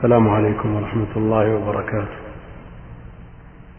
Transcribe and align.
السلام 0.00 0.28
عليكم 0.28 0.76
ورحمة 0.76 1.16
الله 1.16 1.54
وبركاته. 1.54 2.16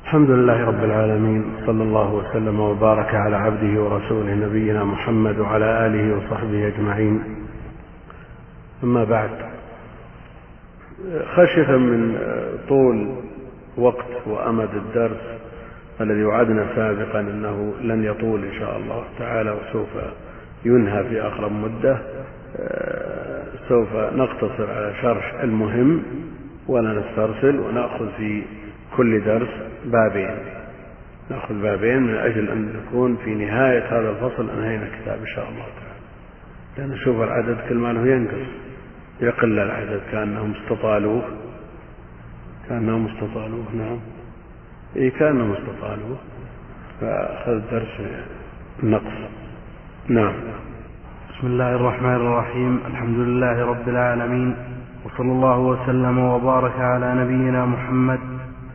الحمد 0.04 0.30
لله 0.30 0.66
رب 0.66 0.84
العالمين 0.84 1.44
صلى 1.66 1.84
الله 1.84 2.14
وسلم 2.14 2.60
وبارك 2.60 3.16
على 3.16 3.36
عبده 3.36 3.82
ورسوله 3.82 4.34
نبينا 4.34 4.84
محمد 4.84 5.40
وعلى 5.40 5.86
آله 5.86 6.18
وصحبه 6.18 6.68
أجمعين. 6.68 7.24
أما 8.84 9.04
بعد 9.04 9.30
خشية 11.36 11.78
من 11.78 12.18
طول 12.70 13.16
وقت 13.78 14.28
وأمد 14.28 14.70
الدرس 14.76 15.24
الذي 16.02 16.24
وعدنا 16.24 16.66
سابقا 16.76 17.20
أنه 17.20 17.74
لن 17.82 18.04
يطول 18.04 18.46
إن 18.46 18.54
شاء 18.60 18.78
الله 18.78 19.04
تعالى 19.20 19.52
وسوف 19.52 19.90
ينهى 20.66 21.04
في 21.04 21.22
أقرب 21.22 21.52
مدة. 21.52 21.98
سوف 23.70 23.96
نقتصر 23.96 24.72
على 24.72 24.94
شرح 25.02 25.34
المهم 25.44 26.04
ولا 26.68 26.94
نسترسل 26.94 27.60
ونأخذ 27.60 28.10
في 28.18 28.44
كل 28.98 29.24
درس 29.24 29.50
بابين. 29.86 30.38
نأخذ 31.30 31.62
بابين 31.62 32.02
من 32.02 32.16
أجل 32.16 32.50
أن 32.50 32.74
نكون 32.74 33.18
في 33.26 33.36
نهاية 33.36 34.00
هذا 34.00 34.10
الفصل 34.10 34.50
أنهينا 34.50 34.84
الكتاب 34.84 35.20
إن 35.20 35.28
شاء 35.28 35.50
الله 35.50 35.66
تعالى. 35.66 36.02
لأن 36.78 36.90
نشوف 36.90 37.22
العدد 37.22 37.58
كل 37.70 37.76
ما 37.76 37.94
له 37.94 38.08
ينقص. 38.08 38.48
يقل 39.22 39.60
العدد 39.60 40.02
كأنهم 40.12 40.54
استطالوه. 40.64 41.24
كأنهم 42.70 43.08
استطالوه 43.08 43.66
نعم. 43.74 44.00
إيه 44.96 45.12
كأنهم 45.12 45.52
استطالوه. 45.52 46.18
فأخذ 47.02 47.62
درس 47.72 48.02
النقص 48.84 49.30
نعم. 50.08 50.34
بسم 51.42 51.50
الله 51.50 51.76
الرحمن 51.76 52.16
الرحيم. 52.16 52.80
الحمد 52.88 53.18
لله 53.18 53.66
رب 53.66 53.90
العالمين. 53.90 54.56
وصلى 55.06 55.32
الله 55.32 55.58
وسلم 55.58 56.20
وبارك 56.20 56.80
على 56.80 57.14
نبينا 57.14 57.66
محمد 57.66 58.20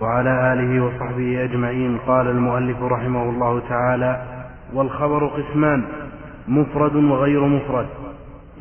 وعلى 0.01 0.53
آله 0.53 0.85
وصحبه 0.85 1.45
أجمعين. 1.45 1.99
قال 2.07 2.27
المؤلف 2.27 2.83
رحمه 2.83 3.23
الله 3.31 3.63
تعالى 3.69 4.23
والخبر 4.73 5.27
قسمان 5.27 5.83
مفرد 6.49 6.95
وغير 6.97 7.41
مفرد. 7.41 7.87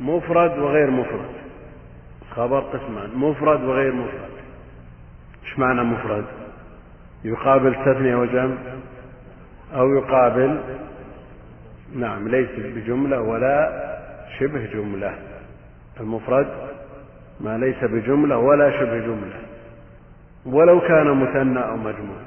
مفرد 0.01 0.59
وغير 0.59 0.91
مفرد. 0.91 1.29
خبر 2.35 2.59
قسمان 2.59 3.09
مفرد 3.15 3.63
وغير 3.63 3.93
مفرد. 3.93 4.31
إيش 5.45 5.59
معنى 5.59 5.83
مفرد؟ 5.83 6.25
يقابل 7.23 7.75
تثنية 7.75 8.15
وجمع 8.15 8.55
أو 9.75 9.93
يقابل 9.93 10.57
نعم 11.95 12.27
ليس 12.27 12.49
بجملة 12.57 13.19
ولا 13.19 13.85
شبه 14.39 14.65
جملة. 14.65 15.15
المفرد 15.99 16.47
ما 17.39 17.57
ليس 17.57 17.83
بجملة 17.83 18.37
ولا 18.37 18.71
شبه 18.79 18.99
جملة. 18.99 19.39
ولو 20.45 20.81
كان 20.81 21.07
مثنى 21.07 21.59
أو 21.59 21.77
مجموع. 21.77 22.17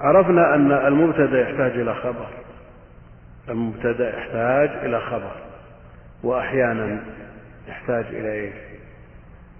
عرفنا 0.00 0.54
أن 0.54 0.72
المبتدأ 0.72 1.40
يحتاج 1.40 1.70
إلى 1.80 1.94
خبر. 1.94 2.26
المبتدأ 3.48 4.18
يحتاج 4.18 4.68
إلى 4.84 5.00
خبر. 5.00 5.32
وأحيانا 6.22 7.00
يحتاج 7.68 8.04
إلى 8.04 8.32
إيش؟ 8.32 8.54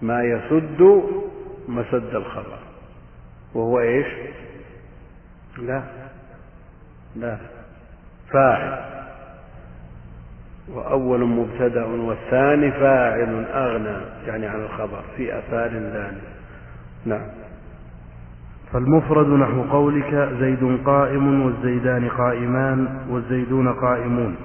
ما 0.03 0.23
يسد 0.23 1.03
مسد 1.69 2.15
الخبر. 2.15 2.59
وهو 3.55 3.81
إيش؟ 3.81 4.07
لا. 5.59 5.83
لا. 7.17 7.37
فاعل. 8.33 8.98
وأول 10.75 11.25
مبتدأ 11.25 11.85
والثاني 11.85 12.73
فاعل 12.73 13.45
أغنى 13.45 13.97
يعني 14.27 14.47
عن 14.47 14.61
الخبر 14.61 15.03
في 15.17 15.39
أثار 15.39 15.71
ثاني 15.71 16.19
نعم. 17.07 17.27
فالمفرد 18.73 19.29
نحو 19.29 19.63
قولك 19.63 20.29
زيد 20.41 20.79
قائم 20.85 21.43
والزيدان 21.43 22.09
قائمان 22.09 22.89
والزيدون 23.11 23.73
قائمون. 23.73 24.37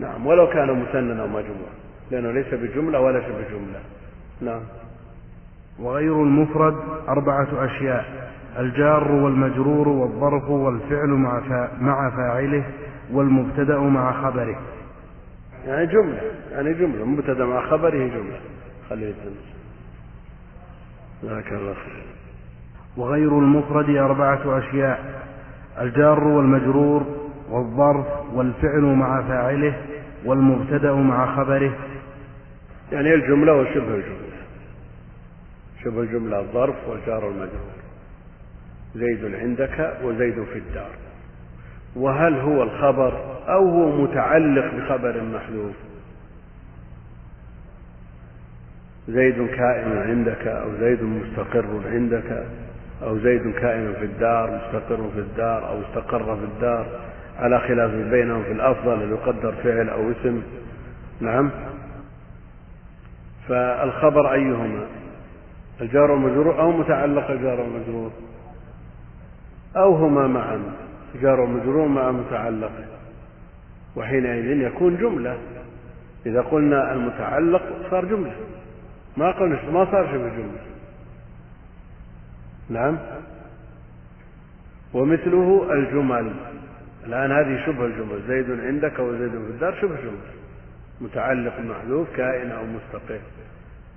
نعم. 0.00 0.26
ولو 0.26 0.46
كان 0.46 0.82
مثنى 0.82 1.20
أو 1.20 1.26
مجموع 1.26 1.70
لأنه 2.10 2.30
ليس 2.30 2.54
بجملة 2.54 3.00
ولا 3.00 3.20
شبه 3.20 3.48
جملة. 3.50 3.80
نعم. 4.40 4.60
وغير 5.78 6.22
المفرد 6.22 6.74
أربعة 7.08 7.48
أشياء 7.52 8.30
الجار 8.58 9.12
والمجرور 9.12 9.88
والظرف 9.88 10.50
والفعل 10.50 11.08
مع 11.08 11.40
مع 11.80 12.10
فاعله 12.10 12.64
والمبتدأ 13.12 13.78
مع 13.78 14.12
خبره. 14.22 14.56
يعني 15.66 15.86
جملة 15.86 16.20
يعني 16.52 16.74
جملة 16.74 17.04
مبتدأ 17.04 17.44
مع 17.44 17.70
خبره 17.70 17.90
جملة. 17.90 18.40
خليه 18.90 19.14
جزاك 21.22 21.52
الله 21.52 21.74
خير. 21.74 22.04
وغير 22.96 23.38
المفرد 23.38 23.96
أربعة 23.96 24.58
أشياء 24.58 25.22
الجار 25.80 26.24
والمجرور 26.24 27.06
والظرف 27.50 28.06
والفعل 28.34 28.82
مع 28.82 29.22
فاعله 29.22 29.82
والمبتدأ 30.24 30.92
مع 30.92 31.36
خبره. 31.36 31.74
يعني 32.92 33.14
الجملة 33.14 33.52
وشبه 33.52 33.94
الجملة. 33.94 34.34
شبه 35.84 36.00
الجملة 36.00 36.40
الظرف 36.40 36.88
والجار 36.88 37.24
والمجرور. 37.24 37.74
زيد 38.94 39.34
عندك 39.34 39.98
وزيد 40.02 40.44
في 40.44 40.58
الدار. 40.58 40.90
وهل 41.96 42.40
هو 42.40 42.62
الخبر 42.62 43.12
أو 43.48 43.68
هو 43.68 44.02
متعلق 44.02 44.74
بخبر 44.74 45.22
محذوف؟ 45.22 45.74
زيد 49.08 49.46
كائن 49.46 49.98
عندك 49.98 50.46
أو 50.46 50.70
زيد 50.80 51.02
مستقر 51.02 51.80
عندك 51.86 52.46
أو 53.02 53.18
زيد 53.18 53.54
كائن 53.54 53.94
في 53.98 54.04
الدار 54.04 54.50
مستقر 54.50 55.10
في 55.14 55.20
الدار 55.20 55.68
أو 55.68 55.80
استقر 55.80 56.36
في 56.36 56.44
الدار 56.44 56.86
على 57.38 57.60
خلاف 57.60 57.90
بينهم 57.90 58.42
في 58.42 58.52
الأفضل 58.52 59.02
أن 59.02 59.10
يقدر 59.10 59.52
فعل 59.52 59.88
أو 59.88 60.10
اسم. 60.10 60.42
نعم. 61.20 61.50
فالخبر 63.48 64.32
أيهما؟ 64.32 64.86
الجار 65.80 66.10
والمجرور 66.10 66.60
أو 66.60 66.72
متعلق 66.72 67.30
الجار 67.30 67.60
والمجرور؟ 67.60 68.10
أو 69.76 69.94
هما 69.94 70.26
معا. 70.26 70.60
جار 71.22 71.40
ومجرور 71.40 71.88
مع 71.88 72.10
متعلق. 72.10 72.72
وحينئذ 73.96 74.60
يكون 74.60 74.96
جملة. 74.96 75.38
إذا 76.26 76.40
قلنا 76.40 76.92
المتعلق 76.92 77.62
صار 77.90 78.04
جملة. 78.04 78.34
ما 79.16 79.30
قلنا 79.30 79.70
ما 79.70 79.84
صار 79.84 80.06
شبه 80.06 80.28
جملة 80.28 80.60
نعم؟ 82.68 82.98
ومثله 84.94 85.72
الجمل. 85.72 86.32
الآن 87.06 87.32
هذه 87.32 87.66
شبه 87.66 87.84
الجمل. 87.84 88.22
زيد 88.28 88.60
عندك 88.60 88.98
وزيد 88.98 89.30
في 89.30 89.36
الدار 89.36 89.74
شبه 89.80 89.96
جملة 89.96 90.34
متعلق 91.00 91.60
محذوف 91.60 92.16
كائن 92.16 92.50
أو 92.50 92.64
مستقل. 92.64 93.20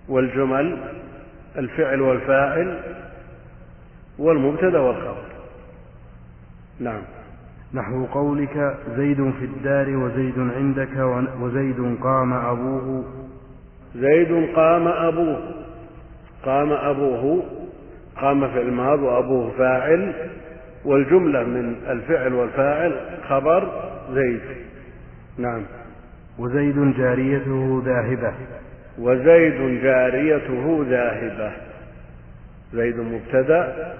والجمل 0.08 0.78
الفعل 1.58 2.02
والفاعل 2.02 2.80
والمبتدا 4.18 4.80
والخبر. 4.80 5.37
نعم. 6.80 7.02
نحو 7.74 8.06
قولك 8.06 8.78
زيد 8.98 9.32
في 9.40 9.46
الدار 9.46 9.98
وزيد 9.98 10.40
عندك 10.40 11.22
وزيد 11.42 11.98
قام 12.02 12.34
أبوه. 12.34 13.04
زيد 13.96 14.56
قام 14.56 14.88
أبوه. 14.88 15.54
قام 16.44 16.72
أبوه. 16.72 17.44
قام 18.18 18.48
في 18.48 18.62
الماض 18.62 19.00
وأبوه 19.00 19.52
فاعل. 19.58 20.14
والجملة 20.86 21.44
من 21.44 21.76
الفعل 21.90 22.34
والفاعل 22.34 22.96
خبر 23.30 23.92
زيد. 24.14 24.42
نعم. 25.38 25.62
وزيد 26.40 26.94
جاريته 26.98 27.84
ذاهبة. 27.86 28.34
وزيد 29.00 29.84
جاريته 29.84 30.86
ذاهبة. 30.90 31.52
زيد 32.74 33.00
مبتدأ 33.00 33.94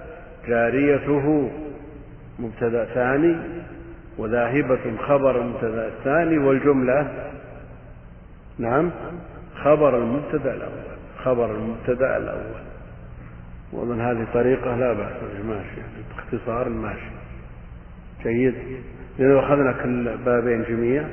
جاريته 0.48 1.50
مبتدأ 2.38 2.84
ثاني 2.84 3.36
وذاهبة 4.18 4.96
خبر 5.06 5.40
المبتدأ 5.40 5.88
الثاني 5.88 6.38
والجملة 6.38 7.30
نعم 8.58 8.90
خبر 9.54 9.98
المبتدأ 9.98 10.54
الأول 10.54 10.98
خبر 11.24 11.54
المبتدأ 11.54 12.16
الأول. 12.16 12.62
ومن 13.72 14.00
هذه 14.00 14.26
طريقة 14.34 14.76
لا 14.76 14.92
بأس 14.92 15.12
ماشي 15.44 15.80
باختصار 16.08 16.68
ماشي 16.68 17.10
جيد. 18.22 18.54
إذا 19.18 19.38
أخذنا 19.38 19.72
كل 19.72 20.16
بابين 20.24 20.62
جميع 20.62 21.04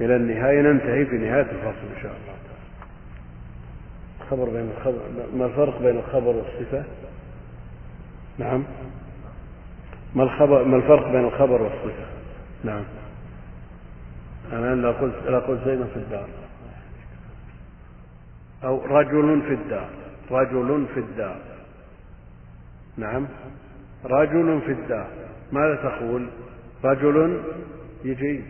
إلى 0.00 0.16
النهاية 0.16 0.60
ننتهي 0.60 1.06
في 1.06 1.18
نهاية 1.18 1.42
الفصل 1.42 1.86
إن 1.96 2.02
شاء 2.02 2.12
الله. 2.12 2.34
خبر 4.30 4.44
بين 4.44 4.70
الخبر 4.76 5.00
ما 5.36 5.46
الفرق 5.46 5.82
بين 5.82 5.96
الخبر 5.96 6.36
والصفة؟ 6.36 6.84
نعم. 8.38 8.64
ما 10.14 10.22
الخبر 10.22 10.64
ما 10.64 10.76
الفرق 10.76 11.08
بين 11.12 11.24
الخبر 11.24 11.62
والصفة؟ 11.62 12.06
نعم. 12.64 12.84
أنا 14.52 14.74
لا 14.74 14.92
قلت 14.92 15.14
لا 15.26 15.38
قلت 15.38 15.60
زيد 15.64 15.84
في 15.84 15.96
الدار. 15.96 16.28
أو 18.64 18.86
رجل 18.86 19.42
في 19.42 19.54
الدار. 19.54 19.90
رجل 20.30 20.86
في 20.94 21.00
الدار 21.00 21.36
نعم 22.96 23.26
رجل 24.04 24.60
في 24.66 24.72
الدار 24.72 25.06
ماذا 25.52 25.74
تقول 25.74 26.26
رجل 26.84 27.40
يجي 28.04 28.40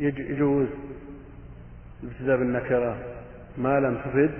يجوز 0.00 0.66
الابتداء 2.02 2.36
بالنكرة 2.36 2.96
ما 3.58 3.80
لم 3.80 3.94
تفد 4.04 4.30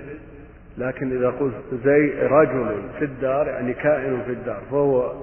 لكن 0.77 1.17
إذا 1.17 1.29
قلت 1.29 1.83
زي 1.83 2.11
رجل 2.21 2.81
في 2.99 3.05
الدار 3.05 3.47
يعني 3.47 3.73
كائن 3.73 4.21
في 4.25 4.31
الدار 4.31 4.61
فهو 4.71 5.13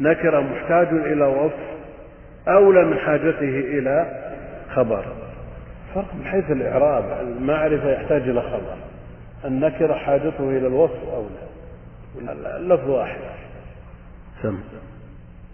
نكرة 0.00 0.40
محتاج 0.40 0.88
إلى 0.88 1.24
وصف 1.24 1.70
أولى 2.48 2.84
من 2.84 2.98
حاجته 2.98 3.60
إلى 3.78 4.22
خبر. 4.74 5.04
فرق 5.94 6.14
من 6.14 6.24
حيث 6.24 6.50
الإعراب 6.50 7.04
المعرفة 7.20 7.92
يحتاج 7.92 8.22
إلى 8.22 8.42
خبر. 8.42 8.76
النكرة 9.44 9.94
حاجته 9.94 10.48
إلى 10.48 10.66
الوصف 10.66 10.98
أولى 11.14 11.50
اللفظ 12.56 12.90
واحد. 12.90 13.20
سم 14.42 14.58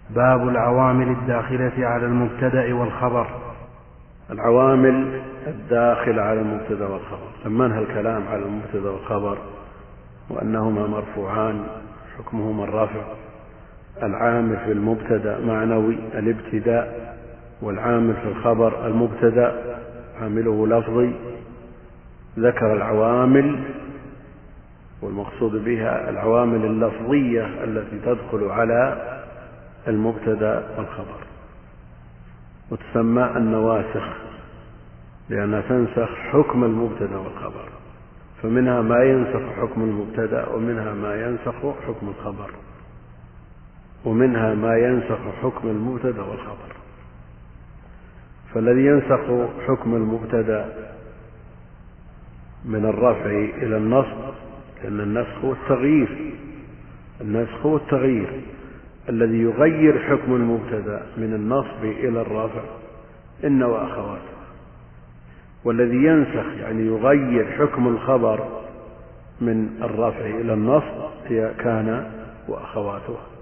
باب 0.09 0.47
العوامل 0.47 1.07
الداخلة 1.07 1.87
على 1.87 2.05
المبتدأ 2.05 2.73
والخبر. 2.73 3.27
العوامل 4.31 5.21
الداخلة 5.47 6.21
على 6.21 6.39
المبتدأ 6.39 6.85
والخبر. 6.85 7.27
لما 7.45 7.65
انهى 7.65 7.79
الكلام 7.79 8.27
على 8.27 8.41
المبتدأ 8.41 8.89
والخبر 8.89 9.37
وأنهما 10.29 10.87
مرفوعان 10.87 11.63
حكمهما 12.17 12.63
الرفع 12.63 13.01
العامل 14.03 14.57
في 14.57 14.71
المبتدأ 14.71 15.39
معنوي 15.39 15.97
الابتداء 16.13 17.15
والعامل 17.61 18.13
في 18.13 18.27
الخبر 18.27 18.87
المبتدأ 18.87 19.77
عامله 20.21 20.67
لفظي. 20.67 21.11
ذكر 22.39 22.73
العوامل 22.73 23.59
والمقصود 25.01 25.63
بها 25.65 26.09
العوامل 26.09 26.65
اللفظية 26.65 27.63
التي 27.63 27.99
تدخل 28.05 28.43
على 28.43 28.97
المبتدأ 29.87 30.63
والخبر. 30.77 31.19
وتسمى 32.71 33.33
النواسخ 33.37 34.07
لأنها 35.29 35.61
تنسخ 35.61 36.09
حكم 36.15 36.63
المبتدأ 36.63 37.17
والخبر. 37.17 37.69
فمنها 38.43 38.81
ما 38.81 39.03
ينسخ 39.03 39.41
حكم 39.61 39.81
المبتدأ 39.81 40.47
ومنها 40.49 40.93
ما 40.93 41.15
ينسخ 41.15 41.55
حكم 41.87 42.07
الخبر. 42.07 42.49
ومنها 44.07 44.55
ما 44.55 44.77
ينسخ 44.77 45.19
حكم 45.41 45.67
المبتدأ 45.67 46.21
والخبر 46.21 46.75
فالذي 48.53 48.85
ينسخ 48.85 49.49
حكم 49.67 49.95
المبتدأ 49.95 50.89
من 52.65 52.85
الرفع 52.85 53.29
إلى 53.63 53.77
النصب 53.77 54.33
لأن 54.83 54.99
النسخ 54.99 55.45
هو 55.45 55.51
التغيير. 55.51 56.33
النسخ 57.21 57.65
هو 57.65 57.77
التغيير 57.77 58.41
الذي 59.09 59.37
يغير 59.37 59.99
حكم 59.99 60.35
المبتدأ 60.35 61.01
من 61.17 61.33
النصب 61.33 61.83
إلى 61.83 62.21
الرفع 62.21 62.61
إن 63.43 63.63
وأخواته. 63.63 64.37
والذي 65.63 65.97
ينسخ 65.97 66.45
يعني 66.59 66.85
يغير 66.85 67.51
حكم 67.51 67.87
الخبر 67.87 68.47
من 69.41 69.69
الرفع 69.81 70.25
إلى 70.25 70.53
النصب 70.53 71.01
هي 71.27 71.53
كان 71.59 72.11
وأخواتها 72.47 73.36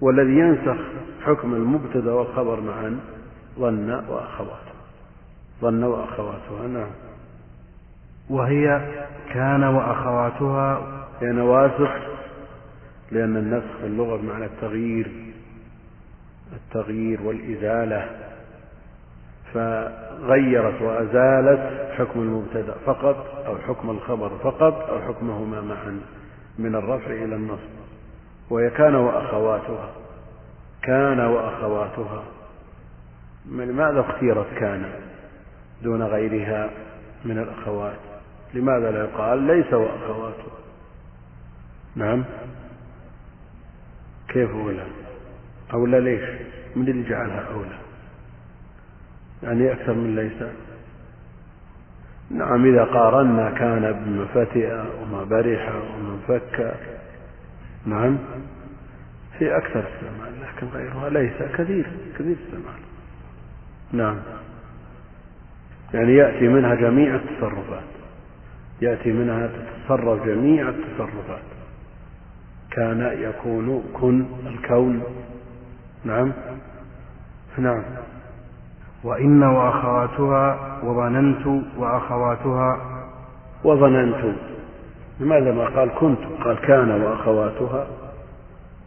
والذي 0.00 0.38
ينسخ 0.38 0.76
حكم 1.24 1.54
المبتدأ 1.54 2.12
والخبر 2.12 2.60
معا 2.60 3.00
ظن 3.58 3.90
وأخواته. 3.90 4.70
ظن 5.60 5.84
وأخواتها 5.84 6.68
نعم. 6.68 6.90
وهي 8.30 8.80
كان 9.34 9.64
وأخواتها 9.64 10.82
هي 11.20 11.26
نواسخ 11.32 11.90
لأن 13.12 13.36
النسخ 13.36 13.76
في 13.80 13.86
اللغة 13.86 14.16
بمعنى 14.16 14.44
التغيير 14.44 15.10
التغيير 16.52 17.22
والإزالة. 17.22 18.10
فغيرت 19.54 20.82
وأزالت 20.82 21.92
حكم 21.98 22.20
المبتدأ 22.20 22.74
فقط 22.86 23.44
أو 23.46 23.58
حكم 23.58 23.90
الخبر 23.90 24.28
فقط 24.28 24.90
أو 24.90 25.00
حكمهما 25.00 25.60
معا 25.60 26.00
من 26.58 26.74
الرفع 26.74 27.10
إلى 27.10 27.34
النصب. 27.34 27.79
وهي 28.50 28.70
كان 28.70 28.94
وأخواتها. 28.94 29.90
كان 30.82 31.20
وأخواتها. 31.20 32.24
لماذا 33.46 34.00
اختيرت 34.00 34.46
كان 34.58 34.92
دون 35.82 36.02
غيرها 36.02 36.70
من 37.24 37.38
الأخوات؟ 37.38 37.98
لماذا 38.54 38.90
لا 38.90 39.00
يقال 39.04 39.38
ليس 39.38 39.72
وأخواته؟ 39.72 40.50
نعم. 41.96 42.24
كيف 44.28 44.50
أولى 44.50 44.86
أولى 45.72 46.00
ليش؟ 46.00 46.40
من 46.76 46.88
اللي 46.88 47.08
جعلها 47.08 47.46
أولى؟ 47.54 47.78
يعني 49.42 49.72
أكثر 49.72 49.92
من 49.92 50.16
ليس؟ 50.16 50.42
نعم 52.30 52.74
إذا 52.74 52.84
قارنا 52.84 53.50
كان 53.50 53.92
بما 53.92 54.24
فتئ 54.24 54.72
وما 55.02 55.24
برح 55.24 55.74
ومن 55.74 56.22
فك 56.28 56.74
نعم. 57.86 58.18
في 59.38 59.56
أكثر 59.56 59.84
استعمال 59.88 60.32
لكن 60.42 60.66
غيرها 60.66 61.08
ليس 61.08 61.52
كثير 61.54 61.86
كثير 62.18 62.36
استعمال 62.46 62.80
نعم. 63.92 64.16
يعني 65.94 66.14
يأتي 66.14 66.48
منها 66.48 66.74
جميع 66.74 67.14
التصرفات. 67.14 67.84
يأتي 68.82 69.12
منها 69.12 69.46
تتصرف 69.46 70.26
جميع 70.26 70.68
التصرفات. 70.68 71.42
كان 72.70 73.16
يكون 73.18 73.84
كن 73.92 74.24
الكون. 74.46 75.02
نعم. 76.04 76.32
نعم. 77.58 77.82
وإن 79.04 79.42
وأخواتها 79.42 80.78
وظننت 80.84 81.46
وأخواتها. 81.76 82.80
وظننت. 83.64 84.36
لماذا 85.20 85.52
ما 85.52 85.64
قال 85.64 85.90
كنت؟ 85.94 86.18
قال 86.44 86.56
كان 86.60 87.02
وأخواتها 87.02 87.86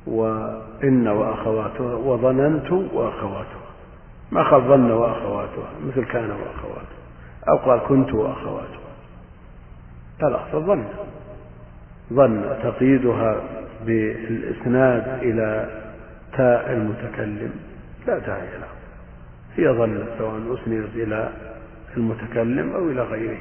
وإن 0.08 1.08
وأخواتها 1.08 1.96
وظننت 1.96 2.72
وأخواتها. 2.72 3.64
ما 4.32 4.44
قال 4.44 4.62
ظن 4.62 4.92
وأخواتها 4.92 5.70
مثل 5.88 6.06
كان 6.06 6.32
وأخواتها. 6.32 7.04
أو 7.50 7.58
قال 7.58 7.80
كنت 7.88 8.14
وأخواتها. 8.14 8.80
لا 10.22 10.40
ظن. 10.54 10.86
ظن 12.14 12.56
تقييدها 12.64 13.42
بالإسناد 13.86 15.08
إلى 15.22 15.68
تاء 16.38 16.74
المتكلم. 16.74 17.52
لا 18.08 18.18
داعي 18.18 18.48
له. 18.58 18.68
هي 19.56 19.78
ظن 19.78 20.06
سواء 20.18 20.36
أسندت 20.36 20.96
إلى 20.96 21.30
المتكلم 21.98 22.74
أو 22.74 22.90
إلى 22.90 23.02
غيره. 23.02 23.38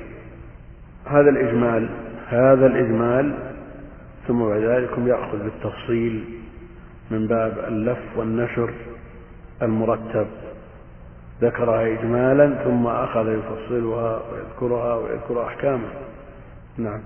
هذا 1.06 1.30
الإجمال 1.30 1.88
هذا 2.32 2.66
الإجمال 2.66 3.34
ثم 4.28 4.48
بعد 4.48 4.60
ذلك 4.60 4.90
يأخذ 4.98 5.38
بالتفصيل 5.38 6.24
من 7.10 7.26
باب 7.26 7.58
اللف 7.68 7.98
والنشر 8.16 8.70
المرتب. 9.62 10.26
ذكرها 11.40 11.86
إجمالا 11.86 12.64
ثم 12.64 12.86
أخذ 12.86 13.28
يفصلها 13.28 14.22
ويذكرها 14.32 14.94
ويذكر 14.94 15.46
أحكامها 15.46 15.92
نعم. 16.78 17.00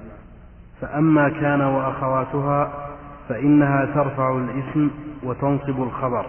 فأما 0.80 1.28
كان 1.28 1.60
وأخواتها 1.60 2.88
فإنها 3.28 3.84
ترفع 3.94 4.36
الاسم 4.36 4.90
وتنصب 5.22 5.82
الخبر. 5.82 6.26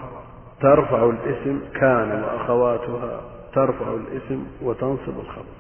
ترفع 0.62 1.10
الاسم 1.10 1.60
كان 1.74 2.24
وأخواتها 2.24 3.22
ترفع 3.54 3.86
الاسم 3.94 4.44
وتنصب 4.62 5.20
الخبر. 5.20 5.58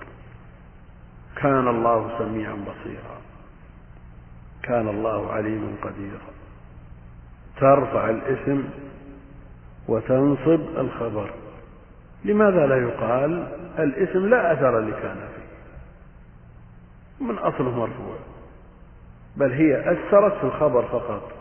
كان 1.35 1.67
الله 1.67 2.09
سميعا 2.19 2.53
بصيرا. 2.53 3.26
كان 4.67 4.87
الله 4.87 5.31
عليما 5.31 5.71
قديرا 5.81 6.19
ترفع 7.59 8.09
الاسم 8.09 8.63
وتنصب 9.87 10.61
الخبر. 10.77 11.29
لماذا 12.25 12.67
لا 12.67 12.77
يقال 12.77 13.47
الاسم 13.79 14.25
لا 14.25 14.53
أثر 14.53 14.79
لكان 14.79 15.15
فيه؟ 15.35 15.47
من 17.25 17.37
أصله 17.37 17.79
مرفوع. 17.79 18.15
بل 19.35 19.51
هي 19.51 19.91
أثرت 19.91 20.33
في 20.33 20.43
الخبر 20.43 20.83
فقط. 20.83 21.31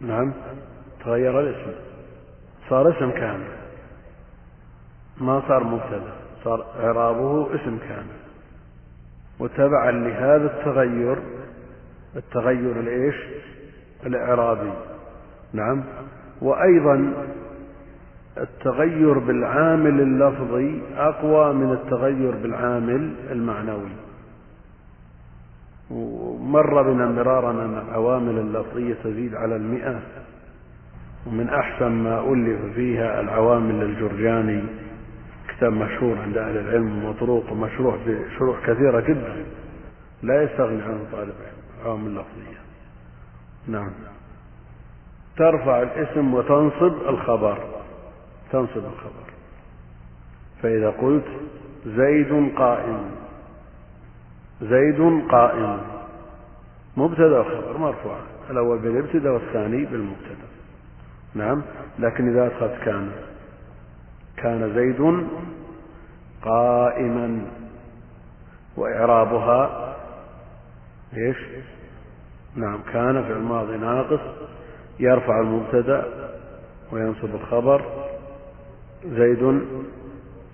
نعم 0.00 0.32
تغير 1.04 1.40
الاسم. 1.40 1.72
صار 2.70 2.90
اسم 2.90 3.10
كامل 3.10 3.56
ما 5.20 5.42
صار 5.48 5.64
مبتدا. 5.64 6.12
صار 6.44 6.66
إعرابه 6.80 7.54
اسم 7.54 7.78
كامل 7.78 8.16
وتبعا 9.38 9.90
لهذا 9.90 10.46
التغير 10.46 11.18
التغير 12.16 12.80
الإيش؟ 12.80 13.14
الإعرابي. 14.06 14.72
نعم. 15.52 15.84
وأيضا 16.42 17.12
التغير 18.38 19.18
بالعامل 19.18 20.00
اللفظي 20.00 20.82
أقوى 20.96 21.54
من 21.54 21.72
التغير 21.72 22.30
بالعامل 22.30 23.14
المعنوي. 23.30 23.90
ومر 25.90 26.82
بنا 26.82 27.06
مرارا 27.06 27.50
أن 27.50 27.82
العوامل 27.88 28.38
اللفظية 28.38 28.94
تزيد 29.04 29.34
على 29.34 29.56
المئة. 29.56 30.00
ومن 31.26 31.48
أحسن 31.48 31.92
ما 31.92 32.32
ألف 32.32 32.74
فيها 32.74 33.20
العوامل 33.20 33.82
الجرجاني 33.82 34.62
كتاب 35.48 35.72
مشهور 35.72 36.18
عند 36.18 36.36
أهل 36.38 36.56
العلم 36.56 37.08
مطروق 37.08 37.52
ومشروح 37.52 37.96
بشروح 38.06 38.66
كثيرة 38.66 39.00
جدا. 39.00 39.44
لا 40.22 40.42
يستغني 40.42 40.82
عنه 40.82 41.00
طالب 41.12 41.34
علم. 41.46 41.55
العوامل 41.86 42.06
اللفظية 42.06 42.60
نعم. 43.66 43.90
ترفع 45.36 45.82
الاسم 45.82 46.34
وتنصب 46.34 47.08
الخبر. 47.08 47.58
تنصب 48.52 48.76
الخبر. 48.76 49.26
فإذا 50.62 50.90
قلت 50.90 51.26
زيد 51.86 52.56
قائم. 52.56 53.10
زيد 54.62 55.28
قائم. 55.30 55.80
مبتدا 56.96 57.38
وخبر 57.38 57.78
مرفوع. 57.78 58.18
الأول 58.50 58.78
بالابتداء 58.78 59.32
والثاني 59.32 59.84
بالمبتدا. 59.84 60.46
نعم. 61.34 61.62
لكن 61.98 62.28
إذا 62.28 62.46
أدخلت 62.46 62.82
كان. 62.84 63.12
كان 64.36 64.74
زيد 64.74 65.26
قائما. 66.42 67.46
وإعرابها 68.76 69.96
إيش؟ 71.16 71.36
نعم 72.56 72.78
كان 72.92 73.24
في 73.24 73.32
الماضي 73.32 73.76
ناقص 73.76 74.20
يرفع 75.00 75.40
المبتدأ 75.40 76.06
وينصب 76.92 77.34
الخبر. 77.34 77.82
زيد 79.04 79.62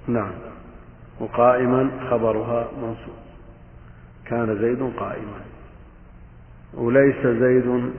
نعم 0.07 0.33
وقائما 1.21 1.91
خبرها 2.11 2.69
منصوب. 2.83 3.15
كان 4.27 4.59
زيد 4.59 4.93
قائما. 4.99 5.41
وليس 6.75 7.27
زيد 7.27 7.93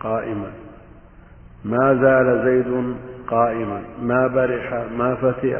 قائما. 0.00 0.52
ما 1.64 1.94
زال 1.94 2.44
زيد 2.44 2.96
قائما. 3.28 3.82
ما 4.02 4.26
برح 4.26 4.72
ما 4.92 5.14
فتئ 5.14 5.58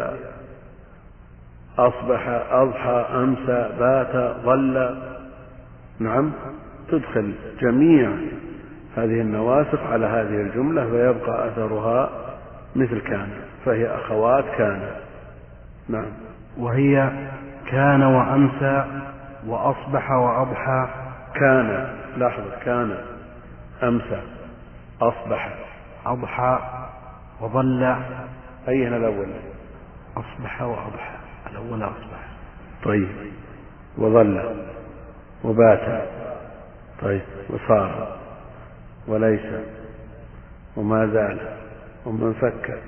أصبح 1.78 2.28
أضحى 2.50 3.06
أمسى 3.14 3.70
بات 3.78 4.37
ظل. 4.44 4.97
نعم. 5.99 6.32
تدخل 6.90 7.35
جميع 7.61 8.11
هذه 8.97 9.20
النواسخ 9.20 9.80
على 9.92 10.06
هذه 10.06 10.40
الجملة 10.40 10.87
ويبقى 10.87 11.49
أثرها 11.49 12.11
مثل 12.76 13.00
كان 13.00 13.28
فهي 13.64 13.87
أخوات 13.94 14.44
كان. 14.59 14.90
نعم. 15.88 16.12
وهي 16.59 17.11
كان 17.70 18.02
وأمسى 18.02 18.85
وأصبح 19.47 20.11
وأضحى. 20.11 20.88
كان. 21.35 21.94
لاحظ 22.16 22.42
كان. 22.64 22.99
أمسى 23.82 24.23
أصبح. 25.02 25.54
أضحى 26.06 26.59
وظل. 27.40 27.97
أي 28.68 28.88
هنا 28.88 28.97
الأول؟ 28.97 29.28
أصبح 30.16 30.62
وأضحى. 30.62 31.16
الأول 31.50 31.82
أصبح. 31.82 32.28
طيب. 32.85 33.09
وظل. 33.99 34.54
وبات. 35.44 36.09
طيب 37.00 37.23
وصار 37.50 38.16
وليس 39.07 39.47
وما 40.76 41.07
زال 41.07 41.38
وما 42.07 42.26
انفك 42.26 42.83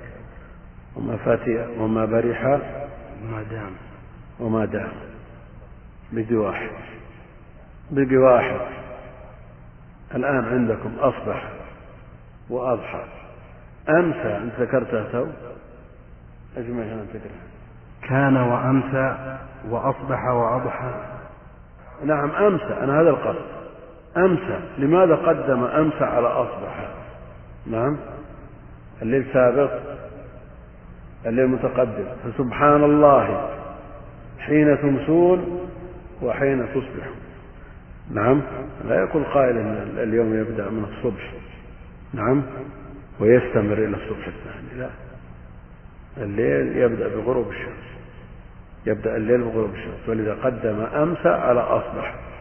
وما 0.97 1.17
فتئ 1.17 1.67
وما 1.79 2.05
برح 2.05 2.45
وما 3.23 3.43
دام. 3.51 3.73
وما 4.41 4.65
دام. 4.65 4.93
بقي 6.13 6.35
واحد. 6.35 6.71
بقي 7.91 8.17
واحد. 8.17 8.61
الآن 10.15 10.45
عندكم 10.45 10.97
أصبح 10.99 11.49
وأضحى. 12.51 13.05
أمسى 13.89 14.37
أنت 14.37 14.61
ذكرتها 14.61 15.13
تو؟ 15.13 15.27
أجمع 16.57 16.83
أن 16.83 17.07
تقرأ 17.13 17.53
كان 18.09 18.37
وأمسى 18.37 19.39
وأصبح 19.69 20.25
وأضحى. 20.25 20.95
نعم 22.05 22.31
أمسى. 22.31 22.79
أنا 22.83 23.01
هذا 23.01 23.11
القصد. 23.11 23.62
أمسى 24.17 24.61
لماذا 24.79 25.15
قدم 25.15 25.65
أمسى 25.65 26.05
على 26.05 26.27
أصبح؟ 26.27 26.89
نعم. 27.67 27.97
الليل 29.03 29.25
سابق. 29.33 29.71
الليل 31.27 31.47
متقدم. 31.47 32.05
فسبحان 32.25 32.85
الله. 32.85 33.51
حين 34.39 34.79
تمسون 34.83 35.69
وحين 36.23 36.67
تصبحون. 36.67 37.17
نعم. 38.11 38.43
لا 38.89 39.01
يقول 39.01 39.25
قائل 39.25 39.59
إن 39.59 39.95
اليوم 39.97 40.35
يبدأ 40.35 40.71
من 40.71 40.85
الصبح. 40.85 41.33
نعم. 42.15 42.43
ويستمر 43.21 43.73
إلى 43.73 43.97
الصبح 43.97 44.27
الثاني. 44.27 44.81
لا. 44.81 44.89
الليل 46.17 46.77
يبدأ 46.77 47.09
بغروب 47.09 47.51
الشمس. 47.51 47.93
يبدأ 48.87 49.17
الليل 49.17 49.41
بغروب 49.43 49.71
الشمس. 49.75 50.09
ولذا 50.09 50.35
قدم 50.35 50.81
امسى 50.81 51.29
على 51.29 51.61
أصبح. 51.61 52.32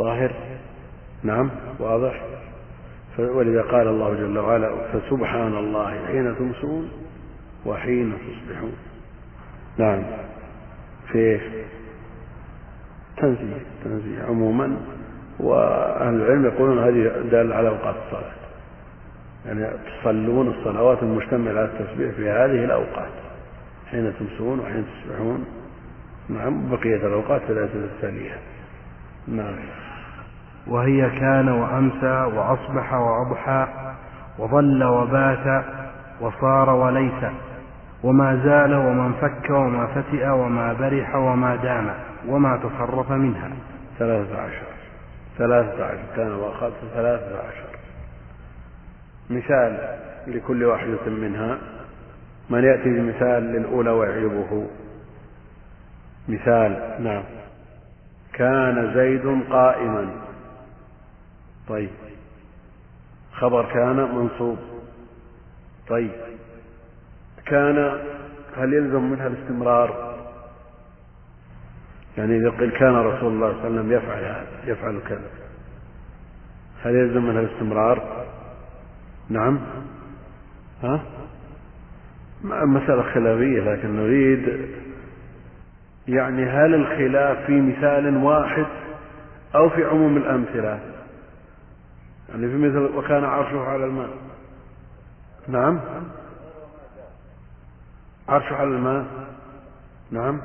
ظاهر 0.00 0.32
نعم 1.22 1.50
واضح. 1.78 2.22
ولذا 3.18 3.62
قال 3.62 3.88
الله 3.88 4.14
جل 4.14 4.38
وعلا 4.38 4.70
فسبحان 4.92 5.56
الله 5.56 6.06
حين 6.06 6.36
تمسون 6.38 6.90
وحين 7.66 8.12
تصبحون. 8.12 8.72
نعم. 9.78 10.02
في 11.12 11.40
تنزيه 13.16 13.60
تنزيه 13.84 14.22
عموما. 14.22 14.76
وأهل 15.40 16.14
العلم 16.14 16.46
يقولون 16.46 16.78
هذه 16.78 17.30
دال 17.30 17.52
على 17.52 17.68
أوقات 17.68 17.94
الصلاة. 18.06 18.32
يعني 19.46 19.70
تصلون 20.02 20.48
الصلوات 20.48 21.02
المشتملة 21.02 21.60
على 21.60 21.64
التسبيح 21.68 22.14
في 22.14 22.30
هذه 22.30 22.64
الأوقات. 22.64 23.12
حين 23.90 24.12
تمسون 24.18 24.60
وحين 24.60 24.84
تصبحون. 24.86 25.44
نعم 26.28 26.70
بقية 26.70 27.06
الأوقات 27.06 27.42
ثلاثة 27.42 27.78
التالية. 27.78 28.38
نعم. 29.28 29.56
وهي 30.70 31.10
كان 31.10 31.48
وأمسى 31.48 32.36
وأصبح 32.36 32.92
وأضحى 32.92 33.66
وظل 34.38 34.84
وبات 34.84 35.64
وصار 36.20 36.70
وليس 36.70 37.24
وما 38.02 38.36
زال 38.44 38.74
وما 38.74 39.06
انفك 39.06 39.50
وما 39.50 39.86
فتئ 39.86 40.28
وما 40.28 40.72
برح 40.72 41.14
وما 41.14 41.56
دام 41.56 41.94
وما 42.28 42.56
تصرف 42.56 43.10
منها. 43.10 43.50
ثلاثة 43.98 44.40
عشر. 44.40 44.66
ثلاثة 45.38 45.84
عشر. 45.84 46.16
كان 46.16 46.32
وأخذت 46.32 46.74
ثلاثة 46.94 47.38
عشر. 47.38 47.78
مثال 49.30 49.98
لكل 50.26 50.64
واحدة 50.64 51.06
منها. 51.06 51.58
من 52.50 52.64
يأتي 52.64 52.90
بمثال 52.90 53.42
للأولى 53.42 53.90
ويعجبه. 53.90 54.66
مثال 56.28 56.96
نعم. 57.00 57.22
كان 58.32 58.94
زيد 58.94 59.42
قائما. 59.50 60.19
طيب. 61.70 61.90
خبر 63.32 63.72
كان 63.72 63.96
منصوب. 63.96 64.58
طيب. 65.88 66.10
كان 67.46 68.00
هل 68.56 68.74
يلزم 68.74 69.10
منها 69.10 69.26
الاستمرار؟ 69.26 70.16
يعني 72.18 72.36
إذا 72.36 72.50
قيل 72.50 72.70
كان 72.70 72.94
رسول 72.94 73.32
الله 73.32 73.52
صلى 73.52 73.66
الله 73.66 73.80
عليه 73.80 73.80
وسلم 73.80 73.92
يفعل 73.92 74.24
هذا 74.24 74.46
يفعل 74.64 75.00
كذا. 75.08 75.30
هل 76.82 76.94
يلزم 76.94 77.24
منها 77.24 77.40
الاستمرار؟ 77.40 78.26
نعم. 79.28 79.60
ها؟ 80.82 81.02
مسألة 82.44 83.02
خلافية 83.02 83.60
لكن 83.60 83.96
نريد 83.96 84.68
يعني 86.08 86.44
هل 86.44 86.74
الخلاف 86.74 87.46
في 87.46 87.60
مثال 87.60 88.16
واحد 88.16 88.66
أو 89.54 89.68
في 89.68 89.84
عموم 89.84 90.16
الأمثلة؟ 90.16 90.89
يعني 92.30 92.48
في 92.48 92.56
مثل 92.56 92.96
وكان 92.96 93.24
عرشه 93.24 93.60
على 93.60 93.84
الماء. 93.84 94.10
نعم. 95.48 95.80
عرشه 98.28 98.54
على 98.54 98.68
الماء. 98.68 99.04
نعم. 100.10 100.40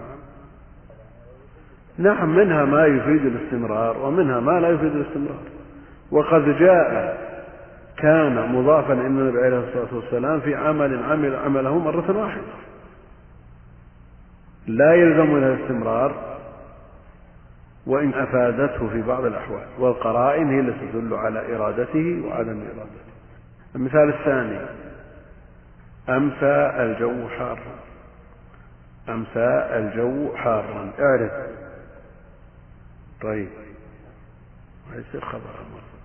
نعم 1.98 2.36
منها 2.36 2.66
ما 2.66 2.86
يفيد 2.86 3.26
الاستمرار 3.26 3.98
ومنها 3.98 4.40
ما 4.40 4.60
لا 4.60 4.70
يفيد 4.70 4.96
الاستمرار. 4.96 5.44
وقد 6.12 6.58
جاء 6.60 7.18
كان 7.98 8.56
مضافا 8.56 8.94
إلى 8.94 9.08
النبي 9.08 9.46
عليه 9.46 9.60
الصلاة 9.60 9.96
والسلام 9.96 10.40
في 10.40 10.56
عمل 10.56 11.04
عمل 11.04 11.36
عمله 11.36 11.80
مرة 11.80 12.18
واحدة. 12.18 12.44
لا 14.68 14.94
يلزم 14.94 15.34
منها 15.34 15.54
الاستمرار 15.54 16.35
وإن 17.88 18.14
أفادته 18.14 18.90
في 18.90 19.02
بعض 19.02 19.26
الأحوال 19.26 19.68
والقرائن 19.80 20.50
هي 20.50 20.60
التي 20.60 20.92
تدل 20.92 21.14
على 21.14 21.56
إرادته 21.56 22.24
وعدم 22.26 22.62
إرادته. 22.62 23.06
المثال 23.76 24.10
الثاني 24.10 24.60
أمسى 26.10 26.72
الجو 26.84 27.28
حارا. 27.28 27.76
أمسى 29.10 29.70
الجو 29.78 30.36
حارا. 30.36 30.92
اعرف. 31.00 31.32
طيب. 33.22 33.50
يصير 34.92 35.22
خبرها 35.22 35.66
مرفوع 35.74 36.00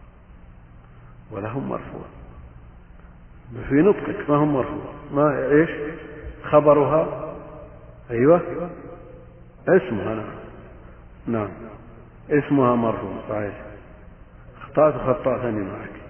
ولهم 1.30 1.68
مرفوع. 1.68 2.04
في 3.68 3.74
نطقك 3.74 4.30
ما 4.30 4.36
هم 4.36 4.54
مرفوع. 4.54 4.92
ما 5.12 5.48
إيش؟ 5.50 5.70
خبرها. 6.44 7.34
أيوه. 8.10 8.40
اسمها. 9.68 10.14
نعم 10.14 10.39
نعم. 11.26 11.48
اسمها 12.30 12.74
مرفوع 12.74 13.12
صحيح. 13.28 13.54
اخطأت 14.62 14.94
خطأتني 14.94 15.62
معك. 15.62 16.00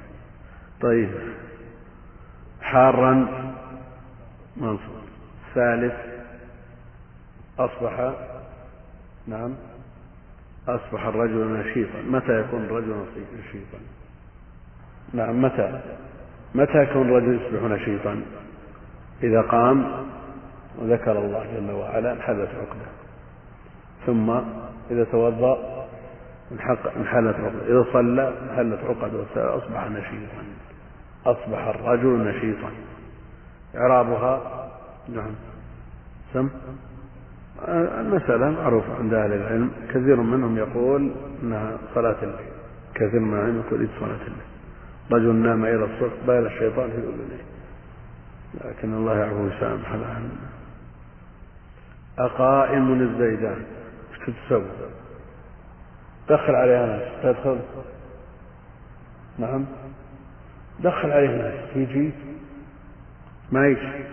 طيب. 0.80 1.10
حارا. 2.62 3.26
منصوب. 4.56 5.02
ثالث. 5.54 5.94
أصبح. 7.58 8.12
نعم. 9.26 9.54
أصبح 10.68 11.06
الرجل 11.06 11.52
نشيطا. 11.52 12.02
متى 12.02 12.40
يكون 12.40 12.64
الرجل 12.64 13.04
نشيطا؟ 13.38 13.78
نعم 15.12 15.42
متى؟ 15.42 15.80
متى 16.54 16.82
يكون 16.82 17.08
الرجل 17.08 17.40
يصبح 17.40 17.62
نشيطا؟ 17.62 18.22
إذا 19.22 19.40
قام 19.40 20.06
وذكر 20.78 21.18
الله 21.18 21.46
جل 21.54 21.70
وعلا 21.70 22.12
انحلت 22.12 22.48
عقدة. 22.48 22.90
ثم 24.06 24.40
إذا 24.90 25.04
توضأ 25.04 25.86
انحلت 26.96 27.36
عقده 27.36 27.66
إذا 27.66 27.84
صلى 27.92 28.34
انحلت 28.50 28.80
عقده 28.84 29.24
أصبح 29.36 29.90
نشيطا. 29.90 30.44
أصبح 31.26 31.66
الرجل 31.66 32.08
نشيطا. 32.08 32.70
إعرابها 33.76 34.66
نعم. 35.08 35.34
سم. 36.34 36.48
المسألة 37.68 38.50
معروفة 38.50 38.94
عند 38.98 39.14
أهل 39.14 39.32
العلم. 39.32 39.70
كثير 39.88 40.16
منهم 40.16 40.56
يقول 40.56 41.12
أنها 41.42 41.78
صلاة 41.94 42.16
الليل. 42.22 42.50
كثير 42.94 43.20
من 43.20 43.38
العلم 43.38 43.62
يقول 43.66 43.88
صلاة 44.00 44.20
الليل. 44.26 44.50
رجل 45.12 45.34
نام 45.34 45.64
إلى 45.64 45.84
الصبح 45.84 46.12
بال 46.26 46.46
الشيطان 46.46 46.90
في 46.90 46.96
أذنيه 46.96 47.44
لكن 48.64 48.94
الله 48.94 49.18
يعفو 49.18 49.42
ويسامح 49.42 49.92
الآن. 49.92 50.30
أقائم 52.18 52.92
الزيدان 52.92 53.64
إيش 54.28 54.36
تسوي؟ 54.46 54.64
دخل 56.28 56.54
عليها 56.54 56.86
ناس. 56.86 57.22
تدخل 57.22 57.60
نعم. 59.38 59.66
دخل 60.80 61.10
عليه 61.10 61.28
ناس. 61.28 61.76
يجي. 61.76 62.12
ما 63.52 63.66
يجي. 63.66 64.04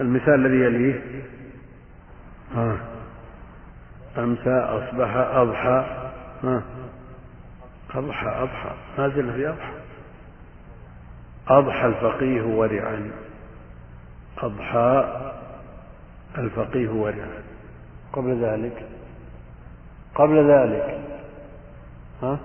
المثال 0.00 0.46
الذي 0.46 0.64
يليه. 0.64 1.22
ها. 2.54 2.78
أمسى 4.18 4.50
أصبح 4.50 5.16
أضحى. 5.16 6.10
ها. 6.44 6.62
أضحى 7.94 8.26
أضحى. 8.26 8.74
ما 8.98 9.08
زلنا 9.08 9.32
في 9.32 9.48
أضحى. 9.48 9.72
أضحى 11.48 11.86
الفقيه 11.86 12.42
ورعا. 12.42 13.10
أضحى 14.38 15.22
الفقيه 16.38 16.88
ورعا. 16.88 17.47
قبل 18.12 18.44
ذلك. 18.44 18.88
قبل 20.14 20.50
ذلك. 20.50 21.00
ها؟ 22.22 22.38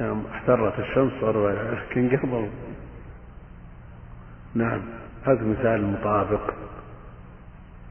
يعني 0.00 0.22
احترت 0.32 0.78
الشمس 0.78 1.12
صار 1.20 1.48
لكن 1.48 2.08
قبل. 2.08 2.50
نعم 4.54 4.82
هذا 5.26 5.42
مثال 5.42 5.86
مطابق. 5.86 6.54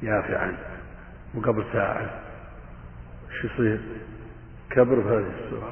يافعا. 0.04 0.58
وقبل 1.36 1.66
ساعة. 1.74 2.10
شو 3.42 3.48
يصير؟ 3.48 3.82
كبر 4.70 5.00
بهذه 5.00 5.32
السورة. 5.46 5.72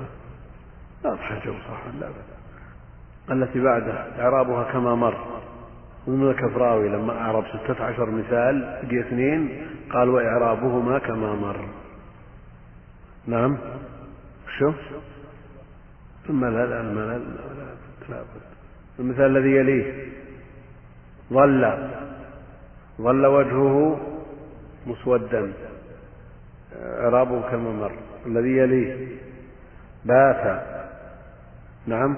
لا 1.04 1.46
جو 1.46 1.54
صح 1.54 1.82
لا 2.00 2.10
التي 3.32 3.60
بعدها 3.60 4.22
إعرابها 4.22 4.72
كما 4.72 4.96
مر. 4.96 5.42
ومن 6.08 6.30
الكفراوي 6.30 6.90
لما 6.90 7.14
أعرب 7.14 7.44
ستة 7.48 7.84
عشر 7.84 8.12
مثال 8.12 8.80
بقي 8.84 9.00
اثنين 9.00 9.68
قال 9.92 10.10
وإعرابهما 10.10 11.00
كما 11.00 11.36
مر. 11.36 11.66
نعم؟ 13.28 13.58
شو 14.58 14.72
الملل 16.30 16.74
الملل 16.74 17.24
المثال 19.00 19.38
الذي 19.38 19.56
يليه. 19.56 20.08
ظل. 21.34 21.90
ظل 23.02 23.26
وجهه 23.26 24.00
مسودا. 24.88 25.54
إعرابه 26.76 27.42
كما 27.42 27.72
مر. 27.72 27.92
الذي 28.26 28.58
يليه. 28.58 29.08
بات. 30.06 30.62
نعم؟ 31.88 32.18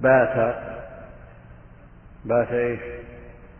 بات. 0.00 0.73
بات 2.24 2.48
إيش؟ 2.48 2.80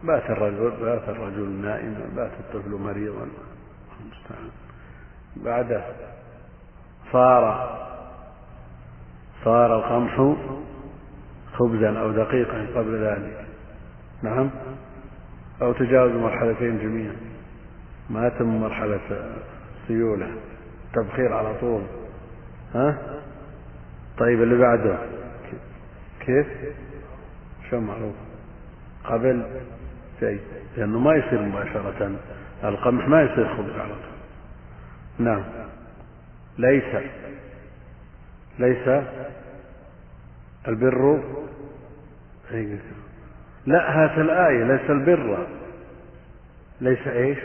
بات 0.03 0.31
الرجل 0.31 0.71
بات 0.81 1.09
الرجل 1.09 1.49
نائما 1.49 2.09
بات 2.17 2.33
الطفل 2.41 2.71
مريضا. 2.71 3.29
بعده 5.37 5.85
صار 7.13 7.45
صار 9.45 9.77
القمح 9.77 10.37
خبزا 11.53 12.01
أو 12.01 12.13
دقيقا 12.13 12.67
قبل 12.75 13.05
ذلك. 13.05 13.47
نعم؟ 14.23 14.51
أو 15.63 15.73
تجاوز 15.73 16.13
مرحلتين 16.13 16.79
جميعا. 16.79 17.17
ما 18.11 18.29
تم 18.29 18.61
مرحلة 18.61 19.01
سيولة 19.87 20.31
تبخير 20.95 21.33
على 21.33 21.55
طول. 21.61 21.83
ها؟ 22.75 22.99
طيب 24.19 24.43
اللي 24.43 24.59
بعده؟ 24.59 24.99
كيف؟ 26.21 26.47
شو 27.71 27.81
معروف؟ 27.81 28.15
قبل 29.05 29.43
شيء 30.21 30.41
لأنه 30.77 30.99
ما 30.99 31.15
يصير 31.15 31.41
مباشرة. 31.41 32.19
القمح 32.65 33.09
ما 33.09 33.23
يصير 33.23 33.57
خبز 33.57 33.71
على 33.71 33.95
طول. 33.95 34.15
نعم. 35.27 35.45
ليس. 36.59 36.85
ليس. 38.59 39.05
البر. 40.69 41.23
لا 43.67 44.05
هات 44.05 44.19
الآية 44.19 44.65
ليس 44.65 44.91
البر. 44.91 45.47
ليس 46.81 47.09
إيش؟ 47.09 47.39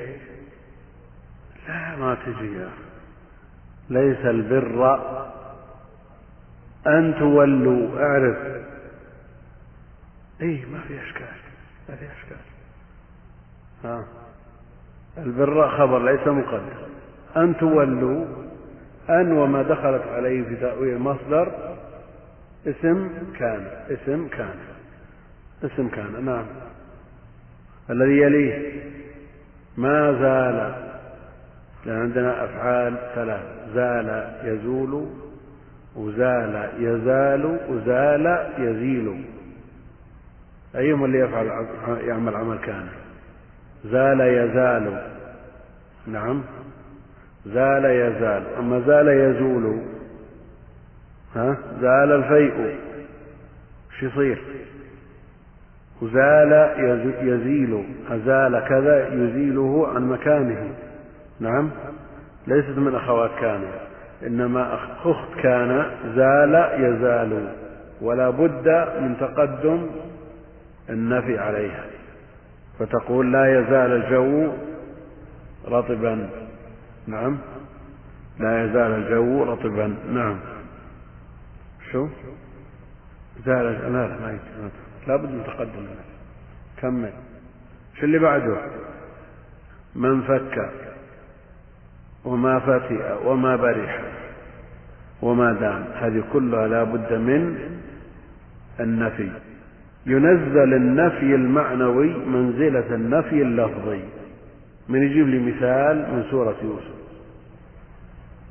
لا 1.67 1.95
ما 1.95 2.17
تجي 2.26 2.58
يا 2.58 2.69
ليس 3.89 4.26
البر. 4.26 5.00
أن 6.88 7.15
تولوا. 7.19 8.04
أعرف. 8.04 8.38
اي 10.41 10.65
ما 10.65 10.80
في 10.88 11.04
أشكال. 11.04 11.38
في 11.95 12.06
اشكال 12.06 12.38
ها. 13.84 14.06
البر 15.17 15.78
خبر 15.78 16.12
ليس 16.12 16.28
مقدر. 16.28 16.88
أن 17.38 17.58
تولوا 17.58 18.25
أن 19.10 19.32
وما 19.32 19.62
دخلت 19.62 20.04
عليه 20.08 20.43
في 20.43 20.56
تأويل 20.56 20.97
مصدر 20.97 21.75
اسم 22.67 23.10
كان 23.39 23.67
اسم 23.89 24.28
كان 24.28 24.56
اسم 25.63 25.88
كان. 25.88 26.25
نعم. 26.25 26.45
الذي 27.89 28.17
يليه. 28.17 28.82
ما 29.78 30.12
زال 30.12 30.89
لأن 31.86 32.02
عندنا 32.02 32.43
أفعال 32.45 32.97
ثلاث. 33.15 33.43
زال 33.73 34.36
يزول 34.43 35.08
وزال 35.95 36.69
يزال 36.80 37.60
وزال 37.69 38.54
يزيل. 38.58 39.25
أيهما 40.75 41.05
اللي 41.05 41.19
يفعل 41.19 41.67
يعمل 42.01 42.36
عمل 42.36 42.58
كان؟ 42.58 42.88
زال 43.86 44.21
يزال. 44.21 45.03
نعم. 46.08 46.41
زال 47.45 47.86
يزال. 47.86 48.43
أما 48.60 48.79
زال 48.79 49.08
يزول 49.08 49.82
ها؟ 51.36 51.58
زال 51.82 52.12
الفيء. 52.12 52.75
شو 53.99 54.05
يصير؟ 54.05 54.41
وزال 56.01 56.53
يزيل. 57.21 57.84
أزال 58.10 58.65
كذا 58.69 59.08
يزيله 59.13 59.88
عن 59.95 60.10
مكانه. 60.10 60.73
نعم. 61.39 61.69
ليست 62.47 62.77
من 62.77 62.95
أخوات 62.95 63.32
كان. 63.39 63.63
إنما 64.27 64.73
أخت 64.73 65.39
كان. 65.43 65.86
زال 66.15 66.84
يزال. 66.84 67.53
ولا 68.01 68.29
بد 68.29 68.67
من 69.01 69.17
تقدم 69.19 69.89
النفي 70.89 71.38
عليها. 71.39 71.86
فتقول 72.80 73.34
لا 73.34 73.60
يزال 73.60 73.91
الجو 73.91 74.54
رطبا. 75.67 76.30
نعم. 77.08 77.38
لا 78.39 78.65
يزال 78.65 78.91
الجو 78.91 79.43
رطبا. 79.43 79.95
نعم. 80.12 80.39
شو؟ 81.91 82.08
زال 83.45 83.65
لا 83.65 83.89
لا 83.89 84.08
ما 84.08 84.39
لا 85.08 85.15
بد 85.15 85.30
من 85.30 85.43
تقدم. 85.43 85.86
كمل. 86.78 87.12
شو 87.99 88.06
اللي 88.06 88.19
بعده؟ 88.19 88.58
من 89.95 90.21
فك 90.21 90.69
وما 92.25 92.60
فتئ 92.60 93.28
وما 93.28 93.56
برح 93.56 94.02
وما 95.21 95.54
دام. 95.54 95.86
هذه 95.95 96.23
كلها 96.34 96.67
لا 96.67 96.84
بد 96.84 97.13
من 97.13 97.60
النفي. 98.80 99.32
ينزل 100.10 100.74
النفي 100.74 101.36
المعنوي 101.36 102.13
منزلة 102.26 102.95
النفي 102.95 103.41
اللفظي. 103.41 104.02
من 104.89 105.04
يجيب 105.04 105.28
لي 105.28 105.39
مثال 105.39 105.98
من 105.98 106.24
سورة 106.32 106.56
يوسف. 106.63 107.00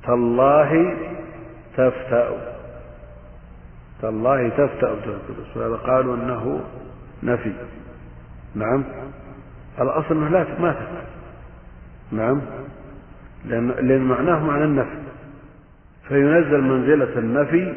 تالله 0.07 0.97
تفتأ. 1.77 2.31
تالله 4.03 4.49
تفتأ. 4.49 4.97
هذا 5.57 5.77
قالوا 5.77 6.16
أنه 6.16 6.61
نفي. 7.23 7.53
نعم. 8.55 8.85
الأصل 9.81 10.16
أنه 10.16 10.29
لا 10.29 10.47
ما 10.61 10.73
تفتأ. 10.73 11.05
نعم. 12.12 12.40
لأن, 13.44 13.68
لأن 13.71 14.03
معناه 14.03 14.44
معنى 14.44 14.64
النفي. 14.64 14.99
فينزل 16.09 16.61
منزلة 16.61 17.18
النفي 17.18 17.75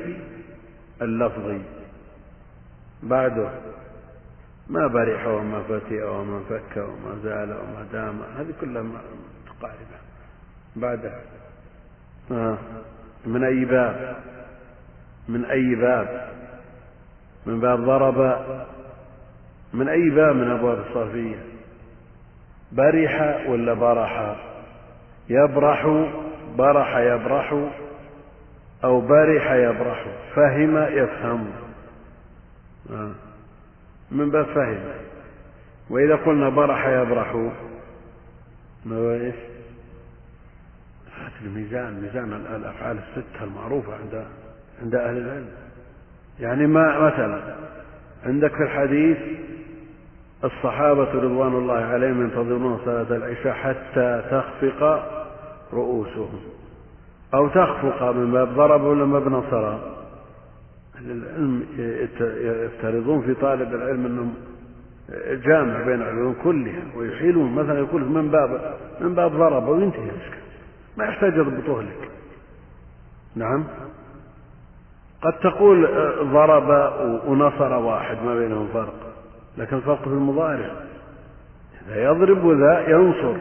اللفظي. 1.01 1.61
بعده. 3.03 3.70
ما 4.71 4.87
برح 4.87 5.27
وما 5.27 5.63
فتئ 5.63 6.03
وما 6.03 6.41
فك 6.49 6.77
وما 6.77 7.15
زال 7.23 7.51
وما 7.51 7.87
دام. 7.93 8.21
هذه 8.37 8.53
كلها 8.61 8.83
متقاربة. 8.83 9.97
بعدها 10.75 11.21
آه. 12.31 12.57
من 13.25 13.43
أي 13.43 13.65
باب؟ 13.65 14.15
من 15.29 15.45
أي 15.45 15.75
باب؟ 15.75 16.31
من 17.45 17.59
باب 17.59 17.79
ضرب؟ 17.85 18.45
من 19.73 19.89
أي 19.89 20.09
باب 20.09 20.35
من 20.35 20.51
أبواب 20.51 20.79
الصرفية؟ 20.87 21.43
برح 22.71 23.45
ولا 23.49 23.73
برح؟ 23.73 24.35
يبرح 25.29 26.07
برح 26.57 26.97
يبرح 26.97 27.53
أو 28.83 29.01
برح 29.01 29.51
يبرح. 29.51 30.05
فهم 30.35 30.77
يفهم. 30.77 31.51
آه. 32.91 33.30
من 34.11 34.29
باب 34.31 34.45
فهم. 34.45 34.79
وإذا 35.89 36.15
قلنا 36.15 36.49
برح 36.49 36.87
يبرح. 36.87 37.35
ما 38.85 38.97
هو 38.97 39.11
إيش؟ 39.11 39.35
الميزان 41.41 42.01
ميزان 42.01 42.33
الأفعال 42.33 42.97
الستة 42.97 43.43
المعروفة 43.43 43.93
عند 43.93 44.25
عند 44.81 44.95
أهل 44.95 45.17
العلم. 45.17 45.49
يعني 46.39 46.67
ما 46.67 46.99
مثلا 46.99 47.55
عندك 48.25 48.51
في 48.51 48.63
الحديث 48.63 49.17
الصحابة 50.43 51.11
رضوان 51.13 51.53
الله 51.53 51.73
عليهم 51.73 52.21
ينتظرون 52.21 52.79
صلاة 52.85 53.17
العشاء 53.17 53.53
حتى 53.53 54.23
تخفق 54.31 55.03
رؤوسهم. 55.73 56.39
أو 57.33 57.47
تخفق 57.47 58.03
من 58.03 58.31
باب 58.31 58.47
ضرب 58.55 58.83
ولا 58.83 59.05
نصر 59.29 59.77
أهل 59.77 60.00
العلم 61.05 61.65
يفترضون 62.65 63.21
في 63.21 63.33
طالب 63.33 63.73
العلم 63.75 64.05
أنهم 64.05 64.33
جامع 65.45 65.81
بين 65.81 66.01
العلوم 66.01 66.35
كلها 66.43 66.81
ويحيلون. 66.95 67.55
مثلا 67.55 67.79
يقول 67.79 68.05
من 68.05 68.31
باب 68.31 68.75
من 69.01 69.15
باب 69.15 69.31
ضرب 69.31 69.67
وينتهي 69.67 70.09
الإشكال 70.09 70.41
ما 70.97 71.05
يحتاج 71.05 71.37
يضبطوه 71.37 71.83
لك. 71.83 72.09
نعم. 73.35 73.63
قد 75.21 75.33
تقول 75.33 75.87
ضرب 76.33 76.69
ونصر 77.27 77.73
واحد 77.73 78.17
ما 78.25 78.35
بينهم 78.35 78.67
فرق. 78.73 78.93
لكن 79.57 79.75
الفرق 79.75 80.01
في 80.01 80.07
المضارع. 80.07 80.71
إذا 81.87 82.03
يضرب 82.03 82.43
وذا 82.43 82.89
ينصر. 82.89 83.37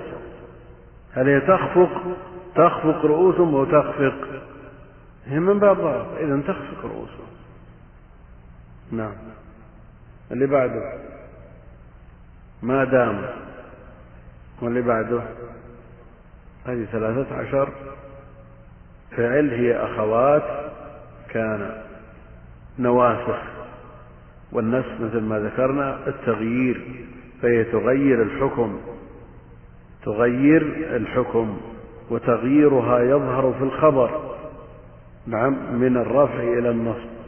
هل 1.13 1.29
هي 1.29 1.41
تخفق؟ 1.41 2.03
تخفق 2.55 3.05
رؤوسهم 3.05 3.55
وتخفق 3.55 4.15
هي 5.27 5.41
من 5.41 5.59
باب 5.59 5.77
ضرب. 5.77 6.07
إذا 6.21 6.41
تخفق 6.47 6.85
رؤوسهم. 6.85 7.30
نعم. 8.93 9.13
اللي 10.33 10.47
بعده؟ 10.47 10.93
ما 12.63 12.85
دام. 12.85 13.23
واللي 14.63 14.83
بعده؟ 14.83 15.23
هذه 16.67 16.85
ثلاثة 16.93 17.37
عشر. 17.37 17.69
فعل 19.17 19.51
هي 19.51 19.77
أخوات 19.77 20.73
كان. 21.31 21.83
نواسخ. 22.79 23.43
والنسخ 24.53 25.01
مثل 25.01 25.21
ما 25.21 25.39
ذكرنا 25.39 26.07
التغيير. 26.07 27.07
فهي 27.43 27.65
تغير 27.65 28.23
الحكم. 28.23 28.81
تغير 30.05 30.63
الحكم. 30.97 31.61
وتغييرها 32.11 33.01
يظهر 33.01 33.55
في 33.59 33.65
الخبر. 33.65 34.37
نعم 35.27 35.81
من 35.81 35.97
الرفع 35.97 36.43
إلى 36.43 36.71
النصب. 36.71 37.20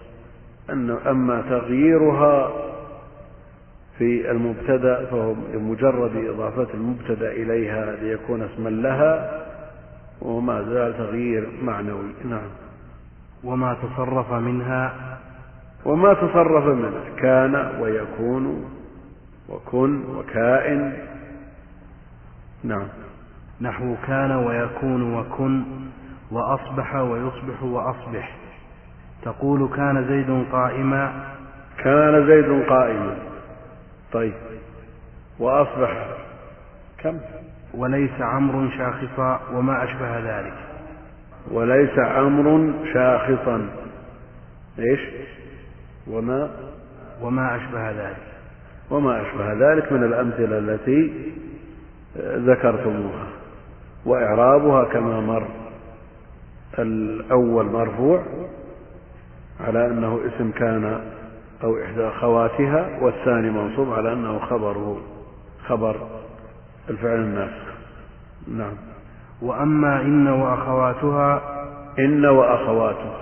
أن 0.70 0.90
أما 0.90 1.42
تغييرها 1.42 2.52
في 3.98 4.30
المبتدأ 4.30 5.04
فهو 5.04 5.34
مجرد 5.54 6.16
إضافة 6.16 6.74
المبتدأ 6.74 7.32
إليها 7.32 7.96
ليكون 7.96 8.42
اسما 8.42 8.68
لها 8.68 9.42
وما 10.22 10.62
زال 10.62 10.98
تغيير 10.98 11.48
معنوي. 11.62 12.12
نعم. 12.24 12.48
وما 13.44 13.74
تصرف 13.74 14.32
منها؟ 14.32 14.94
وما 15.84 16.14
تصرف 16.14 16.64
منها. 16.64 17.16
كان 17.16 17.80
ويكون 17.80 18.64
وكن 19.48 20.04
وكائن. 20.04 20.92
نعم. 22.64 22.88
نحو 23.60 23.94
كان 24.06 24.30
ويكون 24.30 25.14
وكن 25.14 25.62
وأصبح 26.30 26.94
ويصبح 26.94 27.62
وأصبح. 27.62 28.41
تقول 29.22 29.68
كان 29.76 30.04
زيد 30.08 30.52
قائما. 30.52 31.12
كان 31.78 32.26
زيد 32.26 32.68
قائما. 32.68 33.16
طيب. 34.12 34.32
وأصبح 35.38 36.06
كم؟ 36.98 37.18
وليس 37.74 38.20
عمرو 38.20 38.70
شاخصا 38.70 39.40
وما 39.52 39.84
أشبه 39.84 40.18
ذلك. 40.18 40.54
وليس 41.50 41.98
عمرو 41.98 42.72
شاخصا. 42.94 43.68
إيش؟ 44.78 45.00
وما؟ 46.06 46.50
وما 47.22 47.56
أشبه 47.56 47.90
ذلك. 47.90 48.22
وما 48.90 49.22
أشبه 49.22 49.52
ذلك 49.52 49.92
من 49.92 50.04
الأمثلة 50.04 50.58
التي 50.58 51.32
ذكرتموها. 52.18 53.26
وإعرابها 54.06 54.84
كما 54.84 55.20
مر 55.20 55.48
الأول 56.78 57.66
مرفوع. 57.66 58.22
على 59.62 59.86
أنه 59.86 60.20
اسم 60.26 60.50
كان 60.50 61.00
أو 61.64 61.82
إحدى 61.82 62.08
أخواتها 62.08 62.98
والثاني 63.00 63.50
منصوب 63.50 63.92
على 63.92 64.12
أنه 64.12 64.38
خبره 64.38 65.00
خبر 65.66 65.96
الفعل 66.90 67.18
الناسخ. 67.18 67.72
نعم. 68.48 68.74
وأما 69.42 70.00
إن 70.00 70.28
وأخواتها 70.28 71.42
إن 71.98 72.24
وأخواتها 72.24 73.16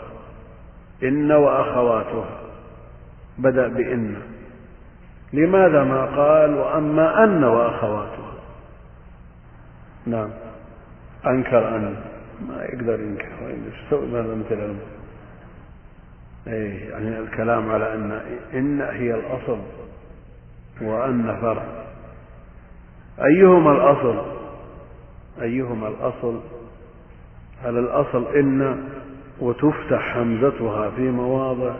إن 1.02 1.32
وأخواتها. 1.32 2.40
بدأ 3.38 3.68
بإن. 3.68 4.16
لماذا 5.32 5.84
ما 5.84 6.04
قال 6.04 6.54
وأما 6.54 7.24
أن 7.24 7.44
وأخواتها؟ 7.44 8.32
نعم. 10.06 10.30
أنكر 11.26 11.76
أن. 11.76 11.96
ما 12.48 12.64
يقدر 12.64 13.00
ينكر 13.00 13.28
يسوي 13.86 14.06
ماذا 14.06 14.34
مثل. 14.34 14.74
أي 16.46 16.76
يعني 16.76 17.18
الكلام 17.18 17.70
على 17.70 17.94
أن 17.94 18.20
إن 18.54 18.80
هي 18.80 19.14
الأصل 19.14 19.58
وأن 20.82 21.36
فرع. 21.40 21.62
أيهما 23.24 23.72
الأصل؟ 23.72 24.22
أيهما 25.42 25.88
الأصل؟ 25.88 26.40
هل 27.64 27.78
الأصل 27.78 28.26
إن 28.36 28.84
وتفتح 29.40 30.16
همزتها 30.16 30.90
في 30.90 31.02
مواضع 31.02 31.74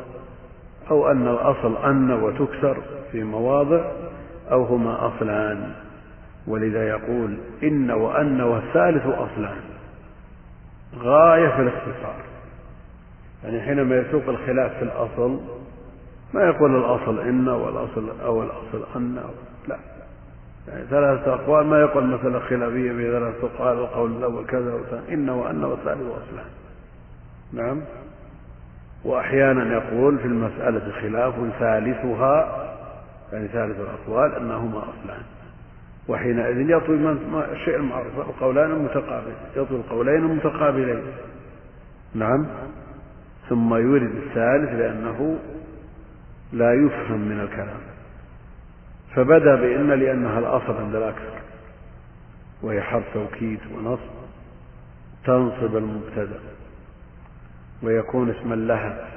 أو 0.90 1.10
أن 1.10 1.28
الأصل 1.28 1.76
أن 1.76 2.10
وتكسر 2.10 2.76
في 3.12 3.24
مواضع 3.24 3.84
أو 4.50 4.64
هما 4.64 5.06
أصلان؟ 5.06 5.72
ولذا 6.46 6.88
يقول 6.88 7.38
إن 7.62 7.90
وأن 7.90 8.40
والثالث 8.40 9.06
أصلان. 9.06 9.60
غاية 10.98 11.48
في 11.48 11.62
الاختصار. 11.62 12.29
يعني 13.44 13.60
حينما 13.60 13.96
يسوق 13.96 14.28
الخلاف 14.28 14.72
في 14.76 14.82
الأصل 14.82 15.40
ما 16.34 16.42
يقول 16.44 16.76
الأصل 16.76 17.20
إن 17.20 17.48
والأصل 17.48 18.20
أو 18.24 18.42
الأصل 18.42 18.84
أن 18.96 19.22
لا. 19.68 19.76
يعني 20.68 20.84
ثلاثة 20.90 21.34
أقوال 21.34 21.66
ما 21.66 21.80
يقول 21.80 22.06
مثلا 22.06 22.40
خلافية 22.40 22.92
في 22.92 23.10
ثلاثة 23.10 23.46
أقوال 23.54 23.78
القول 23.78 24.16
الأول 24.16 24.46
كذا 24.46 24.80
إن 25.08 25.28
وأن 25.28 25.64
والثالث 25.64 26.02
أصلان 26.02 26.46
نعم. 27.52 27.80
وأحيانا 29.04 29.72
يقول 29.72 30.18
في 30.18 30.24
المسألة 30.24 30.92
خلاف 31.02 31.34
ثالثها 31.58 32.66
يعني 33.32 33.48
ثالث 33.48 33.76
الأقوال 33.80 34.34
أنهما 34.34 34.78
أصلان. 34.78 35.22
وحينئذ 36.08 36.70
يطوي 36.70 37.16
الشيء 37.52 37.76
المعروف 37.76 38.18
القولان 38.18 38.70
المتقابل 38.70 39.32
يطوي 39.56 39.78
القولين 39.78 40.16
المتقابلين 40.16 41.02
نعم. 42.14 42.46
ثم 43.50 43.74
يورد 43.74 44.10
الثالث 44.16 44.70
لأنه 44.80 45.38
لا 46.52 46.74
يفهم 46.74 47.20
من 47.20 47.40
الكلام. 47.40 47.80
فبدأ 49.14 49.54
بإن 49.56 49.90
لأنها 49.90 50.38
الأصل 50.38 50.76
عند 50.76 50.94
الأكثر 50.94 51.40
وهي 52.62 52.82
حرف 52.82 53.04
توكيد 53.14 53.58
ونصب 53.74 54.20
تنصب 55.24 55.76
المبتدأ 55.76 56.40
ويكون 57.82 58.30
اسما 58.30 58.54
لها 58.54 59.08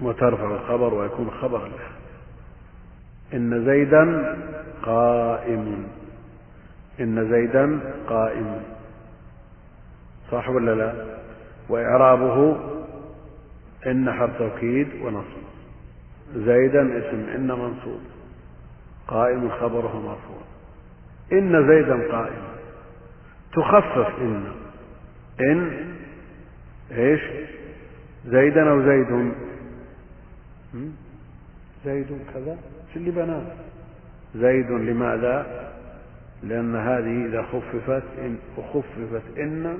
وترفع 0.00 0.54
الخبر 0.54 0.94
ويكون 0.94 1.30
خبرا 1.30 1.68
لها. 1.68 1.90
إن 3.34 3.64
زيدا 3.64 4.36
قائم 4.82 5.86
إن 7.00 7.30
زيدا 7.30 7.80
قائم 8.08 8.62
صح 10.30 10.48
ولا 10.48 10.74
لا؟ 10.74 10.92
وإعرابه 11.68 12.56
إن 13.86 14.12
حرف 14.12 14.38
توكيد 14.38 14.88
ونصب. 15.02 15.42
زيدا 16.34 16.98
اسم 16.98 17.28
إن 17.34 17.46
منصوب. 17.46 18.00
قائم 19.08 19.50
خبره 19.50 20.00
مرفوع. 20.00 20.42
إن 21.32 21.68
زيدا 21.68 22.12
قائم. 22.12 22.42
تخفف 23.52 24.20
إن. 24.20 24.52
إن 25.40 25.86
إيش؟ 26.92 27.20
زيدا 28.26 28.70
أو 28.70 28.82
زيد. 28.82 29.32
زيد 31.84 32.18
كذا؟ 32.34 32.58
شو 32.92 33.00
اللي 33.00 33.10
بناه؟ 33.10 33.42
زيد 34.34 34.70
لماذا؟ 34.70 35.70
لأن 36.42 36.76
هذه 36.76 37.26
إذا 37.26 37.42
خففت 37.42 38.02
إن 38.18 38.36
وخففت 38.56 39.38
إن 39.38 39.78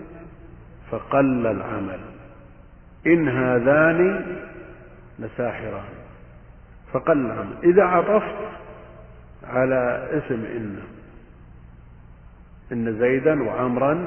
فقل 0.91 1.47
العمل. 1.47 2.01
إن 3.07 3.29
هذان 3.29 4.27
لساحران. 5.19 5.85
فقل 6.93 7.27
العمل 7.27 7.55
إذا 7.65 7.83
عطفت 7.83 8.37
على 9.45 10.09
اسم 10.13 10.45
إن. 10.45 10.79
إن 12.73 12.99
زيدا 12.99 13.43
وعمرا 13.43 14.07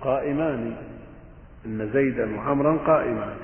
قائمان. 0.00 0.76
إن 1.66 1.90
زيدا 1.92 2.36
وعمرا 2.36 2.76
قائمان. 2.76 3.36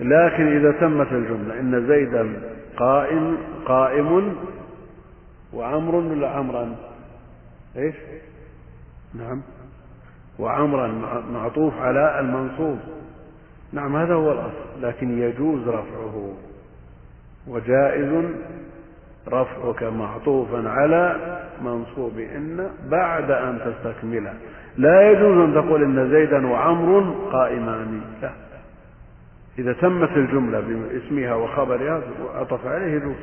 لكن 0.00 0.56
إذا 0.56 0.72
تمت 0.72 1.12
الجملة 1.12 1.60
إن 1.60 1.86
زيدا 1.86 2.40
قائم 2.76 3.38
قائم 3.66 4.36
وعمر 5.52 5.94
ولا 5.94 6.30
عمرا 6.30 6.76
إيش؟ 7.76 7.94
نعم. 9.14 9.42
وعمرا 10.38 10.86
معطوف 11.32 11.74
على 11.78 12.20
المنصوب. 12.20 12.78
نعم 13.72 13.96
هذا 13.96 14.14
هو 14.14 14.32
الأصل 14.32 14.82
لكن 14.82 15.18
يجوز 15.18 15.68
رفعه 15.68 16.34
وجائز 17.48 18.24
رفعك 19.28 19.82
معطوفا 19.82 20.68
على 20.68 21.16
منصوب 21.64 22.18
إن 22.18 22.70
بعد 22.90 23.30
أن 23.30 23.58
تستكمله 23.64 24.34
لا 24.76 25.10
يجوز 25.10 25.38
أن 25.38 25.54
تقول 25.54 25.82
إن 25.82 26.10
زيدا 26.10 26.46
وعمر 26.46 27.14
قائمان. 27.32 28.00
لا. 28.22 28.30
إذا 29.58 29.72
تمت 29.72 30.10
الجملة 30.16 30.60
باسمها 30.60 31.34
وخبرها 31.34 32.02
عطف 32.34 32.66
عليه 32.66 32.86
يجوز 32.86 33.16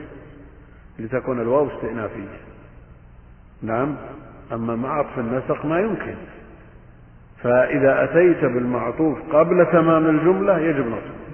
لتكون 1.00 1.42
الواو 1.42 1.68
استئنافية. 1.68 2.38
نعم 3.62 3.96
أما 4.54 4.76
مع 4.76 5.00
عطف 5.00 5.20
النسق 5.20 5.66
ما 5.66 5.80
يمكن. 5.80 6.16
فإذا 7.46 8.04
أتيت 8.04 8.46
بالمعطوف 8.46 9.18
قبل 9.32 9.66
تمام 9.72 10.10
الجملة 10.10 10.60
يجب 10.60 10.88
نصبه 10.88 11.26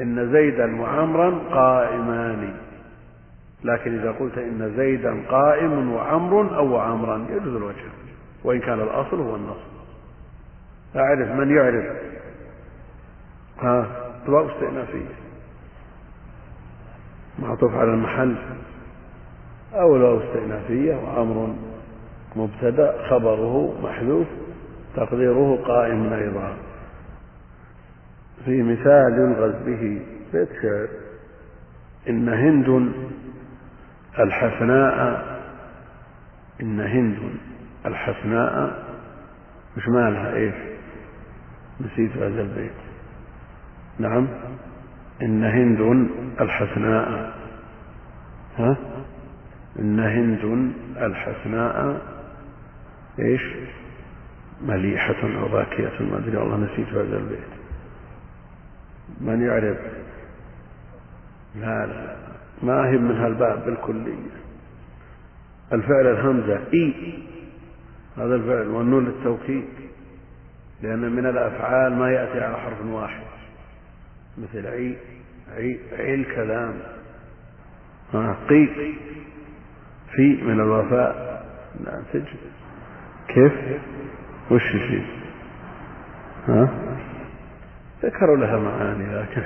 إن 0.00 0.32
زيدا 0.32 0.80
وعمرا 0.80 1.38
قائمان. 1.50 2.54
لكن 3.64 3.98
إذا 3.98 4.10
قلت 4.10 4.38
إن 4.38 4.74
زيدا 4.76 5.22
قائم 5.28 5.92
وعمر 5.92 6.56
أو 6.56 6.76
عمرا 6.76 7.26
يجوز 7.30 7.56
الوجه 7.56 7.84
وإن 8.44 8.60
كان 8.60 8.80
الأصل 8.80 9.20
هو 9.20 9.36
النصب. 9.36 9.76
أعرف 10.96 11.28
من 11.28 11.56
يعرف. 11.56 11.84
ها 13.60 13.86
واو 14.28 14.48
استئنافية 14.48 15.14
معطوف 17.38 17.74
على 17.74 17.90
المحل. 17.90 18.36
أو 19.74 19.96
الواو 19.96 20.20
استئنافية 20.20 20.94
وأمر 20.94 21.54
مبتدأ 22.36 23.08
خبره 23.10 23.74
محذوف. 23.82 24.26
تقديره 24.96 25.56
قائم 25.66 26.12
أيضا. 26.12 26.56
في 28.44 28.62
مثال 28.62 29.12
يلغز 29.12 29.54
به 29.66 30.02
بيت 30.32 30.48
شعر 30.62 30.88
إن 32.08 32.28
هند 32.28 32.92
الحسناء 34.18 35.26
إن 36.62 36.80
هند 36.80 37.18
الحسناء 37.86 38.84
مش 39.76 39.88
مالها 39.88 40.34
إيش؟ 40.34 40.54
نسيت 41.80 42.16
هذا 42.16 42.42
البيت. 42.42 42.72
نعم. 43.98 44.28
إن 45.22 45.44
هند 45.44 46.10
الحسناء. 46.40 47.32
ها؟ 48.58 48.76
إن 49.78 50.00
هند 50.00 50.72
الحسناء 50.96 52.00
إيش؟ 53.18 53.42
مليحة 54.62 55.22
أو 55.22 55.48
باكية 55.48 56.02
ما 56.02 56.18
أدري 56.18 56.36
والله 56.36 56.56
نسيت 56.56 56.88
هذا 56.88 57.16
البيت. 57.16 57.38
من 59.20 59.46
يعرف؟ 59.46 59.78
لا 61.54 61.86
لا 61.86 62.16
ما 62.62 62.88
هي 62.88 62.96
من 62.96 63.16
هالباب 63.16 63.64
بالكلية. 63.64 64.36
الفعل 65.72 66.06
الهمزة 66.06 66.60
إي. 66.74 67.18
هذا 68.16 68.34
الفعل 68.34 68.66
والنون 68.66 69.04
للتوكيد 69.04 69.64
لأن 70.82 71.12
من 71.12 71.26
الأفعال 71.26 71.96
ما 71.96 72.10
يأتي 72.10 72.40
على 72.40 72.56
حرف 72.56 72.86
واحد. 72.86 73.22
مثل 74.38 74.66
عي 74.66 74.96
عي, 75.56 75.80
عي 75.92 76.14
الكلام. 76.14 76.74
قي. 78.48 78.68
في 80.12 80.42
من 80.42 80.60
الوفاء. 80.60 81.46
لا 81.84 82.02
تجد. 82.12 82.26
كيف؟ 83.28 83.52
وش 84.50 84.62
في 84.62 85.02
ها؟ 86.48 86.68
ذكروا 88.02 88.36
لها 88.36 88.58
معاني 88.58 89.14
لكن 89.14 89.42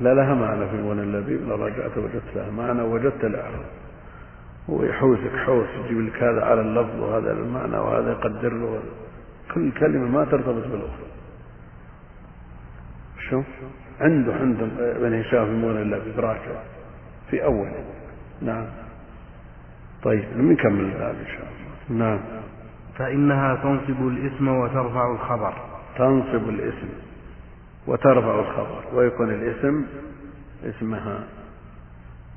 لا 0.00 0.14
لها 0.14 0.34
معنى 0.34 0.68
في 0.68 0.74
المغنى 0.74 1.02
اللبيب 1.02 1.48
لو 1.48 1.66
رجعت 1.66 1.98
وجدت 1.98 2.36
لها 2.36 2.50
معنى 2.50 2.82
وجدت 2.82 3.24
الإعراب. 3.24 3.66
هو 4.70 4.84
يحوسك 4.84 5.36
حوس 5.46 5.66
يجيب 5.84 6.00
لك 6.00 6.22
هذا 6.22 6.44
على 6.44 6.60
اللفظ 6.60 7.00
وهذا 7.00 7.32
المعنى 7.32 7.76
وهذا 7.76 8.10
يقدر 8.10 8.52
له. 8.52 8.82
كل 9.54 9.72
كلمة 9.72 10.08
ما 10.08 10.24
ترتبط 10.24 10.66
بالأخرى. 10.66 11.06
شو؟ 13.30 13.42
عنده 14.00 14.34
عنده 14.34 14.66
ابن 14.96 15.14
هشام 15.20 15.44
في 15.44 15.50
المغنى 15.50 15.82
اللبيب 15.82 16.20
راجع 16.20 16.62
في 17.30 17.44
أول. 17.44 17.68
نعم. 18.42 18.66
طيب 20.02 20.24
نكمل 20.36 20.84
الباب 20.84 21.14
إن 21.14 21.26
شاء 21.26 21.46
الله. 21.46 22.04
نعم. 22.04 22.20
فإنها 22.98 23.54
تنصب 23.54 24.08
الاسم 24.08 24.48
وترفع 24.48 25.12
الخبر. 25.12 25.54
تنصب 25.98 26.48
الاسم 26.48 26.88
وترفع 27.86 28.40
الخبر 28.40 28.82
ويكون 28.94 29.30
الاسم 29.30 29.84
اسمها 30.64 31.18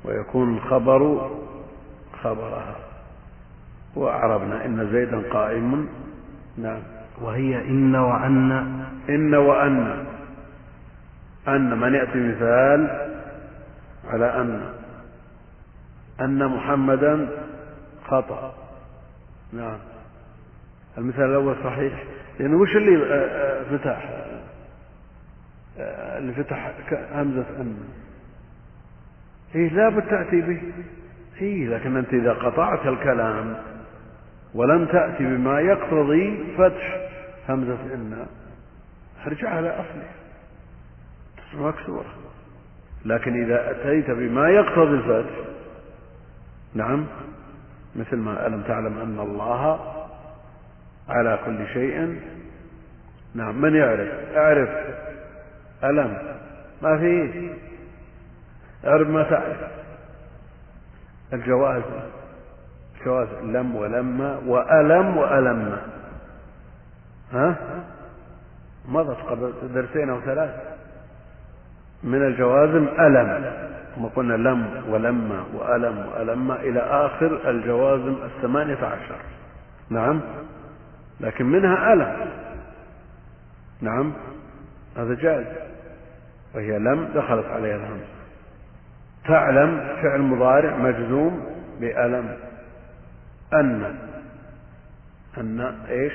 ويكون 0.04 0.56
الخبر 0.56 1.30
خبرها. 2.22 2.76
وأعربنا 3.96 4.64
إن 4.64 4.88
زيدا 4.92 5.32
قائم. 5.32 5.88
نعم. 6.58 6.80
وهي 7.20 7.58
إن 7.68 7.96
وأن. 7.96 8.52
إن 9.08 9.34
وأن. 9.34 10.06
أن 11.48 11.80
من 11.80 11.94
يأتي 11.94 12.18
مثال 12.18 13.10
على 14.08 14.40
أن. 14.40 14.72
أن 16.20 16.46
محمدا 16.46 17.28
خطأ. 18.08 18.54
نعم. 19.52 19.78
المثال 20.98 21.24
الأول 21.24 21.56
صحيح. 21.64 22.04
لأن 22.40 22.54
وش 22.54 22.76
اللي 22.76 23.78
فتح؟ 23.78 24.10
اللي 26.18 26.32
فتح 26.32 26.72
همزة 27.12 27.44
أن 27.60 27.76
إيه 29.54 29.68
لابد 29.68 30.02
تأتي 30.02 30.40
به. 30.40 30.62
إيه 31.40 31.68
لكن 31.68 31.96
أنت 31.96 32.14
إذا 32.14 32.32
قطعت 32.32 32.86
الكلام 32.86 33.56
ولم 34.54 34.86
تأتي 34.86 35.24
بما 35.24 35.60
يقتضي 35.60 36.44
فتح 36.58 37.08
همزة 37.48 37.78
إن 37.94 38.26
ارجع 39.26 39.48
على 39.48 39.70
أصله. 39.70 40.08
تصبح 41.36 41.60
مكسورة 41.60 42.06
لكن 43.04 43.44
إذا 43.44 43.70
أتيت 43.70 44.10
بما 44.10 44.48
يقتضي 44.48 44.94
الفتح 44.94 45.34
نعم 46.74 47.06
مثل 47.96 48.16
ما 48.16 48.46
ألم 48.46 48.62
تعلم 48.62 48.98
أن 48.98 49.18
الله 49.20 49.80
على 51.08 51.38
كل 51.46 51.66
شيء. 51.72 52.20
نعم 53.34 53.60
من 53.60 53.74
يعرف؟ 53.74 54.36
أعرف 54.36 54.68
ألم. 55.84 56.18
ما 56.82 56.98
في. 56.98 57.50
أعرف 58.86 59.08
ما 59.08 59.22
تعرف. 59.22 59.56
الجواز 61.32 61.82
جواز 63.06 63.28
لم 63.42 63.76
ولما 63.76 64.38
وألم 64.46 65.16
وألم. 65.16 65.78
ها؟ 67.32 67.56
مضت 68.88 69.16
قبل 69.16 69.52
درسين 69.74 70.10
أو 70.10 70.20
ثلاث. 70.20 70.50
من 72.04 72.26
الجوازم 72.26 72.88
ألم 73.00 73.52
ثم 73.96 74.04
قلنا 74.04 74.48
لم 74.48 74.84
ولما 74.88 75.44
وألم 75.54 76.06
وألم 76.06 76.52
إلى 76.52 76.80
آخر 76.80 77.50
الجوازم 77.50 78.16
الثمانية 78.24 78.76
عشر. 78.76 79.16
نعم. 79.90 80.20
لكن 81.20 81.44
منها 81.44 81.92
ألم. 81.92 82.30
نعم 83.80 84.12
هذا 84.96 85.14
جائز. 85.14 85.46
وهي 86.54 86.78
لم 86.78 87.08
دخلت 87.14 87.46
عليها 87.46 87.76
الهمزة 87.76 88.16
تعلم 89.24 89.96
فعل 90.02 90.20
مضارع 90.20 90.76
مجزوم 90.76 91.46
بألم. 91.80 92.36
أن. 93.52 93.98
أن 95.38 95.60
إيش؟ 95.88 96.12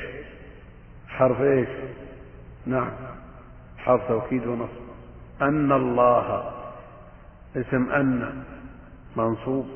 حرف 1.07 1.41
إيش؟ 1.41 1.69
نعم 2.65 2.91
حرف 3.77 4.07
توكيد 4.07 4.47
ونصب. 4.47 4.81
أن 5.41 5.71
الله 5.71 6.53
اسم 7.55 7.91
أن 7.91 8.43
منصوب. 9.15 9.67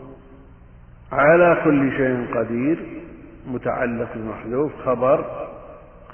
على 1.11 1.61
كل 1.63 1.91
شيء 1.97 2.37
قدير. 2.37 3.04
متعلق 3.47 4.11
المحذوف 4.15 4.71
خبر 4.85 5.47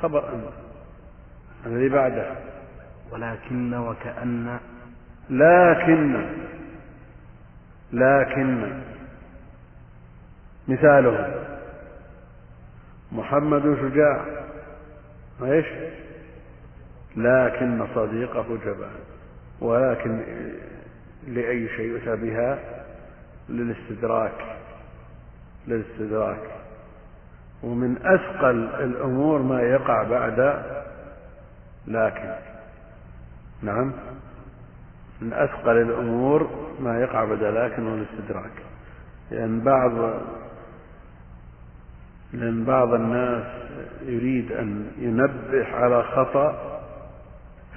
خبر 0.02 0.30
أن 0.30 0.44
الذي 1.66 1.90
بعده. 1.90 2.36
ولكن 3.12 3.74
وكأن. 3.74 4.60
لكن 5.30 6.26
لكن. 7.94 8.82
مثاله. 10.68 11.46
محمد 13.12 13.78
شجاع. 13.82 14.26
إيش؟ 15.44 15.66
لكن 17.18 17.88
صديقه 17.96 18.58
جبان. 18.66 19.00
ولكن 19.62 20.22
لأي 21.28 21.68
شيء 21.68 21.86
يؤتى 21.86 22.16
بها؟ 22.16 22.60
للاستدراك. 23.50 24.58
للاستدراك. 25.68 26.62
ومن 27.64 27.98
أثقل 27.98 28.70
الأمور 28.84 29.42
ما 29.42 29.62
يقع 29.62 30.04
بعد 30.04 30.64
لكن. 31.88 32.34
نعم. 33.64 33.92
من 35.22 35.34
أثقل 35.34 35.78
الأمور 35.78 36.50
ما 36.80 37.00
يقع 37.00 37.26
بعد 37.26 37.44
لكن 37.44 37.88
والاستدراك. 37.88 38.52
لأن 39.32 39.60
بعض 39.60 39.92
لأن 42.34 42.64
بعض 42.64 42.94
الناس 42.94 43.44
يريد 44.06 44.52
أن 44.52 44.92
ينبه 44.98 45.76
على 45.76 46.04
خطأ 46.04 46.80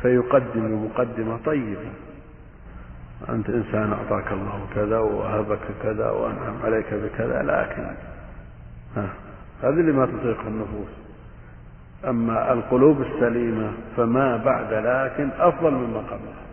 فيقدم 0.03 0.85
مقدمة 0.85 1.39
طيبة. 1.47 1.91
أنت 3.29 3.51
إنسان 3.51 3.93
أعطاك 3.93 4.33
الله 4.33 4.67
كذا 4.75 4.99
ووهبك 4.99 5.61
كذا 5.83 6.11
وأنعم 6.11 6.57
عليك 6.65 6.95
بكذا 6.95 7.43
لكن 7.43 7.97
ها. 8.97 9.24
هذه 9.65 9.81
اللي 9.81 9.93
ما 9.93 10.07
تطيق 10.07 10.41
النفوس. 10.41 10.89
أما 12.05 12.53
القلوب 12.53 13.03
السليمة 13.03 13.73
فما 13.97 14.37
بعد 14.37 14.73
لكن 14.73 15.31
أفضل 15.39 15.71
مما 15.71 15.99
قبلها. 15.99 16.45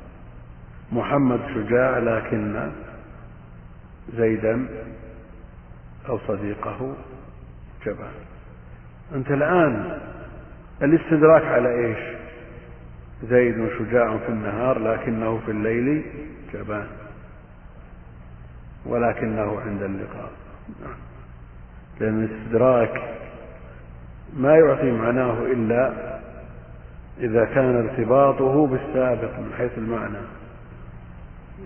محمد 0.91 1.39
شجاع 1.55 1.97
لكن 1.97 2.71
زيدا 4.13 4.67
أو 6.09 6.19
صديقه 6.27 6.95
جبان 7.85 8.13
أنت 9.15 9.31
الآن 9.31 9.99
الاستدراك 10.81 11.43
على 11.43 11.85
إيش؟ 11.85 12.17
زيد 13.29 13.69
شجاع 13.79 14.17
في 14.17 14.29
النهار 14.29 14.79
لكنه 14.79 15.39
في 15.45 15.51
الليل 15.51 16.03
جبان 16.53 16.87
ولكنه 18.85 19.59
عند 19.61 19.83
اللقاء. 19.83 20.31
لأن 22.01 22.23
الاستدراك 22.23 23.01
ما 24.37 24.55
يعطي 24.55 24.91
معناه 24.91 25.45
إلا 25.45 25.93
إذا 27.19 27.45
كان 27.45 27.75
ارتباطه 27.75 28.67
بالسابق 28.67 29.39
من 29.39 29.53
حيث 29.57 29.71
المعنى. 29.77 30.17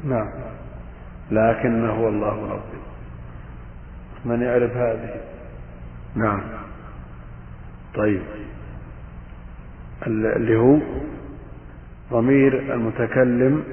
نعم. 0.03 0.29
لكنه 1.31 1.91
هو 1.91 2.07
الله 2.07 2.51
ربي. 2.51 2.81
من 4.25 4.41
يعرف 4.41 4.77
هذه؟ 4.77 5.21
نعم. 6.15 6.41
طيب. 7.95 8.21
اللي 10.07 10.57
هو 10.57 10.77
ضمير 12.11 12.73
المتكلم 12.73 13.63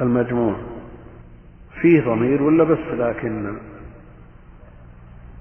المجموع. 0.00 0.56
فيه 1.80 2.00
ضمير 2.00 2.42
ولا 2.42 2.64
بس 2.64 2.78
لكن 2.78 3.56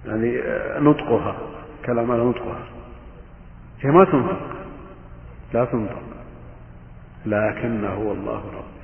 يعني 0.05 0.41
نطقها. 0.79 1.37
كلام 1.85 2.11
على 2.11 2.23
نطقها. 2.23 2.59
هي 3.81 3.91
ما 3.91 4.03
تنطق. 4.03 4.39
لا 5.53 5.65
تنطق. 5.65 6.01
لكن 7.25 7.85
هو 7.85 8.11
الله 8.11 8.41
رب 8.57 8.77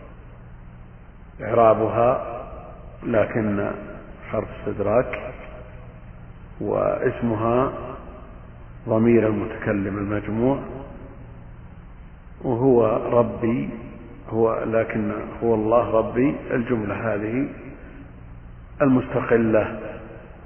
إعرابها 1.41 2.39
لكن 3.03 3.71
حرف 4.31 4.47
استدراك 4.59 5.33
واسمها 6.61 7.73
ضمير 8.89 9.27
المتكلم 9.27 9.97
المجموع. 9.97 10.59
وهو 12.41 12.85
ربي. 13.19 13.69
هو 14.29 14.63
لكن 14.63 15.11
هو 15.43 15.55
الله 15.55 15.91
ربي. 15.91 16.35
الجملة 16.51 17.13
هذه 17.13 17.47
المستقلة. 18.81 19.92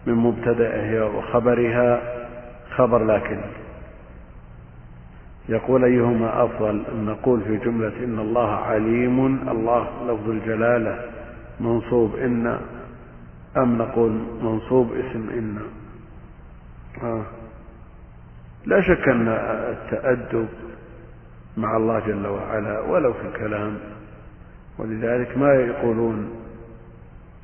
من 0.08 0.14
مبتدئها 0.14 1.04
وخبرها 1.04 2.02
خبر 2.76 3.04
لكن 3.06 3.42
يقول 5.50 5.84
أيهما 5.84 6.44
أفضل 6.44 6.84
أن 6.92 7.06
نقول 7.06 7.42
في 7.42 7.58
جملة 7.58 8.04
إن 8.04 8.20
الله 8.20 8.50
عليم 8.50 9.26
الله 9.50 9.88
لفظ 10.08 10.30
الجلالة 10.30 11.00
منصوب 11.60 12.16
إن 12.16 12.60
أم 13.58 13.78
نقول 13.78 14.12
منصوب 14.42 14.94
اسم 14.94 15.30
إن 15.30 15.60
آه. 17.04 17.24
لا 18.66 18.82
شك 18.82 19.10
أن 19.10 19.28
التأدب 19.78 20.48
مع 21.58 21.78
الله 21.78 22.00
جل 22.00 22.28
وعلا 22.28 22.80
ولو 22.80 23.14
في 23.14 23.28
الكلام 23.28 23.78
ولذلك 24.78 25.38
ما 25.38 25.54
يقولون 25.54 26.30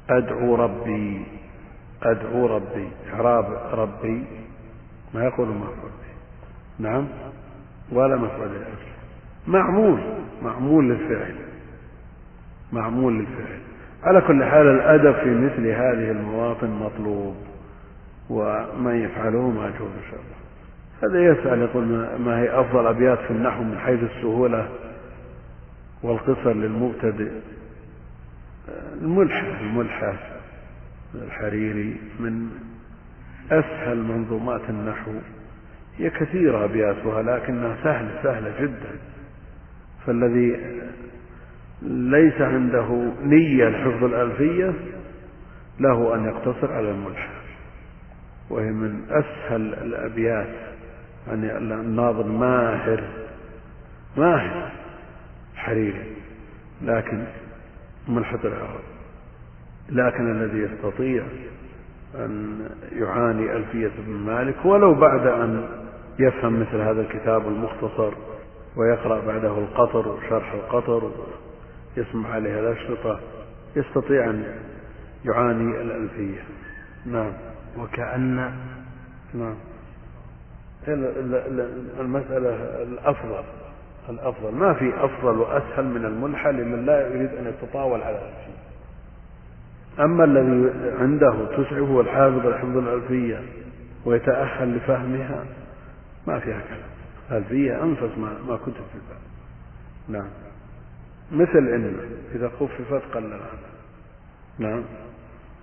أدعو 0.09 0.55
ربي 0.55 1.25
أدعو 2.03 2.45
ربي 2.45 2.87
إعراب 3.13 3.45
ربي 3.73 4.25
ما 5.13 5.23
يقولون 5.23 5.57
مفعول 5.57 5.91
به. 5.91 6.13
نعم؟ 6.89 7.07
ولا 7.91 8.15
مفعول 8.15 8.47
لأجله 8.47 8.93
معمول 9.47 9.99
معمول 10.43 10.89
للفعل. 10.89 11.35
معمول 12.71 13.19
للفعل. 13.19 13.59
على 14.03 14.21
كل 14.21 14.43
حال 14.43 14.67
الأدب 14.67 15.13
في 15.13 15.29
مثل 15.29 15.67
هذه 15.67 16.11
المواطن 16.11 16.69
مطلوب 16.69 17.35
ومن 18.29 18.95
يفعله 18.95 19.49
ماجور 19.49 19.87
إن 19.87 20.11
شاء 20.11 20.19
الله. 20.19 20.43
هذا 21.03 21.31
يسأل 21.31 21.61
يقول 21.61 21.83
ما 22.19 22.39
هي 22.39 22.59
أفضل 22.59 22.87
أبيات 22.87 23.19
في 23.19 23.31
النحو 23.31 23.63
من 23.63 23.79
حيث 23.79 23.99
السهولة 24.03 24.69
والقصر 26.03 26.53
للمبتدئ؟ 26.53 27.31
الملحة 29.01 29.59
الملحة 29.61 30.13
الحريري 31.15 31.97
من 32.19 32.49
أسهل 33.51 33.97
منظومات 33.97 34.61
النحو 34.69 35.11
هي 35.97 36.09
كثيرة 36.09 36.65
أبياتها 36.65 37.21
لكنها 37.21 37.77
سهلة 37.83 38.23
سهلة 38.23 38.61
جدا. 38.61 38.91
فالذي 40.05 40.57
ليس 41.81 42.41
عنده 42.41 43.11
نية 43.23 43.69
لحفظ 43.69 44.03
الألفية 44.03 44.73
له 45.79 46.15
أن 46.15 46.25
يقتصر 46.25 46.73
على 46.73 46.91
الملحة 46.91 47.33
وهي 48.49 48.71
من 48.71 49.01
أسهل 49.09 49.73
الأبيات 49.73 50.55
يعني 51.27 51.57
الناظم 51.57 52.39
ماهر 52.39 53.03
ماهر 54.17 54.71
حريري 55.55 56.15
لكن 56.81 57.23
ملحة 58.07 58.39
العرب 58.43 58.92
لكن 59.93 60.31
الذي 60.31 60.57
يستطيع 60.57 61.23
أن 62.15 62.59
يعاني 62.91 63.55
ألفية 63.55 63.91
ابن 63.99 64.13
مالك 64.13 64.65
ولو 64.65 64.93
بعد 64.93 65.27
أن 65.27 65.67
يفهم 66.19 66.59
مثل 66.59 66.75
هذا 66.77 67.01
الكتاب 67.01 67.47
المختصر 67.47 68.13
ويقرأ 68.77 69.19
بعده 69.25 69.57
القطر 69.57 70.07
وشرح 70.07 70.53
القطر 70.53 71.11
يسمع 71.97 72.29
عليها 72.29 72.59
الأشرطة 72.59 73.19
يستطيع 73.75 74.29
أن 74.29 74.43
يعاني 75.25 75.81
الألفية. 75.81 76.41
نعم. 77.05 77.31
وكأن 77.79 78.51
نعم. 79.33 79.55
المسألة 81.99 82.83
الأفضل 82.83 83.43
الأفضل. 84.09 84.55
ما 84.55 84.73
في 84.73 84.93
أفضل 85.05 85.37
وأسهل 85.37 85.85
من 85.85 86.05
الملحة 86.05 86.51
لمن 86.51 86.85
لا 86.85 87.07
يريد 87.07 87.29
أن 87.29 87.47
يتطاول 87.47 88.01
على 88.01 88.15
الألفية 88.15 88.52
أما 89.99 90.23
الذي 90.23 90.73
عنده 90.99 91.45
تسعه 91.57 92.01
الحافظ 92.01 92.47
الحمد 92.47 92.77
الألفية 92.77 93.41
ويتأهل 94.05 94.75
لفهمها 94.75 95.45
ما 96.27 96.39
فيها 96.39 96.61
كلام. 96.67 96.89
الألفية 97.31 97.83
أنفس 97.83 98.17
ما, 98.17 98.37
ما 98.47 98.57
كتب 98.57 98.73
في 98.73 98.95
الباب. 98.95 99.21
نعم. 100.09 100.29
مثل 101.31 101.57
إن 101.57 101.95
إذا 102.35 102.51
خففت 102.59 103.01
قل 103.13 103.25
العمل 103.25 103.43
نعم. 104.59 104.83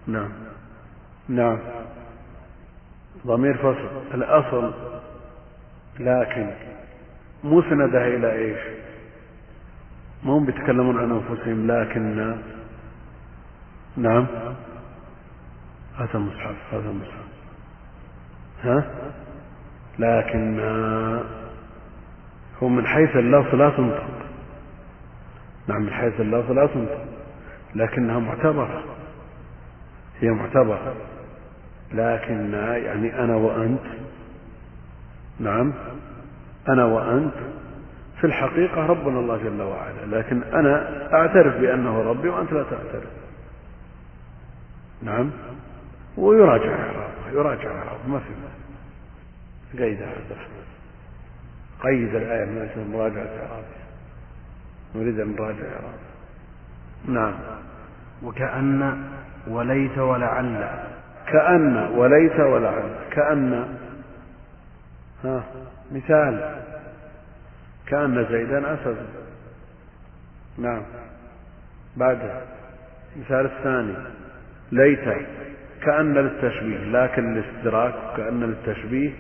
نعم. 0.06 0.30
نعم. 1.28 1.58
ضمير 3.26 3.56
فصل. 3.56 3.88
الأصل 4.14 4.72
لكن 6.00 6.50
مسندة 7.44 8.06
إلى 8.06 8.32
إيش؟ 8.32 8.60
ما 10.24 10.32
هم 10.32 10.46
بيتكلمون 10.46 10.98
عن 10.98 11.10
أنفسهم 11.10 11.70
لكن 11.70 12.36
نعم. 13.96 14.26
هذا 15.96 16.18
مصحف 16.18 16.56
هذا 16.72 16.92
مصحف. 16.92 17.30
ها؟ 18.62 18.84
لكن 19.98 20.60
هو 22.62 22.68
من 22.68 22.86
حيث 22.86 23.16
اللفظ 23.16 23.54
لا 23.54 23.70
تنطق. 23.70 24.08
نعم 25.66 25.82
من 25.82 25.92
حيث 25.92 26.20
اللفظ 26.20 26.52
لا 26.52 26.66
تنطق. 26.66 27.04
لكنها 27.74 28.18
معتبرة. 28.18 28.84
هي 30.20 30.30
معتبرة. 30.30 30.94
لكن 31.92 32.52
يعني 32.54 33.24
أنا 33.24 33.36
وأنت 33.36 33.86
نعم 35.40 35.72
أنا 36.68 36.84
وأنت 36.84 37.34
في 38.20 38.26
الحقيقة 38.26 38.86
ربنا 38.86 39.20
الله 39.20 39.36
جل 39.36 39.62
وعلا. 39.62 40.06
لكن 40.06 40.42
أنا 40.42 41.08
أعترف 41.14 41.56
بأنه 41.56 42.02
ربي 42.02 42.28
وأنت 42.28 42.52
لا 42.52 42.62
تعترف. 42.62 43.19
نعم. 45.02 45.30
ويراجع 46.16 46.70
إعرابه 46.70 47.30
يراجع 47.32 47.70
إعرابه 47.70 48.08
ما 48.08 48.18
في 48.18 49.78
قيد 49.78 50.02
الرحمن 50.02 50.60
قيد 51.82 52.14
الآية 52.14 52.44
من 52.44 52.58
أجل 52.58 52.90
مراجعة 52.90 53.26
إعرابها 53.26 53.80
نريد 54.94 55.20
أن 55.20 55.36
نراجع 55.38 55.64
إعرابها 55.64 56.10
نعم. 57.08 57.34
وكأن 58.22 59.02
وليت 59.46 59.98
ولعل. 59.98 60.84
كأن 61.26 61.76
وليت 61.76 62.40
ولعل. 62.40 62.90
كأن. 63.10 63.76
ها 65.24 65.44
مثال. 65.92 66.62
كأن 67.86 68.26
زيدا 68.30 68.74
أسد. 68.74 69.06
نعم. 70.58 70.82
بعده. 71.96 72.42
المثال 73.16 73.46
الثاني. 73.46 73.94
ليت 74.72 75.04
كأن 75.82 76.14
للتشبيه 76.14 76.78
لكن 76.78 77.36
الاستدراك 77.38 77.94
كأن 78.16 78.40
للتشبيه 78.40 79.10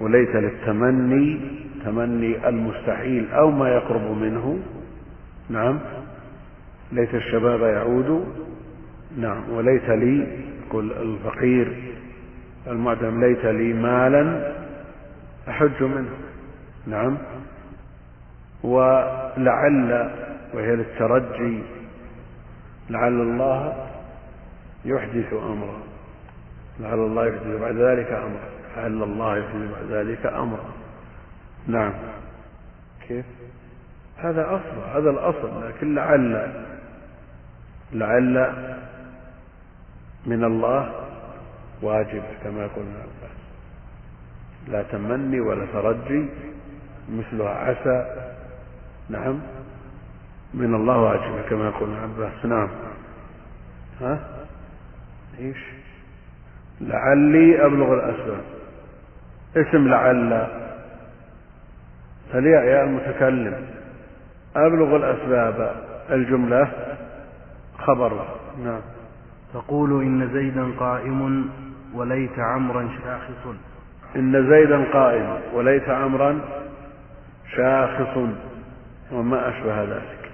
وليت 0.00 0.36
للتمني 0.36 1.40
تمني 1.84 2.48
المستحيل 2.48 3.30
أو 3.32 3.50
ما 3.50 3.68
يقرب 3.68 4.16
منه. 4.16 4.58
نعم. 5.50 5.78
ليت 6.92 7.14
الشباب 7.14 7.60
يعود. 7.60 8.26
نعم. 9.18 9.50
وليت 9.50 9.88
لي 9.88 10.26
يقول 10.66 10.92
الفقير 10.92 11.72
المعدم 12.66 13.24
ليت 13.24 13.44
لي 13.44 13.72
مالا 13.72 14.52
أحج 15.48 15.82
منه. 15.82 16.16
نعم. 16.86 17.18
ولعل 18.62 20.10
وهي 20.54 20.76
للترجي 20.76 21.62
لعل 22.90 23.20
الله 23.20 23.85
يحدث 24.86 25.32
أمرا. 25.32 25.78
لعل 26.80 26.98
الله 26.98 27.26
يحدث 27.26 27.60
بعد 27.60 27.76
ذلك 27.76 28.12
أمرا. 28.12 28.48
لعل 28.76 29.02
الله 29.02 29.36
يحدث 29.36 29.70
بعد 29.72 29.90
ذلك 29.90 30.26
أمرا. 30.26 30.70
نعم. 31.66 31.92
كيف؟ 33.08 33.24
هذا 34.16 34.46
أصل 34.46 34.98
هذا 34.98 35.10
الأصل. 35.10 35.68
لكن 35.68 35.94
لعل 35.94 36.52
لعل 37.92 38.52
من 40.26 40.44
الله 40.44 41.06
واجب 41.82 42.22
كما 42.44 42.66
قلنا. 42.66 43.02
لا 44.68 44.82
تمني 44.82 45.40
ولا 45.40 45.66
ترجي 45.72 46.28
مثلها 47.08 47.48
عسى. 47.48 48.26
نعم. 49.08 49.40
من 50.54 50.74
الله 50.74 50.96
واجب 50.96 51.48
كما 51.50 51.64
يقول 51.68 51.90
ابن 51.90 52.02
عباس 52.02 52.44
نعم. 52.44 52.68
ها؟ 54.00 54.45
إيش؟ 55.40 55.58
لعلي 56.80 57.66
أبلغ 57.66 57.94
الأسباب. 57.94 58.44
اسم 59.56 59.88
لعل. 59.88 60.46
فليع 62.32 62.64
يا 62.64 62.84
المتكلم. 62.84 63.66
أبلغ 64.56 64.96
الأسباب. 64.96 65.76
الجملة 66.10 66.72
خبر. 67.78 68.26
نعم. 68.64 68.80
تقول 69.54 70.02
إن 70.02 70.32
زيدا 70.32 70.70
قائم 70.78 71.50
وليت 71.94 72.38
عمرا 72.38 72.88
شاخص. 73.04 73.56
إن 74.16 74.50
زيدا 74.50 74.84
قائم 74.92 75.38
وليت 75.52 75.88
عمرا 75.88 76.40
شاخص. 77.56 78.18
وما 79.12 79.48
أشبه 79.48 79.82
ذلك. 79.82 80.30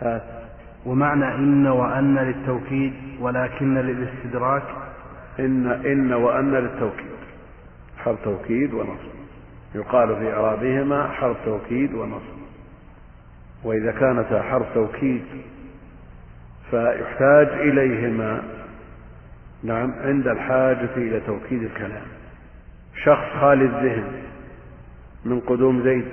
هات. 0.00 0.43
ومعنى 0.86 1.34
إن 1.34 1.66
وأن 1.66 2.18
للتوكيد 2.18 2.92
ولكن 3.20 3.74
للاستدراك. 3.74 4.62
إن 5.38 5.66
إن 5.66 6.12
وأن 6.12 6.54
للتوكيد 6.54 7.14
حرف 7.98 8.24
توكيد 8.24 8.74
ونصب. 8.74 9.14
يقال 9.74 10.16
في 10.16 10.32
إعرابهما 10.32 11.08
حرف 11.08 11.36
توكيد 11.44 11.94
ونصب. 11.94 12.38
وإذا 13.64 13.92
كانتا 13.92 14.42
حرف 14.42 14.74
توكيد 14.74 15.22
فيحتاج 16.70 17.48
إليهما. 17.48 18.42
نعم 19.62 19.92
عند 20.00 20.28
الحاجة 20.28 20.96
إلى 20.96 21.20
توكيد 21.20 21.62
الكلام. 21.62 22.06
شخص 23.04 23.40
خالي 23.40 23.64
الذهن 23.64 24.12
من 25.24 25.40
قدوم 25.40 25.82
زيد 25.82 26.04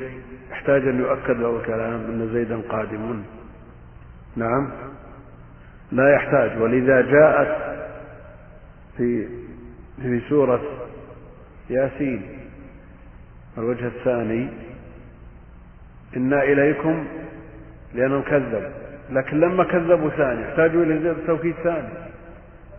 يحتاج 0.51 0.87
أن 0.87 0.99
يؤكد 0.99 1.37
له 1.37 1.59
الكلام 1.59 1.99
أن 1.99 2.29
زيدا 2.33 2.61
قادم. 2.69 3.23
نعم. 4.35 4.69
لا 5.91 6.15
يحتاج. 6.15 6.61
ولذا 6.61 7.01
جاءت 7.01 7.77
في 8.97 9.27
في 10.01 10.21
سورة 10.29 10.61
ياسين 11.69 12.21
الوجه 13.57 13.87
الثاني 13.87 14.49
إنا 16.17 16.43
إليكم 16.43 17.05
لأنهم 17.93 18.21
كذبوا 18.21 18.69
لكن 19.09 19.39
لما 19.39 19.63
كذبوا 19.63 20.09
ثاني 20.09 20.49
احتاجوا 20.49 20.83
إلى 20.83 21.15
توكيد 21.27 21.55
ثاني. 21.63 21.89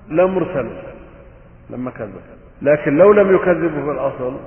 لا 0.08 0.26
مرسل 0.26 0.70
لما 1.70 1.90
كذبوا 1.90 2.20
لكن 2.62 2.96
لو 2.96 3.12
لم 3.12 3.34
يكذبوا 3.34 3.84
في 3.84 3.90
الأصل 3.90 4.40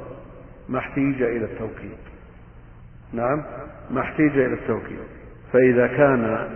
ما 0.69 0.79
احتيج 0.79 1.21
إلى 1.21 1.45
التوكيد. 1.45 1.97
نعم 3.13 3.43
ما 3.91 4.01
احتيج 4.01 4.37
إلى 4.37 4.53
التوكيد. 4.53 4.99
فإذا 5.53 5.87
كان 5.87 6.47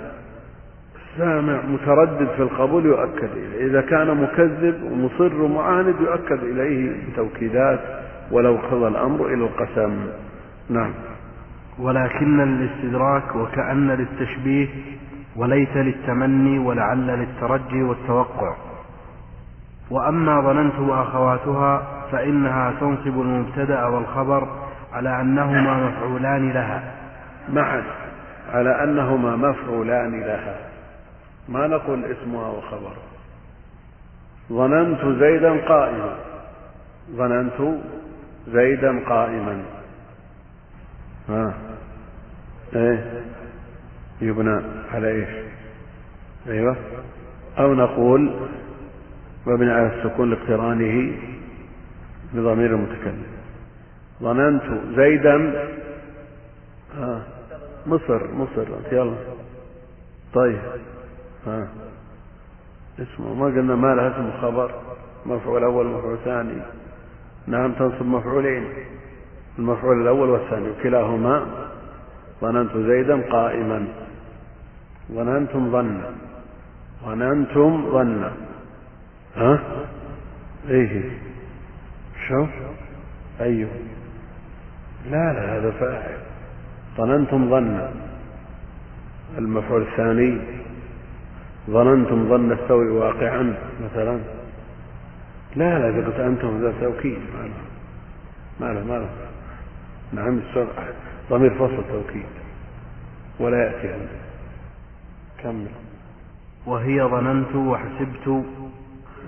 السامع 1.19 1.61
متردد 1.67 2.27
في 2.35 2.41
القبول 2.41 2.85
يؤكد 2.85 3.29
إليه. 3.35 3.65
إذا 3.65 3.81
كان 3.81 4.17
مكذب 4.21 4.83
ومصر 4.83 5.41
ومعاند 5.41 5.95
يؤكد 6.01 6.43
إليه 6.43 6.91
بتوكيدات 7.11 7.79
ولو 8.31 8.57
قضى 8.71 8.87
الأمر 8.87 9.25
إلى 9.25 9.43
القسم. 9.43 9.97
نعم. 10.69 10.91
ولكن 11.79 12.41
الاستدراك 12.41 13.35
وكأن 13.35 13.91
للتشبيه 13.91 14.67
وليت 15.35 15.75
للتمني 15.77 16.59
ولعل 16.59 17.07
للترجي 17.07 17.83
والتوقع. 17.83 18.55
وأما 19.91 20.41
ظننت 20.41 20.79
وأخواتها 20.79 21.87
فإنها 22.11 22.73
تنصب 22.79 23.21
المبتدأ 23.21 23.85
والخبر 23.85 24.47
على 24.93 25.21
أنهما 25.21 25.87
مفعولان 25.87 26.51
لها. 26.51 26.83
معا. 27.53 27.83
على 28.53 28.83
أنهما 28.83 29.35
مفعولان 29.35 30.19
لها. 30.19 30.68
ما 31.49 31.67
نقول 31.67 32.05
اسمها 32.05 32.47
وخبر. 32.47 32.93
ظننت 34.49 35.19
زيدا 35.19 35.67
قائما. 35.67 36.15
ظننت 37.11 37.79
زيدا 38.47 38.99
قائما. 39.09 39.63
ها. 41.29 41.53
إيه؟ 42.75 43.23
يبنى 44.21 44.61
على 44.91 45.11
إيش؟ 45.11 45.29
أيوه. 46.47 46.75
أو 47.59 47.73
نقول 47.73 48.33
مبني 49.47 49.71
على 49.71 49.95
السكون 49.95 50.29
لاقترانه 50.29 51.17
بضمير 52.33 52.75
المتكلم. 52.75 53.23
ظننت 54.21 54.63
زيدا. 54.95 55.67
آه. 56.99 57.21
مصر 57.87 58.33
مصر. 58.33 58.67
يلا. 58.91 59.15
طيب. 60.33 60.59
ها. 61.47 61.67
اسمه 62.99 63.33
ما 63.33 63.45
قلنا 63.45 63.75
ما 63.75 63.95
لها 63.95 64.07
اسم 64.09 64.31
خبر 64.41 64.71
مفعول 65.25 65.63
اول 65.63 65.85
مفعول 65.85 66.17
ثاني 66.25 66.61
نعم 67.47 67.73
تنصب 67.73 68.05
مفعولين 68.05 68.67
المفعول 69.59 70.01
الأول 70.01 70.29
والثاني 70.29 70.69
وكلاهما 70.69 71.45
ظننت 72.41 72.77
زيدا 72.77 73.21
قائما. 73.31 73.87
ظننتم 75.11 75.71
ظن 75.71 76.01
ظننتم 77.05 77.91
ظن. 77.91 78.31
ها؟ 79.35 79.59
إيه. 80.69 81.11
شو؟ 82.27 82.45
أيوه. 83.41 83.69
لا 85.05 85.33
لا 85.33 85.57
هذا 85.57 85.71
فاعل. 85.71 86.17
ظننتم 86.97 87.49
ظن. 87.49 87.89
المفعول 89.37 89.81
الثاني 89.81 90.41
ظننتم 91.69 92.29
ظن 92.29 92.51
السوء 92.51 92.85
واقعا 92.85 93.53
مثلا. 93.83 94.19
لا 95.55 95.79
لا 95.79 95.89
إذا 95.89 96.05
قلت 96.05 96.19
أنتم 96.19 96.61
ذا 96.61 96.73
توكيد. 96.81 97.19
ما 98.59 98.65
له 98.65 98.83
ما 98.83 98.99
له 98.99 99.09
نعم 100.13 100.39
ضمير 101.29 101.53
فصل 101.53 101.83
توكيد. 101.91 102.25
ولا 103.39 103.63
يأتي 103.65 103.93
عنه 103.93 104.09
كمل. 105.43 105.67
وهي 106.65 107.01
ظننت 107.01 107.55
وحسبت. 107.55 108.43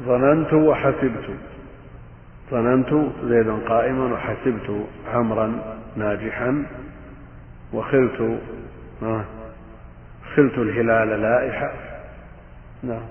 ظننت 0.06 0.54
وحسبت. 0.54 1.30
ظننت 2.52 3.10
زيدا 3.24 3.56
قائما 3.68 4.14
وحسبت 4.14 4.86
عمرا 5.14 5.78
ناجحا. 5.96 6.64
وخلت 7.74 8.40
خلت 10.36 10.58
الهلال 10.58 11.22
لائحا 11.22 11.91
نعم. 12.84 13.06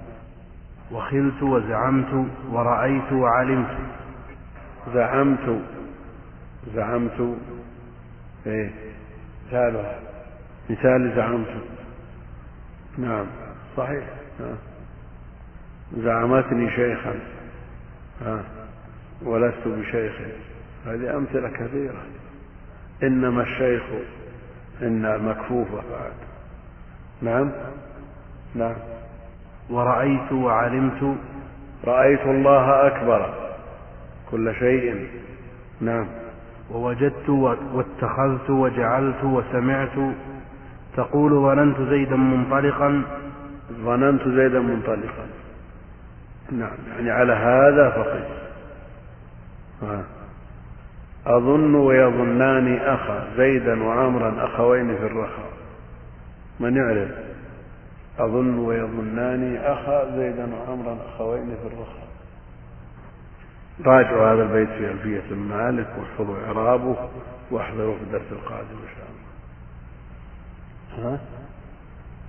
وخلت 0.92 1.42
وزعمت 1.42 2.26
ورأيت 2.50 3.12
وعلمت. 3.12 3.76
زعمت. 4.94 5.60
زعمت. 6.74 7.36
إيه. 8.46 8.70
مثالها 9.48 9.98
مثال 10.70 11.12
زعمت. 11.16 11.62
نعم. 12.98 13.26
صحيح. 13.76 14.04
نعم. 14.40 14.56
زعمتني 15.96 16.70
شيخا. 16.70 17.14
ها. 18.22 18.44
ولست 19.22 19.68
بشيخ. 19.68 20.12
هذه 20.86 21.16
أمثلة 21.16 21.48
كثيرة. 21.48 22.02
إنما 23.02 23.42
الشيخ 23.42 23.82
إن 24.82 25.24
مكفوفة 25.24 25.76
بعد. 25.76 26.12
نعم. 27.22 27.50
نعم. 28.54 28.76
ورأيت 29.70 30.32
وعلمت. 30.32 31.16
رأيت 31.84 32.26
الله 32.26 32.86
أكبر 32.86 33.34
كل 34.30 34.54
شيء. 34.54 35.06
نعم. 35.80 36.06
ووجدت 36.70 37.28
واتخذت 37.74 38.50
وجعلت 38.50 39.24
وسمعت. 39.24 40.14
تقول 40.96 41.30
ظننت 41.30 41.80
زيدا 41.90 42.16
منطلقا. 42.16 43.02
ظننت 43.84 44.28
زيدا 44.28 44.60
منطلقا. 44.60 45.26
نعم. 46.52 46.76
يعني 46.96 47.10
على 47.10 47.32
هذا 47.32 47.90
فقط. 47.90 48.26
أظن 51.26 51.74
ويظنان 51.74 52.76
أخا 52.76 53.26
زيدا 53.36 53.82
وعمرا 53.82 54.34
أخوين 54.44 54.96
في 54.96 55.06
الرخاء. 55.06 55.50
من 56.60 56.76
يعرف؟ 56.76 57.29
أظن 58.18 58.58
ويظنان 58.58 59.56
أخا 59.56 60.16
زيدا 60.16 60.54
وعمرا 60.54 60.98
أخوين 61.08 61.56
في 61.62 61.66
الرخاء. 61.66 62.10
راجعوا 63.86 64.32
هذا 64.32 64.42
البيت 64.42 64.68
في 64.68 64.90
ألفية 64.90 65.30
المالك 65.30 65.88
واحفظوا 65.98 66.36
إعرابه 66.46 66.96
واحذروا 67.50 67.96
في 67.96 68.02
الدرس 68.02 68.32
القادم 68.32 68.76
إن 68.82 68.88
شاء 68.96 69.06
الله. 70.98 71.14
ها؟ 71.14 71.20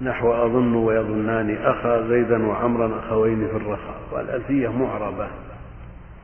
نحو 0.01 0.33
أظن 0.33 0.75
ويظنان 0.75 1.57
أخا 1.57 2.07
زيدا 2.07 2.47
وعمرا 2.47 2.99
أخوين 2.99 3.47
في 3.47 3.55
الرخاء. 3.57 4.01
والألفية 4.11 4.67
معربة. 4.67 5.27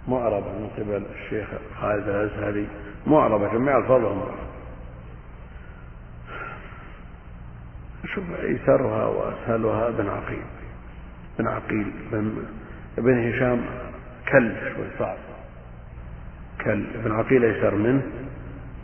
معربة 0.07 0.47
من 0.47 0.69
قبل 0.77 1.03
الشيخ 1.15 1.47
خالد 1.81 2.09
الأزهري. 2.09 2.67
معربة 3.07 3.53
جميع 3.53 3.77
ألفاظها 3.77 4.13
معربة. 4.13 4.46
شوف 8.13 8.23
أيسرها 8.43 9.05
وأسهلها 9.05 9.87
ابن 9.87 10.09
عقيل. 10.09 10.43
ابن 11.39 11.47
عقيل 11.47 11.91
بن 12.11 12.43
ابن 12.97 13.29
هشام 13.29 13.65
كل 14.31 14.51
شوي 14.75 14.85
صعب. 14.99 15.17
كل 16.63 16.85
ابن 16.95 17.11
عقيل 17.11 17.45
أيسر 17.45 17.75
منه. 17.75 18.01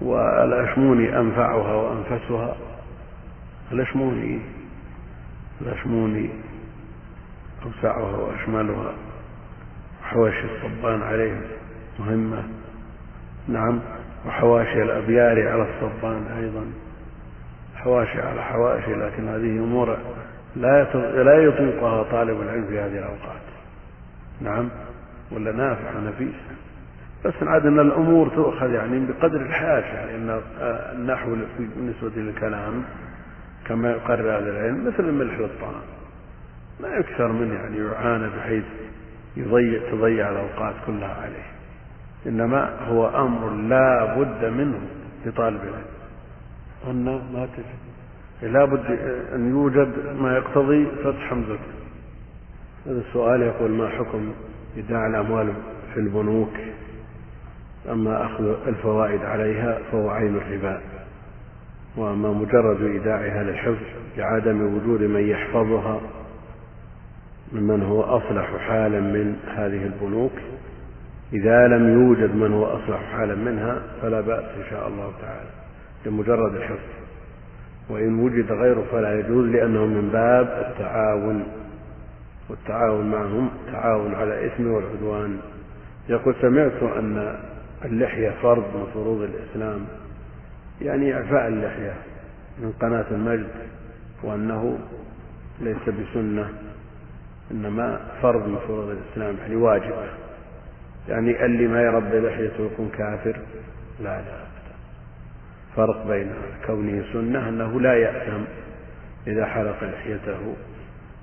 والأشموني 0.01 1.19
أنفعها 1.19 1.73
وأنفسها. 1.75 2.55
الأشموني. 3.71 4.39
الأشموني 5.61 6.29
أوسعها 7.65 8.17
وأشملها. 8.17 8.93
حواشي 10.03 10.43
الصبان 10.45 11.01
عليه 11.01 11.41
مهمة. 11.99 12.43
نعم. 13.47 13.79
وحواشي 14.27 14.83
الأبيار 14.83 15.49
على 15.49 15.67
الصبان 15.69 16.25
أيضا. 16.37 16.82
حواشي 17.83 18.21
على 18.21 18.43
حواشي 18.43 18.93
لكن 18.93 19.27
هذه 19.27 19.63
أمور 19.63 19.97
لا 20.55 20.83
لا 21.23 21.43
يطيقها 21.43 22.03
طالب 22.03 22.41
العلم 22.41 22.65
في 22.65 22.79
هذه 22.79 22.97
الأوقات. 22.97 23.41
نعم؟ 24.41 24.69
ولا 25.31 25.51
نافعة 25.51 25.99
نفيسة 25.99 26.53
بس 27.25 27.33
عاد 27.41 27.65
أن 27.65 27.79
الأمور 27.79 28.29
تؤخذ 28.29 28.73
يعني 28.73 29.05
بقدر 29.05 29.41
الحاجة. 29.41 29.85
يعني 29.85 30.15
أن 30.15 30.41
النحو 30.95 31.35
بالنسبة 31.59 32.11
للكلام 32.21 32.83
كما 33.65 33.91
يقرر 33.91 34.37
هذا 34.37 34.49
العلم 34.49 34.87
مثل 34.87 35.09
الملح 35.09 35.39
والطعام. 35.39 35.81
ما 36.79 36.87
يكثر 36.87 37.27
منه 37.27 37.53
يعني 37.53 37.77
يعانى 37.77 38.29
بحيث 38.37 38.63
يضيع 39.37 39.91
تضيع 39.91 40.29
الأوقات 40.29 40.73
كلها 40.87 41.15
عليه. 41.21 41.53
إنما 42.25 42.69
هو 42.87 43.25
أمر 43.25 43.49
لا 43.49 44.15
بد 44.15 44.45
منه 44.45 44.79
لطالب 45.25 45.61
العلم. 45.61 46.02
قلنا 46.87 47.21
ما 47.33 47.45
تجد 47.45 48.51
لا 48.51 48.65
بد 48.65 48.85
أن 49.35 49.49
يوجد 49.49 50.15
ما 50.19 50.37
يقتضي 50.37 50.85
فتح 51.03 51.29
حمزة. 51.29 51.59
هذا 52.85 53.01
السؤال 53.07 53.41
يقول 53.41 53.71
ما 53.71 53.89
حكم 53.89 54.33
إيداع 54.77 55.07
الأموال 55.07 55.53
في 55.93 55.99
البنوك؟ 55.99 56.53
أما 57.91 58.25
أخذ 58.25 58.67
الفوائد 58.67 59.21
عليها 59.21 59.79
فهو 59.91 60.09
عين 60.09 60.35
الربا. 60.35 60.81
وأما 61.97 62.31
مجرد 62.33 62.81
إيداعها 62.81 63.43
للحفظ 63.43 63.83
لعدم 64.17 64.75
وجود 64.75 65.01
من 65.01 65.29
يحفظها 65.29 66.01
ممن 67.53 67.83
هو 67.83 68.01
أصلح 68.01 68.57
حالا 68.57 68.99
من 68.99 69.35
هذه 69.55 69.83
البنوك. 69.85 70.33
إذا 71.33 71.67
لم 71.67 71.93
يوجد 71.93 72.35
من 72.35 72.53
هو 72.53 72.65
أصلح 72.65 73.03
حالا 73.11 73.35
منها 73.35 73.81
فلا 74.01 74.21
بأس 74.21 74.43
إن 74.43 74.63
شاء 74.69 74.87
الله 74.87 75.11
تعالى. 75.21 75.62
لمجرد 76.05 76.55
الحفظ. 76.55 76.93
وإن 77.89 78.19
وجد 78.19 78.51
غيره 78.51 78.85
فلا 78.91 79.19
يجوز 79.19 79.45
لأنه 79.49 79.85
من 79.85 80.09
باب 80.09 80.71
التعاون. 80.71 81.43
والتعاون 82.49 83.11
معهم 83.11 83.49
تعاون 83.71 84.15
على 84.15 84.39
الإثم 84.39 84.67
والعدوان. 84.67 85.39
يقول 86.09 86.35
سمعت 86.41 86.83
أن 86.83 87.35
اللحية 87.85 88.29
فرض 88.41 88.63
من 88.75 88.87
فروض 88.93 89.21
الإسلام. 89.21 89.85
يعني 90.81 91.13
إعفاء 91.13 91.47
اللحية 91.47 91.93
من 92.59 92.71
قناة 92.81 93.05
المجد. 93.11 93.51
وأنه 94.23 94.79
ليس 95.61 95.89
بسنة. 95.89 96.49
إنما 97.51 97.99
فرض 98.21 98.47
من 98.47 98.57
فروض 98.67 98.89
الإسلام 98.89 99.35
يعني 99.41 99.55
واجبة 99.55 100.07
يعني 101.09 101.45
اللي 101.45 101.67
ما 101.67 101.81
يربي 101.81 102.19
لحيته 102.19 102.69
يكون 102.73 102.91
كافر. 102.97 103.39
لا 103.99 104.21
لا. 104.21 104.42
فرق 105.75 106.07
بين 106.07 106.31
كونه 106.67 107.03
سنة 107.13 107.49
أنه 107.49 107.81
لا 107.81 107.93
يأثم 107.93 108.41
إذا 109.27 109.45
حلق 109.45 109.83
لحيته 109.83 110.55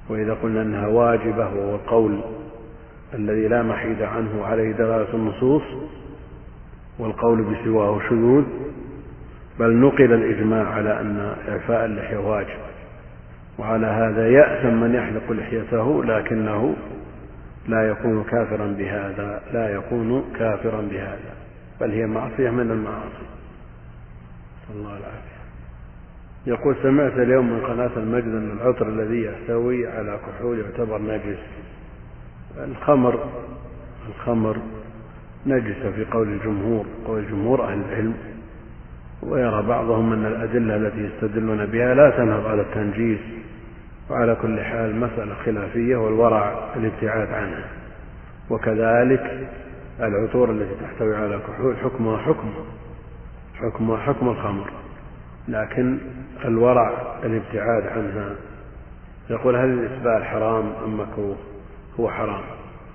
وإذا 0.09 0.35
قلنا 0.43 0.63
أنها 0.63 0.87
واجبة 0.87 1.49
وهو 1.49 1.75
القول 1.75 2.21
الذي 3.15 3.49
لا 3.49 3.63
محيد 3.63 4.03
عنه 4.03 4.45
عليه 4.45 4.73
دلالة 4.73 5.15
النصوص 5.15 5.63
والقول 6.99 7.43
بسواه 7.43 8.01
شذوذ 8.09 8.45
بل 9.59 9.77
نقل 9.77 10.13
الإجماع 10.13 10.69
على 10.69 11.01
أن 11.01 11.35
إعفاء 11.49 11.85
اللحية 11.85 12.17
واجب 12.17 12.59
وعلى 13.59 13.87
هذا 13.87 14.29
يأثم 14.29 14.75
من 14.75 14.95
يحلق 14.95 15.33
لحيته 15.33 16.05
لكنه 16.05 16.77
لا 17.69 17.89
يكون 17.89 18.25
كافرا 18.25 18.67
بهذا 18.79 19.43
لا 19.53 19.75
يكون 19.75 20.25
كافرا 20.39 20.81
بهذا 20.81 21.35
بل 21.81 21.91
هي 21.91 22.07
معصية 22.07 22.51
من 22.51 22.71
المعاصي. 22.71 23.39
صلى 24.73 24.81
الله 24.81 24.97
العافية. 24.97 25.41
يقول 26.47 26.77
سمعت 26.83 27.12
اليوم 27.12 27.53
من 27.53 27.61
قناة 27.61 27.91
المجد 27.97 28.25
أن 28.25 28.59
العطر 28.61 28.89
الذي 28.89 29.23
يحتوي 29.25 29.87
على 29.87 30.18
كحول 30.27 30.59
يعتبر 30.59 31.03
نجس. 31.03 31.39
الخمر 32.64 33.25
الخمر 34.09 34.57
نجسة 35.47 35.91
في 35.91 36.05
قول 36.05 36.29
الجمهور 36.29 36.85
قول 37.07 37.31
جمهور 37.31 37.64
أهل 37.64 37.79
العلم. 37.89 38.14
ويرى 39.23 39.62
بعضهم 39.62 40.12
أن 40.12 40.27
الأدلة 40.27 40.77
التي 40.77 41.01
يستدلون 41.01 41.66
بها 41.66 41.95
لا 41.95 42.11
تنهض 42.11 42.47
على 42.47 42.62
التنجيس. 42.62 43.21
وعلى 44.11 44.37
كل 44.43 44.61
حال 44.61 44.97
مسألة 44.97 45.35
خلافية 45.35 45.97
والورع 45.97 46.75
الابتعاد 46.77 47.29
عنها. 47.29 47.64
وكذلك 48.51 49.49
العطور 50.01 50.51
التي 50.51 50.75
تحتوي 50.85 51.16
على 51.16 51.39
كحول 51.39 51.77
حكمها 51.77 52.18
حكم. 52.18 52.55
حكمها 53.61 53.97
حكم 53.97 54.29
الخمر 54.29 54.71
لكن 55.49 55.99
الورع 56.45 57.17
الابتعاد 57.25 57.87
عنها. 57.87 58.31
يقول 59.31 59.57
هل 59.57 59.69
الإسبال 59.69 60.25
حرام 60.25 60.73
أم 60.85 61.01
مكروه؟ 61.01 61.37
هو 62.01 62.11
حرام 62.11 62.43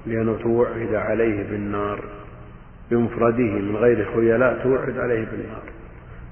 لأنه 0.06 0.38
توعد 0.44 0.94
عليه 0.94 1.50
بالنار 1.50 2.00
بمفرده 2.92 3.44
من 3.44 3.76
غير 3.76 4.12
خيلاء 4.16 4.64
توعد 4.64 4.98
عليه 4.98 5.26
بالنار. 5.26 5.64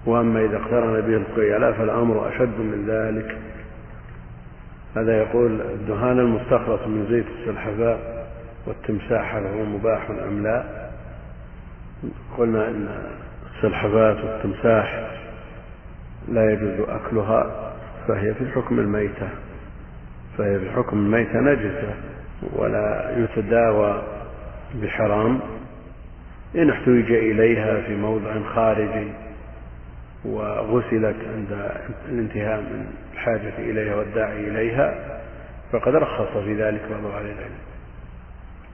وأما 0.05 0.45
إذا 0.45 0.57
اقترن 0.57 1.01
به 1.01 1.17
الخيلاء 1.17 1.73
فالأمر 1.73 2.29
أشد 2.29 2.59
من 2.59 2.85
ذلك. 2.87 3.37
هذا 4.95 5.17
يقول 5.17 5.61
الدهان 5.61 6.19
المستخلص 6.19 6.81
من 6.87 7.07
زيت 7.09 7.25
السلحفاء 7.39 8.27
والتمساح 8.67 9.35
هل 9.35 9.43
هو 9.43 9.65
مباح 9.65 10.09
أم 10.09 10.43
لا 10.43 10.63
قلنا 12.37 12.67
إن 12.67 12.87
السلحفاة 13.63 14.15
والتمساح 14.25 15.11
لا 16.27 16.51
يجوز 16.51 16.89
أكلها 16.89 17.73
فهي 18.07 18.33
في 18.33 18.51
حكم 18.51 18.79
الميتة 18.79 19.29
فهي 20.37 20.59
في 20.59 20.71
حكم 20.71 20.97
الميتة 20.97 21.39
نجسة 21.39 21.93
ولا 22.53 23.15
يتداوى 23.17 24.03
بحرام. 24.75 25.39
إن 26.55 26.69
احتوج 26.69 27.11
إليها 27.11 27.81
في 27.81 27.95
موضع 27.95 28.33
خارجي 28.55 29.07
وغسلت 30.25 31.15
عند 31.35 31.71
الانتهاء 32.09 32.61
من 32.61 32.85
الحاجة 33.13 33.53
إليها 33.57 33.95
والداعي 33.95 34.47
إليها 34.47 35.19
فقد 35.71 35.95
رخص 35.95 36.37
في 36.37 36.63
ذلك 36.63 36.81
بعض 36.91 37.05
أهل 37.13 37.25
العلم. 37.25 37.72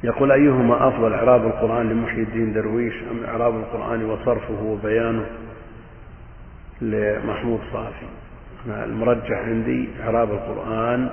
يقول 0.04 0.32
أيهما 0.32 0.88
أفضل 0.88 1.14
إعراب 1.14 1.46
القرآن 1.46 1.90
لمحيي 1.90 2.24
الدين 2.24 2.54
درويش 2.54 2.94
أم 3.12 3.24
إعراب 3.24 3.56
القرآن 3.56 4.06
وصرفه 4.06 4.64
وبيانه 4.64 5.26
لمحمود 6.82 7.60
صافي؟ 7.74 8.06
المرجح 8.68 9.38
عندي 9.38 9.90
إعراب 10.04 10.32
القرآن 10.32 11.10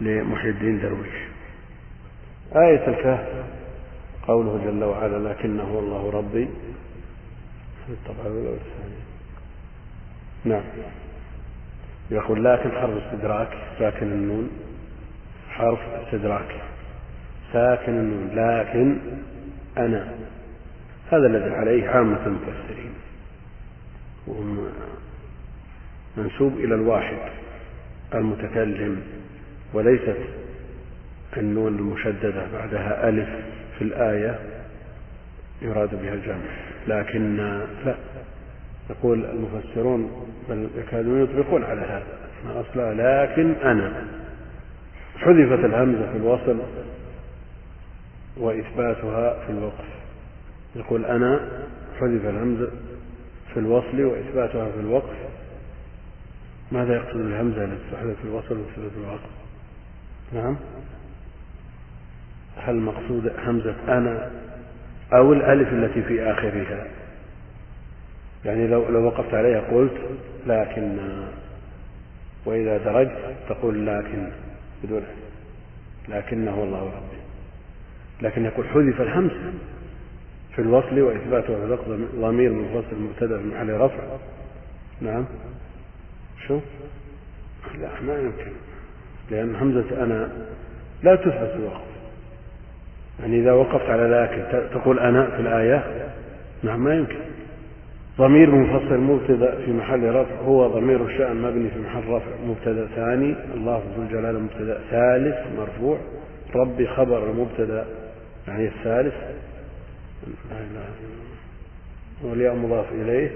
لمحيي 0.00 0.50
الدين 0.50 0.80
درويش. 0.80 1.14
آية 2.56 2.88
الكهف 2.88 3.44
قوله 4.28 4.60
جل 4.64 4.84
وعلا 4.84 5.28
لكنه 5.28 5.78
الله 5.78 6.10
ربي. 6.10 6.48
الطبعة 7.88 8.26
الأولى 8.26 8.48
والثانية 8.48 9.02
نعم. 10.44 10.62
يقول 12.10 12.44
لكن 12.44 12.70
حرف 12.70 13.04
استدراك 13.04 13.48
ساكن 13.78 14.06
النون 14.06 14.50
حرف 15.50 15.78
استدراك. 15.78 16.71
ساكن 17.52 17.92
النون 17.92 18.30
لكن 18.34 18.96
أنا. 19.78 20.08
هذا 21.10 21.26
الذي 21.26 21.54
عليه 21.54 21.88
عامة 21.88 22.26
المفسرين. 22.26 22.92
وهم 24.26 24.68
منسوب 26.16 26.56
إلى 26.56 26.74
الواحد 26.74 27.16
المتكلم. 28.14 29.02
وليست 29.74 30.16
النون 31.36 31.78
المشددة 31.78 32.46
بعدها 32.52 33.08
ألف 33.08 33.28
في 33.78 33.84
الآية 33.84 34.38
يراد 35.62 36.02
بها 36.02 36.14
الجمع. 36.14 36.44
لكن 36.88 37.36
لا. 37.86 37.94
يقول 38.90 39.24
المفسرون 39.24 40.28
بل 40.48 40.68
يكادون 40.78 41.22
يطبقون 41.22 41.64
على 41.64 41.80
هذا. 41.80 42.06
أصلها 42.60 42.94
لكن 42.94 43.52
أنا. 43.64 43.92
حذفت 45.16 45.64
الهمزة 45.64 46.12
في 46.12 46.16
الوصل. 46.16 46.58
وإثباتها 48.36 49.46
في 49.46 49.52
الوقف. 49.52 49.84
يقول 50.76 51.04
أنا 51.04 51.48
حذف 52.00 52.24
الهمزة 52.24 52.70
في 53.54 53.60
الوصل 53.60 54.00
وإثباتها 54.00 54.70
في 54.70 54.80
الوقف. 54.80 55.16
ماذا 56.72 56.94
يقصد 56.94 57.16
بالهمزة 57.16 57.64
التي 57.64 57.90
تحذف 57.92 58.18
في 58.18 58.24
الوصل 58.24 58.58
وتثبت 58.58 58.90
في 58.92 58.98
الوقف؟ 58.98 59.30
نعم. 60.32 60.56
هل 62.56 62.76
مقصود 62.76 63.32
همزة 63.38 63.74
أنا 63.88 64.30
أو 65.12 65.32
الألف 65.32 65.68
التي 65.68 66.02
في 66.02 66.22
آخرها؟ 66.22 66.86
يعني 68.44 68.66
لو 68.66 68.88
لو 68.88 69.04
وقفت 69.04 69.34
عليها 69.34 69.60
قلت 69.60 70.00
لكن 70.46 70.98
وإذا 72.46 72.78
درجت 72.78 73.34
تقول 73.48 73.86
لكن 73.86 74.28
بدون 74.84 75.02
لكنه 76.08 76.62
الله 76.62 76.80
ربي. 76.80 77.21
لكن 78.22 78.44
يقول 78.44 78.66
حذف 78.66 79.00
الهمس 79.00 79.32
في 80.54 80.58
الوصل 80.58 81.00
وإثباته 81.00 81.46
في 81.46 81.64
اللفظ 81.64 82.00
ضمير 82.20 82.52
منفصل 82.52 82.96
مبتدأ 83.00 83.38
في 83.38 83.44
محل 83.44 83.70
رفع. 83.70 84.02
نعم. 85.00 85.24
شو؟ 86.46 86.60
لا 87.80 87.88
ما 88.06 88.18
يمكن. 88.18 88.52
لأن 89.30 89.56
همزة 89.56 90.04
أنا 90.04 90.28
لا 91.02 91.16
تثبت 91.16 91.52
الوقف. 91.56 91.92
يعني 93.20 93.40
إذا 93.40 93.52
وقفت 93.52 93.90
على 93.90 94.02
لكن 94.02 94.68
تقول 94.74 94.98
أنا 94.98 95.30
في 95.30 95.40
الآية؟ 95.42 96.08
نعم 96.62 96.84
ما 96.84 96.94
يمكن. 96.94 97.18
ضمير 98.18 98.50
منفصل 98.50 98.98
مبتدأ 98.98 99.64
في 99.64 99.72
محل 99.72 100.14
رفع 100.14 100.34
هو 100.34 100.68
ضمير 100.68 101.06
الشأن 101.06 101.42
مبني 101.42 101.70
في 101.70 101.78
محل 101.80 102.08
رفع 102.08 102.30
مبتدأ 102.46 102.86
ثاني. 102.86 103.34
الله 103.54 103.82
ذو 103.96 104.02
الجلال 104.02 104.42
مبتدأ 104.42 104.80
ثالث 104.90 105.58
مرفوع. 105.58 105.98
ربي 106.54 106.86
خبر 106.86 107.30
المبتدا 107.30 107.86
يعني 108.48 108.66
الثالث. 108.66 109.14
لا 110.50 110.58
إله 110.58 110.84
والياء 112.22 112.54
مضاف 112.54 112.92
إليه. 112.92 113.30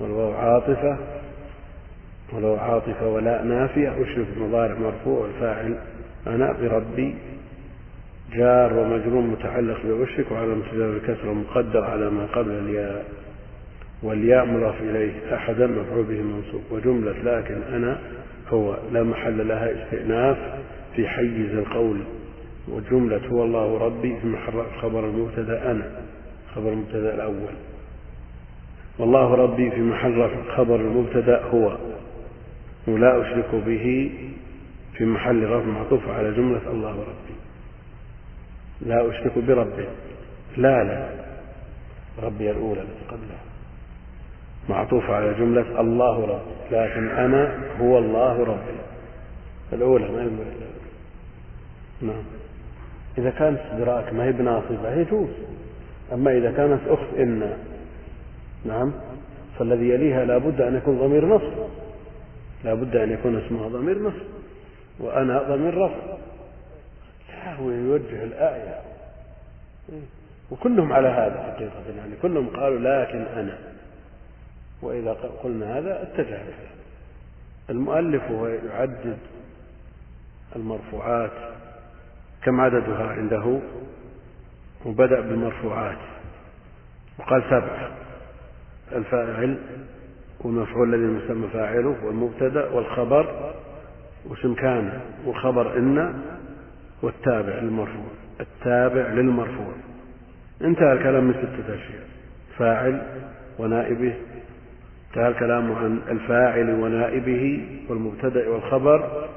والواو 0.00 0.32
عاطفة. 0.32 0.98
ولو 2.32 2.56
عاطفة 2.56 3.08
ولا 3.08 3.42
نافية. 3.42 3.88
أشرف 3.88 4.26
المضارع 4.36 4.74
مرفوع 4.78 5.26
الفاعل 5.26 5.78
أنا 6.26 6.52
بربي. 6.52 7.14
جار 8.32 8.72
ومجرور 8.72 9.22
متعلق 9.22 9.78
بأشرك 9.84 10.32
وعلى 10.32 10.52
امتداد 10.52 10.94
الكسر 10.94 11.32
مقدر 11.32 11.84
على 11.84 12.10
ما 12.10 12.26
قبل 12.26 12.50
الياء. 12.50 13.04
والياء 14.02 14.46
مضاف 14.46 14.80
إليه. 14.80 15.34
أحدا 15.34 15.66
مفعول 15.66 16.04
به 16.04 16.22
منصوب. 16.22 16.62
وجملة 16.70 17.12
لكن 17.12 17.62
أنا 17.74 17.98
هو. 18.48 18.76
لا 18.92 19.02
محل 19.02 19.48
لها 19.48 19.84
استئناف 19.84 20.38
في 20.96 21.08
حيز 21.08 21.54
القول. 21.54 22.00
وجملة 22.68 23.28
هو 23.28 23.44
الله 23.44 23.78
ربي 23.78 24.20
في 24.20 24.26
محل 24.26 24.62
خبر 24.82 25.04
المبتدأ 25.04 25.70
أنا 25.70 25.90
خبر 26.54 26.72
المبتدأ 26.72 27.14
الأول. 27.14 27.54
والله 28.98 29.34
ربي 29.34 29.70
في 29.70 29.80
محل 29.80 30.30
خبر 30.56 30.76
المبتدأ 30.76 31.42
هو 31.44 31.76
ولا 32.86 33.20
أشرك 33.22 33.54
به 33.54 34.12
في 34.94 35.04
محل 35.04 35.44
رفع 35.44 35.66
معطوف 35.66 36.08
على 36.08 36.32
جملة 36.32 36.70
الله 36.70 36.90
ربي. 36.90 37.34
لا 38.80 39.10
أشرك 39.10 39.38
بربي. 39.38 39.88
لا 40.56 40.84
لا. 40.84 41.08
ربي 42.22 42.50
الأولى 42.50 42.80
التي 42.80 43.04
قبلها. 43.08 43.40
معطوف 44.68 45.10
على 45.10 45.34
جملة 45.34 45.80
الله 45.80 46.24
ربي 46.24 46.76
لكن 46.76 47.08
أنا 47.08 47.58
هو 47.80 47.98
الله 47.98 48.44
ربي. 48.44 48.80
الأولى 49.72 50.08
ما 50.12 50.22
ينبغي. 50.22 50.70
نعم. 52.02 52.22
إذا 53.18 53.30
كانت 53.30 53.58
استدراك 53.58 54.12
ما 54.12 54.24
هي 54.24 54.32
بناصبة 54.32 54.94
يجوز 54.94 55.28
أما 56.12 56.38
إذا 56.38 56.52
كانت 56.52 56.80
أخت 56.88 57.14
إن 57.18 57.56
نعم 58.64 58.92
فالذي 59.58 59.88
يليها 59.88 60.24
لا 60.24 60.38
بد 60.38 60.60
أن 60.60 60.76
يكون 60.76 60.98
ضمير 60.98 61.26
نصب. 61.26 61.68
لا 62.64 62.74
بد 62.74 62.96
أن 62.96 63.12
يكون 63.12 63.36
اسمها 63.36 63.68
ضمير 63.68 63.98
نصب. 63.98 64.26
وأنا 64.98 65.42
ضمير 65.42 65.78
رفع 65.78 66.20
هو 67.60 67.70
يوجه 67.70 68.24
الآية. 68.24 68.80
وكلهم 70.50 70.92
على 70.92 71.08
هذا 71.08 71.42
حقيقة. 71.42 71.98
يعني 71.98 72.12
كلهم 72.22 72.48
قالوا 72.48 72.78
لكن 72.78 73.22
أنا. 73.22 73.58
وإذا 74.82 75.12
قلنا 75.12 75.78
هذا 75.78 76.02
اتجه 76.02 76.40
المؤلف 77.70 78.22
هو 78.30 78.46
يعدد 78.46 79.18
المرفوعات. 80.56 81.30
كم 82.44 82.60
عددها 82.60 83.06
عنده؟ 83.06 83.60
وبدأ 84.86 85.20
بالمرفوعات. 85.20 85.98
وقال 87.18 87.42
سبعة. 87.50 87.90
الفاعل 88.92 89.58
والمفعول 90.40 90.94
الذي 90.94 91.24
يسمى 91.24 91.48
فاعله 91.48 91.96
والمبتدأ 92.04 92.70
والخبر 92.70 93.52
واسم 94.28 94.54
كان. 94.54 95.00
وخبر 95.26 95.76
إن 95.78 96.22
والتابع 97.02 97.54
للمرفوع. 97.54 98.10
التابع 98.40 99.08
للمرفوع. 99.08 99.72
انتهى 100.62 100.92
الكلام 100.92 101.24
من 101.24 101.34
ستة 101.34 101.74
أشياء. 101.74 102.06
فاعل 102.58 103.02
ونائبه. 103.58 104.14
انتهى 105.10 105.28
الكلام 105.28 105.72
عن 105.72 106.00
الفاعل 106.08 106.70
ونائبه 106.70 107.66
والمبتدأ 107.88 108.48
والخبر. 108.48 109.28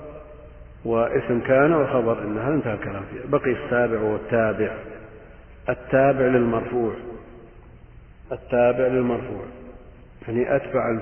واسم 0.85 1.39
كان 1.39 1.73
وخبر 1.73 2.21
إن 2.21 2.37
هذا 2.37 2.53
انتهى 2.53 2.73
الكلام 2.73 3.03
فيه. 3.11 3.29
بقي 3.29 3.51
السابع 3.51 4.01
والتابع 4.01 4.71
التابع. 5.69 6.25
للمرفوع. 6.25 6.93
التابع 8.31 8.87
للمرفوع. 8.87 9.45
يعني 10.27 10.55
أتبع 10.55 10.99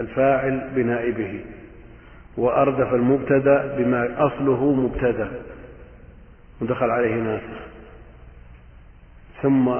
الفاعل 0.00 0.70
بنائبه 0.74 1.44
وأردف 2.36 2.94
المبتدأ 2.94 3.76
بما 3.78 4.26
أصله 4.26 4.72
مبتدأ. 4.72 5.30
ودخل 6.60 6.90
عليه 6.90 7.14
ناسخ. 7.14 7.60
ثم 9.42 9.70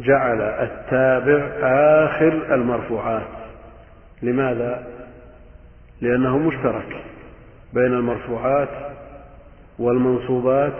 جعل 0.00 0.40
التابع 0.40 1.48
آخر 2.04 2.54
المرفوعات. 2.54 3.26
لماذا؟ 4.22 4.86
لأنه 6.00 6.38
مشترك. 6.38 6.96
بين 7.74 7.92
المرفوعات 7.92 8.68
والمنصوبات 9.78 10.74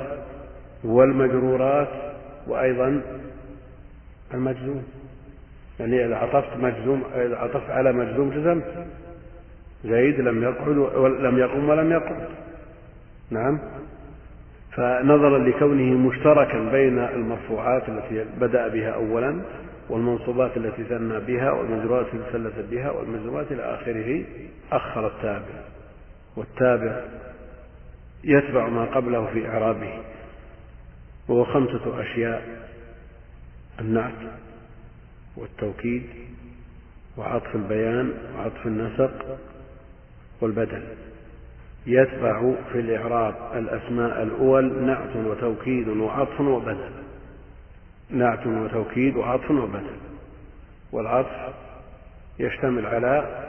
والمجرورات 0.85 1.89
وأيضا 2.47 3.01
المجزوم. 4.35 4.85
يعني 5.81 6.07
إذا 6.07 6.17
عطفت 6.17 6.57
مجزوم 6.57 7.03
إذا 7.15 7.37
عطفت 7.37 7.71
على 7.71 7.93
مجزوم 7.93 8.31
جزمت 8.31 8.87
زيد 9.85 10.21
لم 10.21 10.43
يقعد 10.43 10.77
ولم 10.77 11.39
يقم 11.39 11.69
ولم 11.69 11.93
يقعد. 11.93 12.29
نعم. 13.31 13.59
فنظرا 14.73 15.39
لكونه 15.39 15.99
مشتركا 15.99 16.71
بين 16.71 16.99
المرفوعات 16.99 17.89
التي 17.89 18.25
بدأ 18.41 18.69
بها 18.69 18.91
أولا 18.91 19.41
والمنصوبات 19.89 20.57
التي 20.57 20.85
ثنى 20.85 21.21
بها 21.21 21.51
والمجرورات 21.51 22.07
التي 22.15 22.33
ثلث 22.33 22.71
بها 22.71 22.91
والمجرورات 22.91 23.53
إلى 23.53 23.63
آخره 23.63 24.25
أخر 24.73 25.07
التابع. 25.07 25.74
والتابع 26.37 27.01
يتبع 28.25 28.69
ما 28.69 28.85
قبله 28.85 29.27
في 29.27 29.49
إعرابه. 29.49 30.03
وهو 31.29 31.45
خمسة 31.45 32.01
أشياء 32.03 32.69
النعت 33.81 34.37
والتوكيد 35.37 36.07
وعطف 37.17 37.55
البيان 37.55 38.13
وعطف 38.37 38.67
النسق 38.67 39.39
والبدل. 40.41 40.83
يتبع 41.87 42.55
في 42.73 42.81
الإعراب 42.81 43.35
الأسماء 43.55 44.23
الأول 44.23 44.85
نعت 44.85 45.17
وتوكيد 45.17 45.89
وعطف 45.89 46.41
وبدل. 46.41 46.91
نعت 48.11 48.47
وتوكيد 48.47 49.17
وعطف 49.17 49.51
وبدل. 49.51 49.97
والعطف 50.93 51.55
يشتمل 52.39 52.87
على 52.87 53.45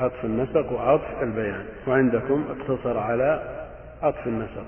عطف 0.00 0.24
النسق 0.24 0.72
وعطف 0.72 1.22
البيان. 1.22 1.64
وعندكم 1.86 2.44
اقتصر 2.50 2.98
على 2.98 3.42
عطف 4.02 4.26
النسق. 4.26 4.66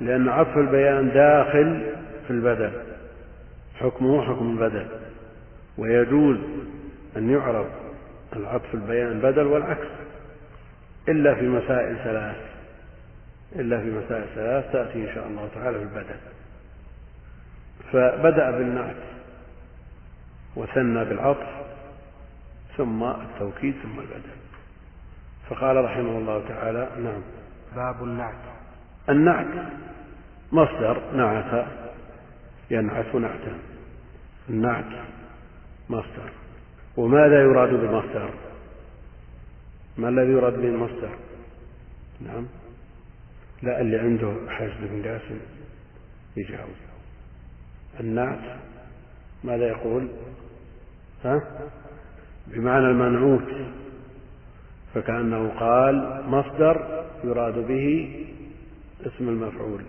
لأن 0.00 0.28
عطف 0.28 0.56
البيان 0.56 1.10
داخل 1.12 1.92
في 2.26 2.30
البدل 2.30 2.72
حكمه 3.80 4.24
حكم 4.24 4.50
البدل 4.50 4.86
ويجوز 5.78 6.36
أن 7.16 7.30
يعرف 7.30 7.66
العطف 8.36 8.74
البيان 8.74 9.20
بدل 9.20 9.46
والعكس. 9.46 9.86
إلا 11.08 11.34
في 11.34 11.48
مسائل 11.48 11.96
ثلاث. 12.04 12.36
إلا 13.56 13.80
في 13.80 13.90
مسائل 13.90 14.24
ثلاث 14.34 14.72
تأتي 14.72 15.10
إن 15.10 15.14
شاء 15.14 15.26
الله 15.26 15.48
تعالى 15.54 15.78
في 15.78 15.84
البدل 15.84 16.16
فبدأ 17.92 18.50
بالنعت. 18.50 18.96
وثنى 20.56 21.04
بالعطف. 21.04 21.59
ثم 22.76 23.04
التوكيد 23.04 23.74
ثم 23.82 24.00
البدل 24.00 24.40
فقال 25.48 25.84
رحمه 25.84 26.18
الله 26.18 26.48
تعالى 26.48 26.88
نعم. 27.02 27.22
باب 27.76 28.04
النعت. 28.04 28.34
النعت 29.08 29.72
مصدر 30.52 31.16
نعت 31.16 31.66
ينعت 32.70 33.14
نعتا 33.14 33.58
النعت 34.50 35.04
مصدر. 35.90 36.30
وماذا 36.96 37.42
يراد 37.42 37.68
بالمصدر؟ 37.68 38.30
ما 39.98 40.08
الذي 40.08 40.32
يراد 40.32 40.52
به 40.52 40.68
المصدر؟ 40.68 41.10
نعم. 42.20 42.46
لا 43.62 43.80
اللي 43.80 43.98
عنده 43.98 44.34
حاجة 44.48 44.72
بن 44.80 45.02
قاسم 45.08 45.40
يجاوب. 46.36 46.76
النعت 48.00 48.58
ماذا 49.44 49.68
يقول؟ 49.68 50.08
ها؟ 51.24 51.42
بمعنى 52.46 52.86
المنعوت 52.86 53.48
فكأنه 54.94 55.48
قال 55.48 56.22
مصدر 56.28 57.04
يراد 57.24 57.66
به 57.68 58.16
اسم 59.06 59.28
المفعول 59.28 59.80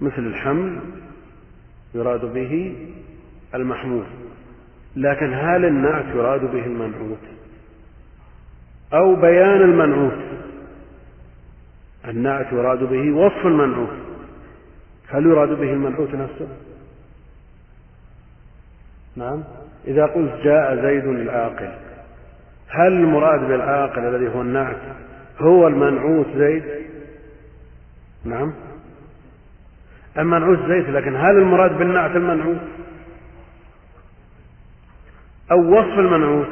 مثل 0.00 0.26
الحمل 0.26 0.78
يراد 1.94 2.24
به 2.24 2.76
المحمول 3.54 4.04
لكن 4.96 5.34
هل 5.34 5.64
النعت 5.64 6.04
يراد 6.14 6.40
به 6.40 6.66
المنعوت؟ 6.66 7.18
أو 8.92 9.14
بيان 9.14 9.62
المنعوت 9.62 10.24
النعت 12.08 12.52
يراد 12.52 12.78
به 12.78 13.12
وصف 13.12 13.46
المنعوت 13.46 13.96
هل 15.08 15.26
يراد 15.26 15.48
به 15.48 15.72
المنعوت 15.72 16.14
نفسه؟ 16.14 16.48
نعم. 19.18 19.44
إذا 19.86 20.06
قلت 20.06 20.34
جاء 20.44 20.82
زيد 20.82 21.04
العاقل 21.04 21.72
هل 22.68 22.92
المراد 22.92 23.40
بالعاقل 23.40 23.98
الذي 23.98 24.34
هو 24.34 24.40
النعت 24.42 24.80
هو 25.38 25.66
المنعوت 25.66 26.26
زيد؟ 26.36 26.64
نعم. 28.24 28.54
المنعوت 30.18 30.58
زيد 30.58 30.90
لكن 30.90 31.16
هل 31.16 31.38
المراد 31.38 31.78
بالنعت 31.78 32.16
المنعوت؟ 32.16 32.60
أو 35.50 35.72
وصف 35.72 35.98
المنعوت؟ 35.98 36.48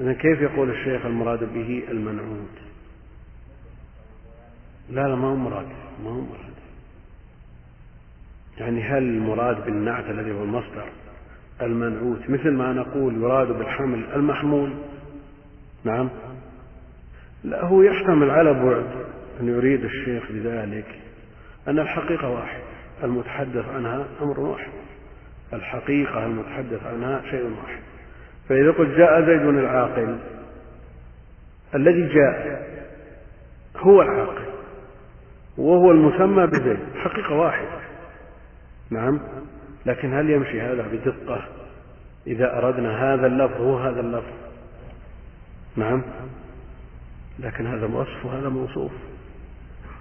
إذا 0.00 0.12
كيف 0.12 0.40
يقول 0.40 0.70
الشيخ 0.70 1.06
المراد 1.06 1.54
به 1.54 1.82
المنعوت؟ 1.90 2.54
لا 4.90 5.08
لا 5.08 5.14
ما 5.14 5.28
هو 5.28 5.36
مراد 5.36 5.66
ما 6.04 6.10
هو 6.10 6.20
مراد. 6.20 6.54
يعني 8.58 8.82
هل 8.82 9.02
المراد 9.02 9.64
بالنعت 9.64 10.04
الذي 10.10 10.32
هو 10.32 10.42
المصدر؟ 10.42 10.88
المنعوت 11.62 12.30
مثل 12.30 12.50
ما 12.50 12.72
نقول 12.72 13.22
يراد 13.22 13.48
بالحمل 13.48 14.04
المحمول. 14.14 14.72
نعم. 15.84 16.10
لا 17.44 17.64
هو 17.64 17.82
يحتمل 17.82 18.30
على 18.30 18.54
بعد 18.54 18.86
أن 19.40 19.48
يريد 19.48 19.84
الشيخ 19.84 20.24
بذلك 20.30 20.86
أن 21.68 21.78
الحقيقة 21.78 22.28
واحد 22.28 22.60
المتحدث 23.04 23.68
عنها 23.68 24.06
أمر 24.22 24.40
واحد 24.40 24.70
الحقيقة 25.52 26.26
المتحدث 26.26 26.86
عنها 26.86 27.22
شيء 27.30 27.44
واحد. 27.44 27.82
فإذا 28.48 28.70
قلت 28.70 28.98
جاء 28.98 29.20
زيد 29.20 29.42
العاقل 29.42 30.18
الذي 31.74 32.14
جاء 32.14 32.64
هو 33.76 34.02
العاقل 34.02 34.44
وهو 35.58 35.90
المسمى 35.90 36.46
بزيد 36.46 36.78
حقيقة 36.96 37.34
واحدة 37.34 37.80
نعم. 38.90 39.20
لكن 39.86 40.14
هل 40.14 40.30
يمشي 40.30 40.60
هذا 40.60 40.86
بدقة 40.92 41.44
إذا 42.26 42.58
أردنا 42.58 43.14
هذا 43.14 43.26
اللفظ 43.26 43.60
هو 43.60 43.78
هذا 43.78 44.00
اللفظ؟ 44.00 44.32
نعم. 45.76 46.02
لكن 47.38 47.66
هذا 47.66 47.86
وصف 47.86 48.24
وهذا 48.24 48.48
موصوف. 48.48 48.92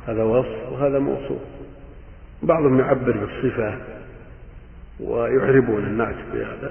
هذا 0.08 0.24
وصف 0.24 0.72
وهذا 0.72 1.00
موصوف. 1.00 1.42
بعضهم 2.44 2.80
يعبر 2.80 3.12
بالصفة 3.12 3.78
ويعربون 5.00 5.84
النعت 5.84 6.16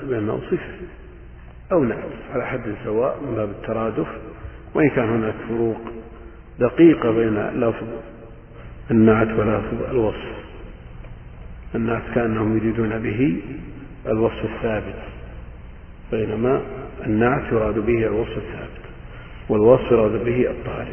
بأنه 0.03 0.41
صفة 0.51 0.75
أو 1.73 1.85
نعت 1.85 2.11
على 2.35 2.47
حد 2.47 2.75
سواء 2.85 3.21
من 3.21 3.35
باب 3.35 3.49
الترادف. 3.49 4.09
وإن 4.75 4.91
كان 4.91 5.09
هناك 5.09 5.35
فروق 5.49 5.81
دقيقة 6.59 7.11
بين 7.11 7.39
لفظ 7.61 7.87
النعت 8.91 9.29
ولفظ 9.29 9.83
الوصف. 9.91 10.42
الناس 11.75 12.03
كأنهم 12.15 12.57
يريدون 12.57 12.99
به 12.99 13.43
الوصف 14.07 14.45
الثابت 14.45 14.95
بينما 16.11 16.63
النعت 17.07 17.53
يراد 17.53 17.79
به 17.79 18.07
الوصف 18.07 18.37
الثابت 18.37 18.83
والوصف 19.49 19.93
يراد 19.93 20.25
به 20.25 20.51
الطارئ 20.51 20.93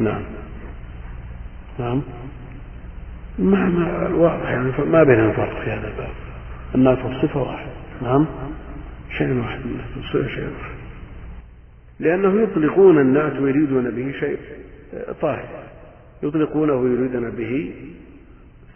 نعم. 0.00 0.22
نعم. 1.78 2.02
ما 3.38 3.68
ما 3.68 4.08
واضح 4.08 4.50
يعني 4.50 4.72
ما 4.78 5.04
بينهم 5.04 5.32
فرق 5.32 5.64
في 5.64 5.70
هذا 5.70 5.88
الباب. 5.88 6.10
النعت 6.74 7.04
والصفة 7.04 7.42
واحد 7.42 7.66
نعم. 8.02 8.26
شيء 9.18 9.38
واحد. 9.38 9.60
والصفة 9.96 10.34
شيء 10.34 10.44
واحد. 10.44 10.74
لأنه 12.00 12.42
يطلقون 12.42 12.98
النعت 12.98 13.40
ويريدون 13.40 13.90
به 13.90 14.12
شيء 14.20 14.38
طاهر. 15.20 15.48
يطلقونه 16.22 16.74
ويريدون 16.74 17.30
به 17.30 17.72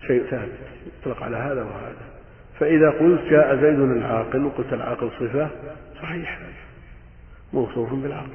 شيء 0.07 0.25
ثابت 0.31 0.59
يطلق 1.01 1.23
على 1.23 1.37
هذا 1.37 1.63
وهذا. 1.63 2.09
فإذا 2.59 2.91
قلت 2.91 3.21
جاء 3.31 3.57
زيد 3.57 3.81
العاقل 3.81 4.45
وقلت 4.45 4.73
العاقل 4.73 5.11
صفة 5.21 5.51
صحيح 6.03 6.39
موصوف 7.53 7.93
بالعقل 7.93 8.29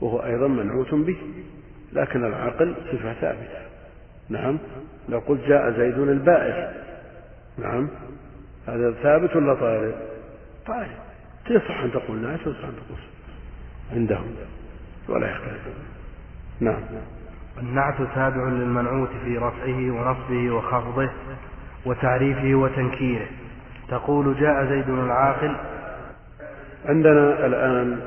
وهو 0.00 0.24
أيضا 0.24 0.48
منعوت 0.48 0.94
به 0.94 1.16
لكن 1.92 2.24
العقل 2.24 2.74
صفة 2.92 3.12
ثابتة. 3.12 3.62
نعم 4.28 4.58
لو 5.08 5.18
قلت 5.18 5.40
جاء 5.48 5.70
زيد 5.70 5.98
البائع 5.98 6.72
نعم 7.58 7.88
هذا 8.66 8.92
ثابت 9.02 9.36
ولا 9.36 9.54
طارئ؟ 9.54 9.94
طارئ. 10.66 10.96
تصح 11.46 11.80
أن 11.80 11.92
تقول 11.92 12.18
ناس 12.18 12.46
وتصح 12.46 12.64
أن 12.64 12.74
تقول 12.76 12.98
عندهم. 13.92 14.34
ولا 15.08 15.30
يختلفون 15.30 15.74
نعم. 16.60 16.82
النعت 17.58 17.96
تابع 18.14 18.48
للمنعوت 18.48 19.10
في 19.24 19.38
رفعه 19.38 19.90
ونصبه 19.90 20.50
وخفضه 20.50 21.10
وتعريفه 21.86 22.54
وتنكيره. 22.54 23.26
تقول 23.88 24.40
جاء 24.40 24.64
زيد 24.64 24.88
العاقل 24.88 25.56
عندنا 26.84 27.46
الآن 27.46 28.00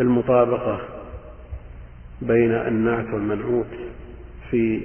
المطابقة 0.00 0.80
بين 2.22 2.52
النعت 2.52 3.06
والمنعوت 3.14 3.66
في 4.50 4.82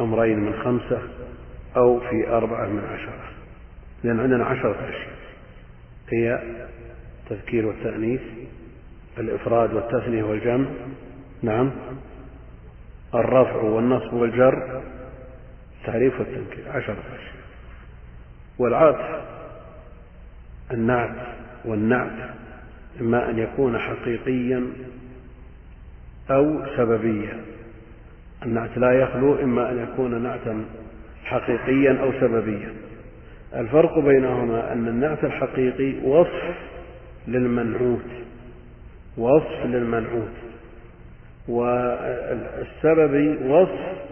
أمرين 0.00 0.38
من 0.38 0.54
خمسة 0.64 1.02
أو 1.76 2.00
في 2.00 2.28
أربعة 2.28 2.66
من 2.66 2.84
عشرة 2.84 3.22
لأن 4.04 4.20
عندنا 4.20 4.44
عشرة 4.44 4.76
أشياء. 4.88 5.12
هي 6.12 6.42
التذكير 7.22 7.66
والتأنيث 7.66 8.20
الإفراد 9.18 9.74
والتثنية 9.74 10.22
والجمع. 10.22 10.66
نعم. 11.42 11.70
الرفع 13.14 13.56
والنصب 13.56 14.12
والجر 14.12 14.82
التعريف 15.80 16.20
والتنكير 16.20 16.64
عشرة 16.68 16.92
أشياء. 16.92 17.42
والعطف 18.58 19.20
النعت 20.70 21.26
والنعت 21.64 22.30
إما 23.00 23.30
أن 23.30 23.38
يكون 23.38 23.78
حقيقيا 23.78 24.66
أو 26.30 26.62
سببيا. 26.76 27.40
النعت 28.42 28.78
لا 28.78 28.92
يخلو 28.92 29.42
إما 29.42 29.70
أن 29.70 29.78
يكون 29.78 30.22
نعتا 30.22 30.64
حقيقيا 31.24 31.98
أو 32.02 32.12
سببيا. 32.20 32.72
الفرق 33.54 33.98
بينهما 33.98 34.72
أن 34.72 34.88
النعت 34.88 35.24
الحقيقي 35.24 36.08
وصف 36.08 36.54
للمنعوت 37.28 38.10
وصف 39.16 39.64
للمنعوت. 39.64 40.51
والسببي 41.48 43.36
وصف 43.48 44.02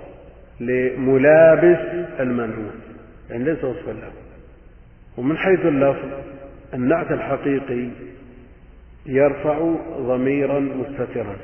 لملابس 0.60 1.78
المنعوت 2.20 2.80
يعني 3.30 3.44
ليس 3.44 3.64
وصفا 3.64 3.90
له 3.90 4.12
ومن 5.16 5.36
حيث 5.36 5.60
اللفظ 5.60 6.08
النعت 6.74 7.12
الحقيقي 7.12 7.88
يرفع 9.06 9.74
ضميرا 9.98 10.60
مستترا. 10.60 11.36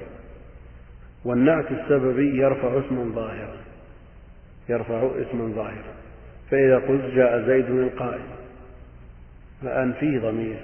والنعت 1.25 1.71
السببي 1.71 2.39
يرفع 2.39 2.69
اسما 2.69 3.13
ظاهرا. 3.15 3.57
يرفع 4.69 5.11
اسما 5.17 5.55
ظاهرا. 5.55 5.95
فإذا 6.51 6.77
قلت 6.77 7.15
جاء 7.15 7.47
زيد 7.47 7.71
القائم 7.71 8.27
فأن 9.63 9.93
فيه 9.93 10.19
ضمير. 10.19 10.61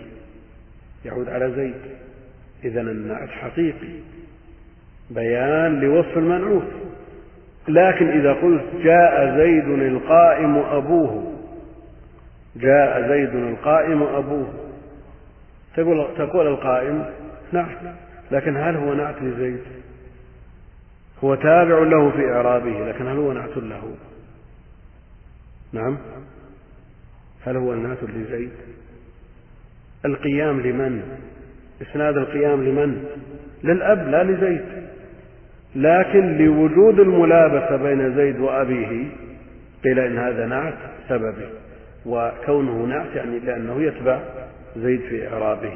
يعود 1.04 1.28
على 1.28 1.52
زيد. 1.52 1.92
إذا 2.64 2.80
النعت 2.80 3.28
حقيقي. 3.28 4.00
بيان 5.14 5.80
لوصف 5.80 6.18
المنعوت. 6.18 6.68
لكن 7.68 8.08
إذا 8.08 8.32
قلت 8.32 8.64
جاء 8.82 9.36
زيد 9.36 9.68
القائم 9.68 10.56
أبوه 10.56 11.32
جاء 12.56 13.08
زيد 13.08 13.34
القائم 13.34 14.02
أبوه. 14.02 14.48
تقول 15.76 16.06
تقول 16.16 16.46
القائم 16.46 17.04
نعم. 17.52 17.68
لكن 18.30 18.56
هل 18.56 18.76
هو 18.76 18.94
نعت 18.94 19.22
لزيد؟ 19.22 19.60
هو 21.24 21.34
تابع 21.34 21.78
له 21.78 22.10
في 22.10 22.32
إعرابه 22.32 22.88
لكن 22.88 23.06
هل 23.06 23.16
هو 23.16 23.32
نعت 23.32 23.56
له؟ 23.56 23.94
نعم. 25.72 25.98
هل 27.46 27.56
هو 27.56 27.72
النعت 27.72 28.02
لزيد؟ 28.02 28.52
القيام 30.04 30.60
لمن؟ 30.60 31.02
إسناد 31.82 32.16
القيام 32.16 32.64
لمن؟ 32.64 33.04
للأب 33.64 34.08
لا 34.08 34.24
لزيد. 34.24 34.64
لكن 35.74 36.38
لوجود 36.38 37.00
الملابسة 37.00 37.76
بين 37.76 38.14
زيد 38.16 38.40
وأبيه 38.40 39.06
قيل 39.84 39.98
إن 39.98 40.18
هذا 40.18 40.46
نعت 40.46 40.74
سببي 41.08 41.48
وكونه 42.06 42.86
نعت 42.86 43.16
يعني 43.16 43.38
لأنه 43.38 43.82
يتبع 43.82 44.20
زيد 44.76 45.00
في 45.00 45.28
إعرابه 45.28 45.72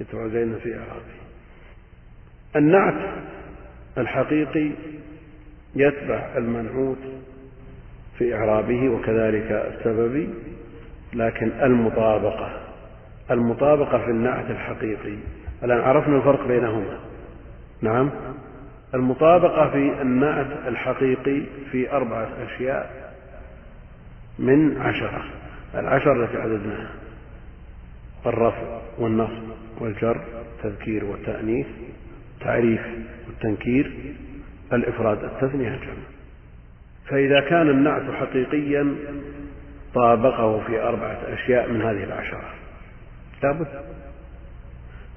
يتبع 0.00 0.26
زيد 0.26 0.56
في 0.56 0.74
إعرابه. 0.74 1.22
النعت 2.56 3.14
الحقيقي 3.98 4.70
يتبع 5.76 6.28
المنعوت 6.36 6.98
في 8.18 8.34
إعرابه 8.34 8.88
وكذلك 8.88 9.72
السببي 9.74 10.28
لكن 11.14 11.50
المطابقة 11.62 12.60
المطابقة 13.30 13.98
في 13.98 14.10
النعت 14.10 14.50
الحقيقي. 14.50 15.16
الآن 15.64 15.80
عرفنا 15.80 16.16
الفرق 16.16 16.46
بينهما. 16.46 16.98
نعم؟ 17.82 18.10
المطابقة 18.94 19.70
في 19.70 20.02
النعت 20.02 20.46
الحقيقي 20.66 21.42
في 21.72 21.92
أربعة 21.92 22.28
أشياء 22.46 23.14
من 24.38 24.80
عشرة. 24.80 25.24
العشر 25.74 26.24
التي 26.24 26.36
عددناها 26.36 26.90
الرفع 28.26 28.80
والنصب 28.98 29.42
والجر 29.80 30.20
التذكير 30.56 31.04
والتأنيث 31.04 31.66
تعريف 32.40 32.80
والتنكير 33.26 33.92
الإفراد 34.72 35.24
التثنية 35.24 35.68
الجمع. 35.68 36.02
فإذا 37.08 37.40
كان 37.40 37.68
النعت 37.68 38.14
حقيقيا 38.14 38.94
طابقه 39.94 40.60
في 40.66 40.82
أربعة 40.82 41.18
أشياء 41.28 41.68
من 41.68 41.82
هذه 41.82 42.04
العشرة. 42.04 42.54
لابد 43.42 43.68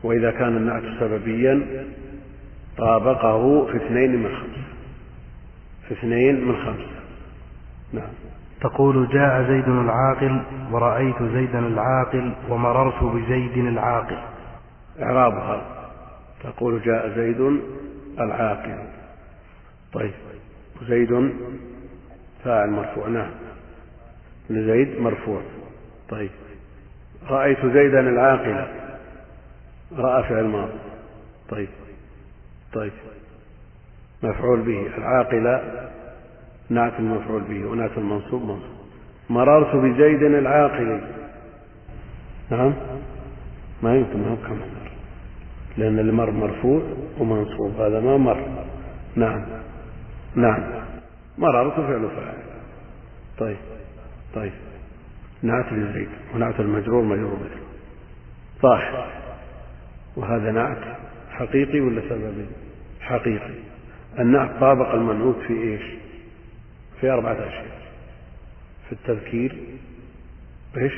وإذا 0.04 0.32
كان 0.32 0.58
النعت 0.58 0.84
سببيا 1.00 1.86
طابقه 2.78 3.66
في 3.66 3.78
اثنين 3.78 4.16
من 4.16 4.36
خمسة. 4.36 4.64
في 5.88 5.94
اثنين 5.94 6.48
من 6.48 6.56
خمسة. 6.56 6.96
نعم. 7.94 8.10
تقول 8.62 9.08
جاء 9.08 9.44
زيد 9.44 9.68
العاقل 9.68 10.42
ورأيت 10.72 11.24
زيدا 11.24 11.60
العاقل 11.60 12.34
ومررت 12.50 13.04
بزيد 13.04 13.58
العاقل. 13.58 14.18
إعرابها 15.02 15.62
تقول 16.44 16.82
جاء 16.82 17.10
زيد 17.16 17.62
العاقل. 18.20 18.78
طيب. 19.94 20.14
زيد 20.88 21.34
فاعل 22.44 22.70
مرفوع. 22.70 23.08
نعم. 23.08 23.32
لزيد 24.50 25.02
مرفوع. 25.02 25.42
طيب. 26.10 26.32
رأيت 27.30 27.66
زيدا 27.66 28.00
العاقل. 28.00 28.68
رأى 29.98 30.24
فعل 30.24 30.44
ماضي. 30.44 30.80
طيب. 31.50 31.70
طيب. 32.76 32.92
مفعول 34.24 34.62
به. 34.62 34.98
العاقل 34.98 35.62
نعت 36.70 36.94
المفعول 37.00 37.42
به 37.42 37.66
ونعت 37.66 37.98
المنصوب 37.98 38.42
منصوب. 38.42 38.76
مررت 39.30 39.76
بزيد 39.76 40.24
العاقل. 40.24 41.02
نعم. 42.52 42.74
ما 43.84 43.96
يمكن 43.96 44.20
ما 44.20 44.36
كم 44.36 44.54
مر 44.54 44.92
لأن 45.78 46.00
المر 46.00 46.32
مرفوع 46.32 46.82
ومنصوب. 47.20 47.82
هذا 47.82 48.00
ما 48.00 48.18
مر. 48.18 48.46
نعم. 49.16 49.46
نعم. 50.36 50.64
مررت 51.38 51.74
فعل 51.74 52.10
فاعل. 52.10 52.38
طيب. 53.38 53.58
طيب. 54.36 54.54
نعت 55.44 55.74
لزيد 55.74 56.10
ونعت 56.36 56.60
المجرور 56.60 57.04
مجرور 57.04 57.36
به 57.36 57.66
صح. 58.62 59.08
وهذا 60.18 60.52
نعت 60.52 60.98
حقيقي 61.32 61.80
ولا 61.82 62.02
سببي؟ 62.10 62.65
حقيقي. 63.06 63.54
النعت 64.20 64.60
طابق 64.60 64.94
المنعوت 64.94 65.38
في 65.48 65.54
إيش؟ 65.54 65.82
في 67.02 67.10
أربعة 67.10 67.34
أشياء. 67.34 67.82
في 68.88 68.92
التذكير 68.92 69.56
إيش؟ 70.78 70.94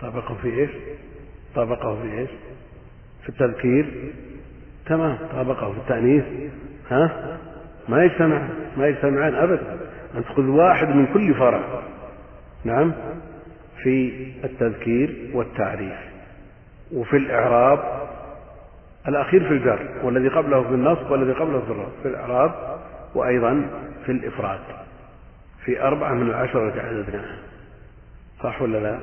طابقه 0.00 0.34
في 0.42 0.48
إيش؟ 0.48 0.70
طابقه 1.54 2.02
في 2.02 2.18
إيش؟ 2.18 2.30
في 3.22 3.28
التذكير 3.28 4.12
تمام. 4.86 5.18
طابقه 5.32 5.72
في 5.72 5.78
التأنيث 5.78 6.24
ها؟ 6.90 7.38
ما 7.88 8.04
يجتمع 8.04 8.48
ما 8.76 8.86
يجتمعان 8.86 9.34
أبدا. 9.34 9.78
أن 10.14 10.24
تأخذ 10.24 10.46
واحد 10.46 10.88
من 10.88 11.06
كل 11.06 11.34
فرع. 11.34 11.82
نعم. 12.64 12.92
في 13.82 14.26
التذكير 14.44 15.30
والتعريف. 15.32 15.98
وفي 16.92 17.16
الإعراب 17.16 18.08
الأخير 19.08 19.48
في 19.48 19.54
الجر 19.54 19.88
والذي 20.02 20.28
قبله 20.28 20.62
في 20.62 20.68
النصب 20.68 21.10
والذي 21.10 21.32
قبله 21.32 21.88
في 22.02 22.08
الإعراب 22.08 22.78
وأيضا 23.14 23.66
في 24.06 24.12
الإفراد. 24.12 24.60
في 25.64 25.82
أربعة 25.82 26.14
من 26.14 26.30
العشرة 26.30 26.68
التي 26.68 26.80
عددناها 26.80 27.38
صح 28.42 28.62
ولا 28.62 28.78
لا؟ 28.78 28.98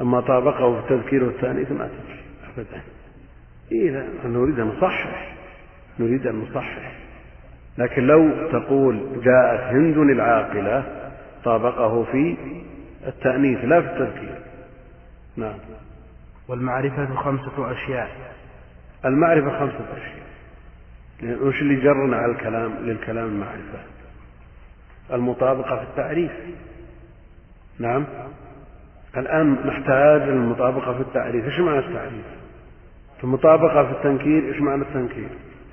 أما 0.00 0.20
طابقه 0.20 0.80
في 0.80 0.94
التذكير 0.94 1.24
والتأنيث 1.24 1.72
ما 1.72 1.88
تجي 1.88 2.20
أبدا. 2.56 2.82
إيه 3.72 4.06
نريد 4.24 4.60
أن 4.60 4.66
نصحح. 4.66 5.36
نريد 5.98 6.26
أن 6.26 6.40
نصحح. 6.40 6.92
لكن 7.78 8.06
لو 8.06 8.48
تقول 8.52 9.00
جاءت 9.24 9.60
هند 9.60 9.96
العاقلة 9.96 10.84
طابقه 11.44 12.04
في 12.04 12.36
التأنيث 13.06 13.64
لا 13.64 13.80
في 13.80 13.86
التذكير. 13.86 14.38
نعم. 15.36 15.58
والمعرفة 16.48 17.14
خمسة 17.14 17.72
أشياء. 17.72 18.10
المعرفة 19.04 19.58
خمسة 19.58 19.84
أشياء. 19.96 20.20
وش 21.42 21.60
اللي 21.60 21.76
جرنا 21.76 22.16
على 22.16 22.32
الكلام؟ 22.32 22.72
للكلام 22.80 23.26
المعرفة 23.26 23.78
المطابقة 25.12 25.76
في 25.76 25.82
التعريف. 25.82 26.32
نعم. 27.78 28.04
الآن 29.16 29.52
نحتاج 29.66 30.22
المطابقة 30.22 30.94
في 30.94 31.00
التعريف. 31.00 31.44
إيش 31.44 31.60
معنى 31.60 31.78
التعريف؟ 31.78 32.24
المطابقة 33.24 33.84
في 33.86 33.92
التنكير 33.92 34.48
إيش 34.48 34.60
معنى 34.60 34.82
التنكير؟ 34.82 35.28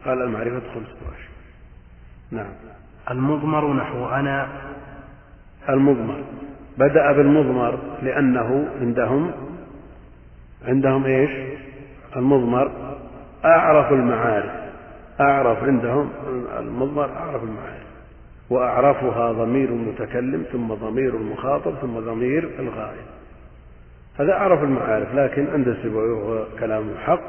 قال 0.06 0.22
المعرفة 0.22 0.60
خمسة 0.60 0.96
أشياء. 1.02 1.32
نعم. 2.32 2.52
المضمر 3.12 3.74
نحو 3.74 4.06
أنا. 4.06 4.48
المضمر. 5.70 6.24
بدأ 6.78 7.12
بالمضمر 7.12 7.80
لأنه 8.02 8.70
عندهم 8.82 9.32
عندهم 10.68 11.06
إيش؟ 11.06 11.32
المضمر. 12.16 12.87
أعرف 13.46 13.92
المعارف 13.92 14.52
أعرف 15.22 15.64
عندهم 15.64 16.10
المضمر 16.60 17.10
أعرف 17.10 17.44
المعارف. 17.44 17.88
وأعرفها 18.50 19.32
ضمير 19.32 19.70
المتكلم 19.70 20.46
ثم 20.52 20.74
ضمير 20.74 21.16
المخاطب 21.16 21.74
ثم 21.82 22.00
ضمير 22.00 22.50
الغائب. 22.60 23.06
هذا 24.20 24.34
أعرف 24.34 24.64
المعارف 24.64 25.16
لكن 25.16 25.48
عند 25.54 25.68
السبوي 25.68 26.12
وهو 26.12 26.46
كلام 26.60 26.90
حق 27.06 27.22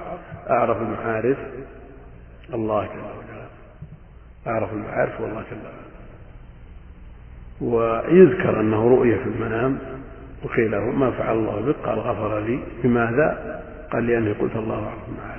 أعرف 0.51 0.77
المعارف 0.83 1.39
الله 2.55 2.83
جل 2.83 3.01
وعلا. 3.01 3.47
أعرف 4.47 4.73
المعارف 4.73 5.21
والله 5.21 5.43
جل 5.51 5.57
وعلا. 5.65 5.89
ويذكر 7.61 8.61
أنه 8.61 8.89
رؤية 8.89 9.17
في 9.17 9.27
المنام 9.27 9.79
وقيل 10.45 10.71
له 10.71 10.85
ما 10.85 11.11
فعل 11.11 11.37
الله 11.37 11.61
بك؟ 11.61 11.77
قال 11.87 11.99
غفر 11.99 12.39
لي. 12.39 12.59
بماذا؟ 12.83 13.61
قال 13.93 14.07
لأني 14.07 14.33
قلت 14.33 14.57
الله 14.57 14.75
أعرف 14.75 15.09
المعارف. 15.09 15.38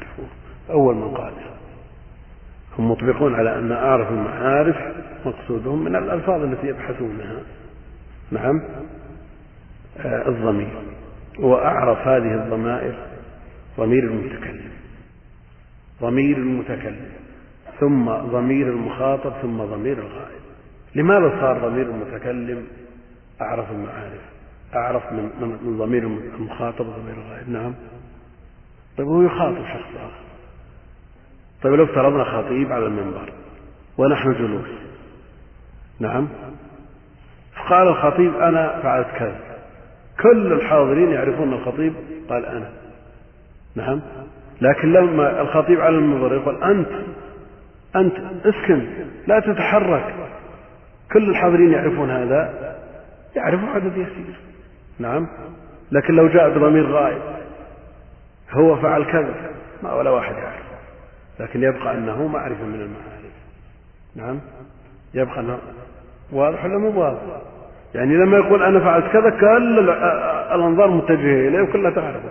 أول 0.69 0.95
من 0.95 1.13
قال 1.13 1.33
هم 2.79 2.91
مطبقون 2.91 3.35
على 3.35 3.59
أن 3.59 3.71
أعرف 3.71 4.09
المعارف 4.11 4.75
مقصودهم 5.25 5.83
من 5.83 5.95
الألفاظ 5.95 6.41
التي 6.43 6.67
يبحثونها. 6.67 7.35
نعم. 8.31 8.61
آه 9.97 10.29
الضمير. 10.29 10.69
وأعرف 11.39 12.07
هذه 12.07 12.43
الضمائر 12.43 12.95
ضمير 13.77 14.03
المتكلم. 14.03 14.71
ضمير 16.01 16.37
المتكلم. 16.37 17.09
ثم 17.79 18.11
ضمير 18.11 18.69
المخاطب 18.69 19.33
ثم 19.41 19.63
ضمير 19.63 19.97
الغائب. 19.97 20.39
لماذا 20.95 21.41
صار 21.41 21.69
ضمير 21.69 21.85
المتكلم 21.85 22.67
أعرف 23.41 23.71
المعارف؟ 23.71 24.21
أعرف 24.75 25.13
من, 25.13 25.29
من 25.63 25.77
ضمير 25.77 26.03
المخاطب 26.03 26.87
وضمير 26.87 27.13
الغائب. 27.13 27.49
نعم. 27.49 27.73
طيب 28.97 29.07
هو 29.07 29.21
يخاطب 29.21 29.65
شخص 29.65 29.95
آخر. 29.95 30.28
طيب 31.63 31.73
لو 31.73 31.83
افترضنا 31.83 32.23
خطيب 32.23 32.71
على 32.71 32.85
المنبر 32.85 33.33
ونحن 33.97 34.33
جلوس. 34.33 34.69
نعم. 35.99 36.27
فقال 37.55 37.87
الخطيب 37.87 38.35
أنا 38.35 38.79
فعلت 38.83 39.07
كذا. 39.19 39.39
كل 40.21 40.53
الحاضرين 40.53 41.11
يعرفون 41.11 41.53
الخطيب؟ 41.53 41.93
قال 42.29 42.45
أنا. 42.45 42.69
نعم. 43.75 44.01
لكن 44.61 44.93
لما 44.93 45.41
الخطيب 45.41 45.81
على 45.81 45.95
المنبر 45.95 46.35
يقول 46.35 46.63
أنت 46.63 46.89
أنت 47.95 48.15
اسكن 48.45 48.87
لا 49.27 49.39
تتحرك. 49.39 50.15
كل 51.13 51.29
الحاضرين 51.29 51.71
يعرفون 51.71 52.11
هذا؟ 52.11 52.75
يعرف 53.35 53.59
عدد 53.63 53.97
يسير. 53.97 54.35
نعم. 54.99 55.27
لكن 55.91 56.15
لو 56.15 56.27
جاء 56.27 56.49
بضمير 56.49 56.91
غائب 56.91 57.21
هو 58.51 58.75
فعل 58.75 59.03
كذا 59.03 59.51
ما 59.83 59.93
ولا 59.93 60.09
واحد 60.09 60.35
يعرف. 60.35 60.68
لكن 61.39 61.63
يبقى 61.63 61.97
أنه 61.97 62.27
معرفة 62.27 62.63
من 62.65 62.75
المعارف. 62.81 63.33
نعم؟ 64.15 64.39
يبقى 65.13 65.39
أنه 65.39 65.59
واضح 66.31 66.65
ولا 66.65 66.77
مو 66.77 67.01
واضح؟ 67.01 67.19
يعني 67.95 68.15
لما 68.17 68.37
يقول 68.37 68.63
أنا 68.63 68.79
فعلت 68.79 69.05
كذا 69.13 69.29
كل 69.29 69.79
الأنظار 69.79 70.89
متجهة 70.89 71.47
إليه 71.47 71.61
وكلها 71.61 71.91
تعرفه. 71.91 72.29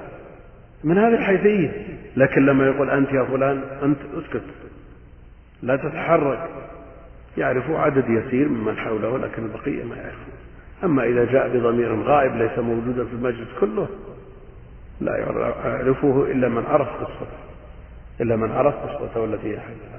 من 0.84 0.98
هذه 0.98 1.14
الحيثية. 1.14 1.86
لكن 2.16 2.46
لما 2.46 2.66
يقول 2.66 2.90
أنت 2.90 3.12
يا 3.12 3.24
فلان 3.24 3.62
أنت 3.82 3.98
أسكت. 4.14 4.42
لا 5.62 5.76
تتحرك. 5.76 6.48
يعرف 7.38 7.70
عدد 7.70 8.04
يسير 8.08 8.48
ممن 8.48 8.76
حوله 8.76 9.18
لكن 9.18 9.42
البقية 9.44 9.84
ما 9.84 9.96
يعرفون 9.96 10.34
أما 10.84 11.04
إذا 11.04 11.24
جاء 11.24 11.48
بضمير 11.48 12.02
غائب 12.02 12.36
ليس 12.36 12.58
موجودا 12.58 13.04
في 13.04 13.12
المجلس 13.12 13.48
كله 13.60 13.88
لا 15.00 15.16
يعرفه 15.16 16.26
إلا 16.30 16.48
من 16.48 16.64
عرف 16.66 16.88
قصته 16.88 17.47
إلا 18.20 18.36
من 18.36 18.52
عرف 18.52 18.74
قصته 18.74 19.24
التي 19.24 19.50
عنها 19.50 19.98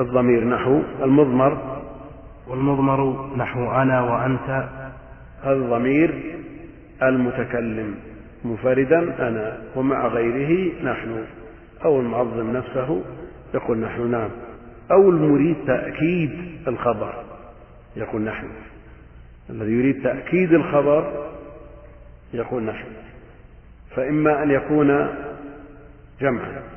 الضمير 0.00 0.44
نحو 0.44 0.82
المضمر. 1.02 1.82
والمضمر 2.48 3.30
نحو 3.36 3.70
أنا 3.70 4.00
وأنت. 4.00 4.68
هذا 5.42 5.52
الضمير 5.52 6.36
المتكلم 7.02 7.94
منفردا 8.44 9.28
أنا 9.28 9.58
ومع 9.76 10.06
غيره 10.06 10.72
نحن. 10.84 11.24
أو 11.84 12.00
المعظم 12.00 12.56
نفسه 12.56 13.02
يقول 13.54 13.78
نحن 13.78 14.10
نعم. 14.10 14.30
أو 14.90 15.10
المريد 15.10 15.56
تأكيد 15.66 16.30
الخبر 16.68 17.24
يقول 17.96 18.22
نحن. 18.22 18.46
الذي 19.50 19.72
يريد 19.72 20.02
تأكيد 20.02 20.52
الخبر 20.52 21.26
يقول 22.34 22.62
نحن. 22.62 22.86
فإما 23.96 24.42
أن 24.42 24.50
يكون 24.50 25.08
جمعا. 26.20 26.73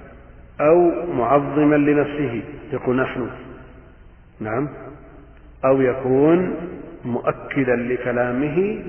أو 0.62 1.06
معظما 1.14 1.76
لنفسه 1.76 2.42
يقول 2.74 2.96
نحن. 2.96 3.30
نعم. 4.40 4.70
أو 5.66 5.82
يكون 5.82 6.56
مؤكدا 7.06 7.76
لكلامه 7.76 8.80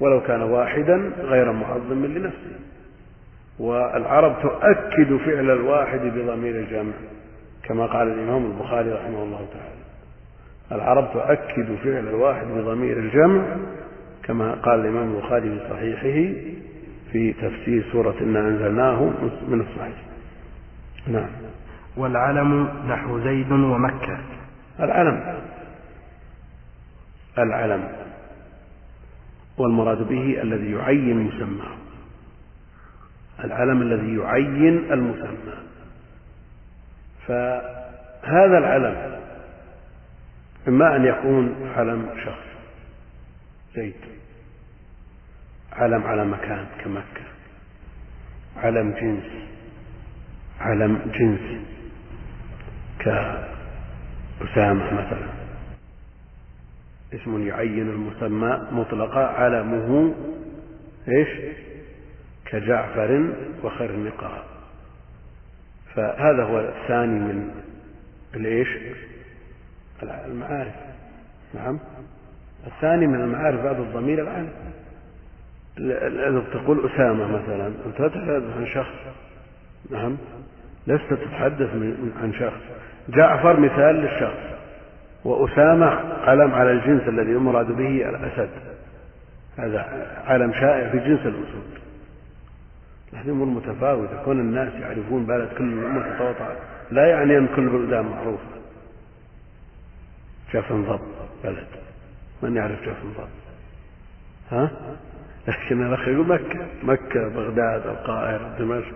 ولو 0.00 0.20
كان 0.20 0.42
واحدا 0.42 1.12
غير 1.22 1.52
معظم 1.52 2.06
لنفسه. 2.06 2.58
والعرب 3.58 4.36
تؤكد 4.42 5.16
فعل 5.16 5.50
الواحد 5.50 6.00
بضمير 6.00 6.54
الجمع 6.54 6.92
كما 7.64 7.86
قال 7.86 8.08
الإمام 8.08 8.46
البخاري 8.46 8.92
رحمه 8.92 9.22
الله 9.22 9.46
تعالى. 9.52 9.82
العرب 10.72 11.12
تؤكد 11.12 11.74
فعل 11.84 12.08
الواحد 12.08 12.46
بضمير 12.46 12.96
الجمع 12.96 13.42
كما 14.24 14.54
قال 14.54 14.80
الإمام 14.80 15.14
البخاري 15.14 15.58
في 15.58 15.60
صحيحه 15.70 16.34
في 17.12 17.32
تفسير 17.32 17.84
سورة 17.92 18.14
إنا 18.20 18.40
أنزلناه 18.40 19.12
من 19.48 19.60
الصحيح. 19.60 20.11
نعم. 21.06 21.30
والعلم 21.96 22.68
نحو 22.88 23.20
زيد 23.20 23.52
ومكة. 23.52 24.18
العلم. 24.80 25.38
العلم. 27.38 27.88
والمراد 29.58 30.08
به 30.08 30.42
الذي 30.42 30.72
يعين 30.72 31.16
مسماه 31.16 31.76
العلم 33.44 33.82
الذي 33.82 34.16
يعين 34.16 34.92
المسمى. 34.92 35.54
فهذا 37.26 38.58
العلم 38.58 39.20
إما 40.68 40.96
أن 40.96 41.04
يكون 41.04 41.70
علم 41.76 42.10
شخص 42.24 42.46
زيد. 43.74 43.94
علم 45.72 46.06
على 46.06 46.24
مكان 46.24 46.66
كمكة. 46.84 47.26
علم 48.56 48.90
جنس. 48.90 49.51
علم 50.62 50.98
جنس 51.18 51.62
كأسامة 52.98 54.84
مثلا. 54.92 55.28
اسم 57.14 57.46
يعين 57.46 57.88
المسمى 57.88 58.68
مطلقا 58.72 59.20
علمه 59.20 60.14
إيش؟ 61.08 61.28
كجعفر 62.44 63.32
وخرنقة. 63.64 64.44
فهذا 65.94 66.44
هو 66.44 66.60
الثاني 66.60 67.18
من 67.18 67.50
الإيش؟ 68.34 68.68
المعارف. 70.02 70.74
نعم. 71.54 71.78
الثاني 72.66 73.06
من 73.06 73.20
المعارف 73.20 73.60
بعد 73.60 73.80
الضمير 73.80 74.22
العام 74.22 74.48
تقول 76.52 76.90
أسامة 76.90 77.26
مثلا. 77.26 77.66
أنت 77.66 78.00
لا 78.00 78.08
تتحدث 78.08 78.56
عن 78.56 78.66
شخص. 78.74 78.94
نعم. 79.90 80.16
لست 80.86 81.14
تتحدث 81.14 81.68
عن 82.22 82.32
شخص. 82.32 82.60
جعفر 83.08 83.60
مثال 83.60 83.94
للشخص. 83.94 84.52
وأسامة 85.24 85.86
علم 86.24 86.54
على 86.54 86.72
الجنس 86.72 87.08
الذي 87.08 87.30
يمراد 87.32 87.72
به 87.72 88.08
الأسد. 88.08 88.50
هذا 89.56 90.06
علم 90.26 90.52
شائع 90.52 90.90
في 90.90 90.98
جنس 90.98 91.20
الأسود. 91.20 91.78
هذه 93.14 93.30
أمور 93.30 93.46
متفاوتة. 93.46 94.24
كون 94.24 94.40
الناس 94.40 94.72
يعرفون 94.72 95.26
بلد 95.26 95.48
كل 95.58 95.64
متفاوتة. 95.64 96.46
لا 96.90 97.06
يعني 97.06 97.38
أن 97.38 97.46
كل 97.56 97.68
بلدان 97.68 98.04
معروفة. 98.04 98.44
جفن 100.54 100.98
بلد. 101.44 101.66
من 102.42 102.56
يعرف 102.56 102.82
جفن 102.82 103.12
ها؟ 104.50 104.70
لكن 105.48 105.86
الأخ 105.86 106.08
يقول 106.08 106.26
مكة. 106.26 106.66
مكة 106.82 107.28
بغداد 107.28 107.86
القاهرة 107.86 108.56
دمشق. 108.58 108.94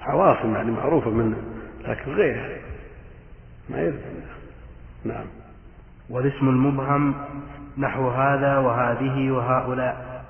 عواصم 0.00 0.54
يعني 0.54 0.70
معروفة 0.70 1.10
منه 1.10 1.36
لكن 1.84 2.12
غيرها 2.12 2.58
ما 3.68 3.78
يعرف 3.78 3.94
نعم. 5.04 5.26
والاسم 6.10 6.48
المبهم 6.48 7.14
نحو 7.78 8.08
هذا 8.08 8.58
وهذه 8.58 9.30
وهؤلاء. 9.30 10.24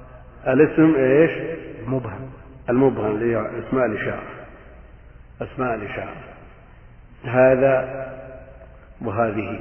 الاسم 0.47 0.95
إيش؟ 0.95 1.59
مبهم. 1.87 2.31
المبهم 2.71 3.07
اللي 3.07 3.37
هي 3.37 3.51
أسماء 3.69 3.87
الإشارة. 3.87 4.23
أسماء 5.43 5.75
الإشارة. 5.75 6.17
هذا 7.25 8.09
وهذه. 9.01 9.61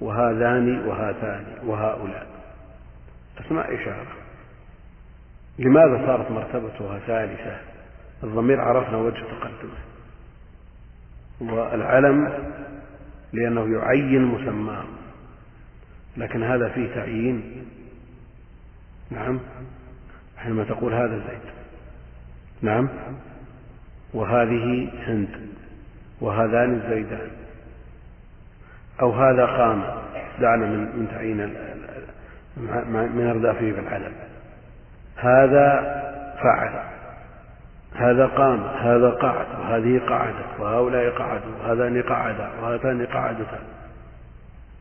وهذان 0.00 0.86
وهاتان. 0.86 1.44
وهؤلاء. 1.66 2.26
أسماء 3.40 3.74
إشارة. 3.74 4.06
لماذا 5.58 6.06
صارت 6.06 6.30
مرتبتها 6.30 6.98
ثالثة؟ 6.98 7.56
الضمير 8.24 8.60
عرفنا 8.60 8.96
وجه 8.96 9.24
تقدمه. 9.24 9.78
والعلم 11.40 12.32
لأنه 13.32 13.78
يعين 13.78 14.22
مسماه 14.22 14.84
لكن 16.16 16.42
هذا 16.42 16.68
فيه 16.68 16.94
تعيين. 16.94 17.64
نعم. 19.10 19.40
حينما 20.36 20.64
تقول 20.64 20.94
هذا 20.94 21.18
زيد. 21.18 21.52
نعم. 22.62 22.88
وهذه 24.14 24.90
هند. 25.06 25.28
وهذان 26.20 26.74
الزيدان. 26.74 27.30
أو 29.00 29.12
هذا 29.12 29.46
قام 29.46 29.84
دعنا 30.40 30.66
من 30.66 30.78
من 30.78 31.08
تعيين 31.10 31.36
من 33.16 33.26
أردافه 33.30 33.72
بالعلم. 33.72 34.12
هذا 35.16 35.98
فعل 36.42 36.97
هذا 37.94 38.26
قام 38.26 38.60
هذا 38.60 39.10
قعد 39.10 39.46
وهذه 39.60 40.00
قعدت 40.08 40.60
وهؤلاء 40.60 41.10
قعدوا 41.10 41.52
وهذان 41.60 42.02
قعدا 42.02 42.50
وهاتان 42.62 43.06
قعدتا 43.06 43.58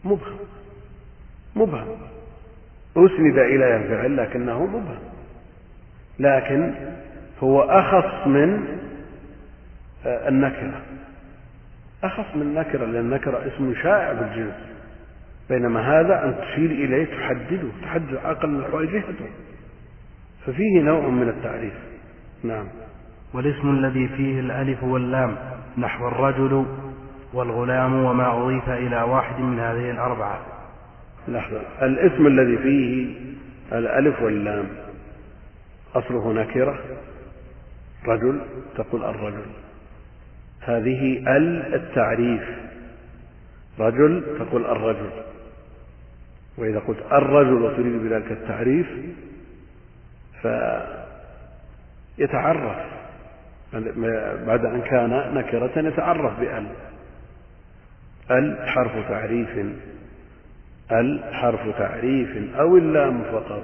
مبهم 0.03 0.37
مبهم. 1.55 1.87
أسند 2.97 3.37
إلى 3.37 3.75
الفعل 3.75 4.17
لكنه 4.17 4.65
مبهم. 4.65 4.99
لكن 6.19 6.73
هو 7.43 7.61
أخص 7.61 8.27
من 8.27 8.77
آه، 10.05 10.29
النكرة. 10.29 10.81
أخص 12.03 12.35
من 12.35 12.41
النكرة 12.41 12.85
لأن 12.85 12.95
النكرة 12.95 13.47
اسم 13.47 13.73
شائع 13.83 14.13
بالجنس. 14.13 14.55
بينما 15.49 15.99
هذا 15.99 16.23
أن 16.23 16.35
تشير 16.41 16.71
إليه 16.71 17.05
تحدده 17.05 17.67
تحدد 17.81 18.19
أقل 18.25 18.55
الأحوال 18.55 18.93
جهته. 18.93 19.29
ففيه 20.45 20.81
نوع 20.81 21.07
من 21.07 21.29
التعريف. 21.29 21.73
نعم. 22.43 22.67
والاسم 23.34 23.69
الذي 23.69 24.07
فيه 24.07 24.39
الألف 24.39 24.84
واللام 24.84 25.38
نحو 25.78 26.07
الرجل 26.07 26.65
والغلام 27.34 27.93
وما 27.93 28.43
أضيف 28.43 28.69
إلى 28.69 29.01
واحد 29.01 29.39
من 29.39 29.59
هذه 29.59 29.91
الأربعة. 29.91 30.39
لحظة. 31.28 31.61
الاسم 31.82 32.28
الذي 32.28 32.57
فيه 32.57 33.15
الألف 33.71 34.21
واللام 34.21 34.65
أصله 35.95 36.34
نكرة. 36.34 36.80
رجل 38.07 38.41
تقول 38.78 39.03
الرجل. 39.03 39.45
هذه 40.61 41.17
ال 41.38 41.75
التعريف. 41.75 42.43
رجل 43.80 44.23
تقول 44.39 44.65
الرجل. 44.65 45.09
وإذا 46.57 46.80
قلت 46.80 46.99
الرجل 47.11 47.53
وتريد 47.53 48.03
بذلك 48.03 48.32
التعريف 48.32 48.88
فيتعرف. 52.17 52.78
بعد 54.47 54.65
أن 54.65 54.82
كان 54.82 55.34
نكرة 55.34 55.88
يتعرف 55.88 56.39
بأل. 56.39 56.68
أل 58.32 58.70
حرف 58.70 59.09
تعريف. 59.09 59.49
أل 60.91 61.24
حرف 61.34 61.78
تعريف 61.78 62.55
أو 62.59 62.78
اللام 62.78 63.24
فقط. 63.24 63.63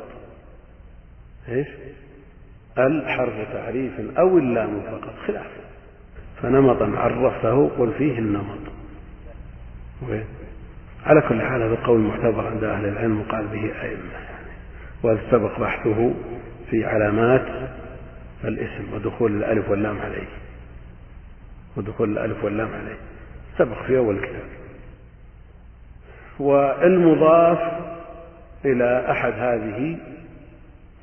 إيش؟ 1.49 1.67
أل 2.77 3.07
حرف 3.07 3.53
تعريف 3.53 4.17
أو 4.17 4.37
اللام 4.37 4.81
فقط. 4.81 5.13
خلاف. 5.27 5.47
فنمطا 6.41 6.91
عرفته 6.97 7.69
قل 7.69 7.93
فيه 7.97 8.19
النمط. 8.19 8.59
على 11.05 11.21
كل 11.21 11.41
حال 11.41 11.61
هذا 11.61 11.75
قول 11.75 11.99
معتبر 11.99 12.47
عند 12.47 12.63
أهل 12.63 12.85
العلم 12.85 13.21
وقال 13.21 13.47
به 13.47 13.81
أئمة. 13.81 14.13
يعني 15.03 15.19
سبق 15.31 15.59
بحثه 15.59 16.13
في 16.69 16.85
علامات 16.85 17.45
الاسم 18.43 18.93
ودخول 18.93 19.37
الألف 19.37 19.69
واللام 19.69 19.99
عليه. 19.99 20.27
ودخول 21.77 22.11
الألف 22.11 22.43
واللام 22.43 22.73
عليه. 22.73 22.97
سبق 23.57 23.83
في 23.83 23.97
أول 23.97 24.15
الكتاب 24.15 24.49
والمضاف 26.39 27.59
إلى 28.65 29.11
أحد 29.11 29.33
هذه 29.33 29.97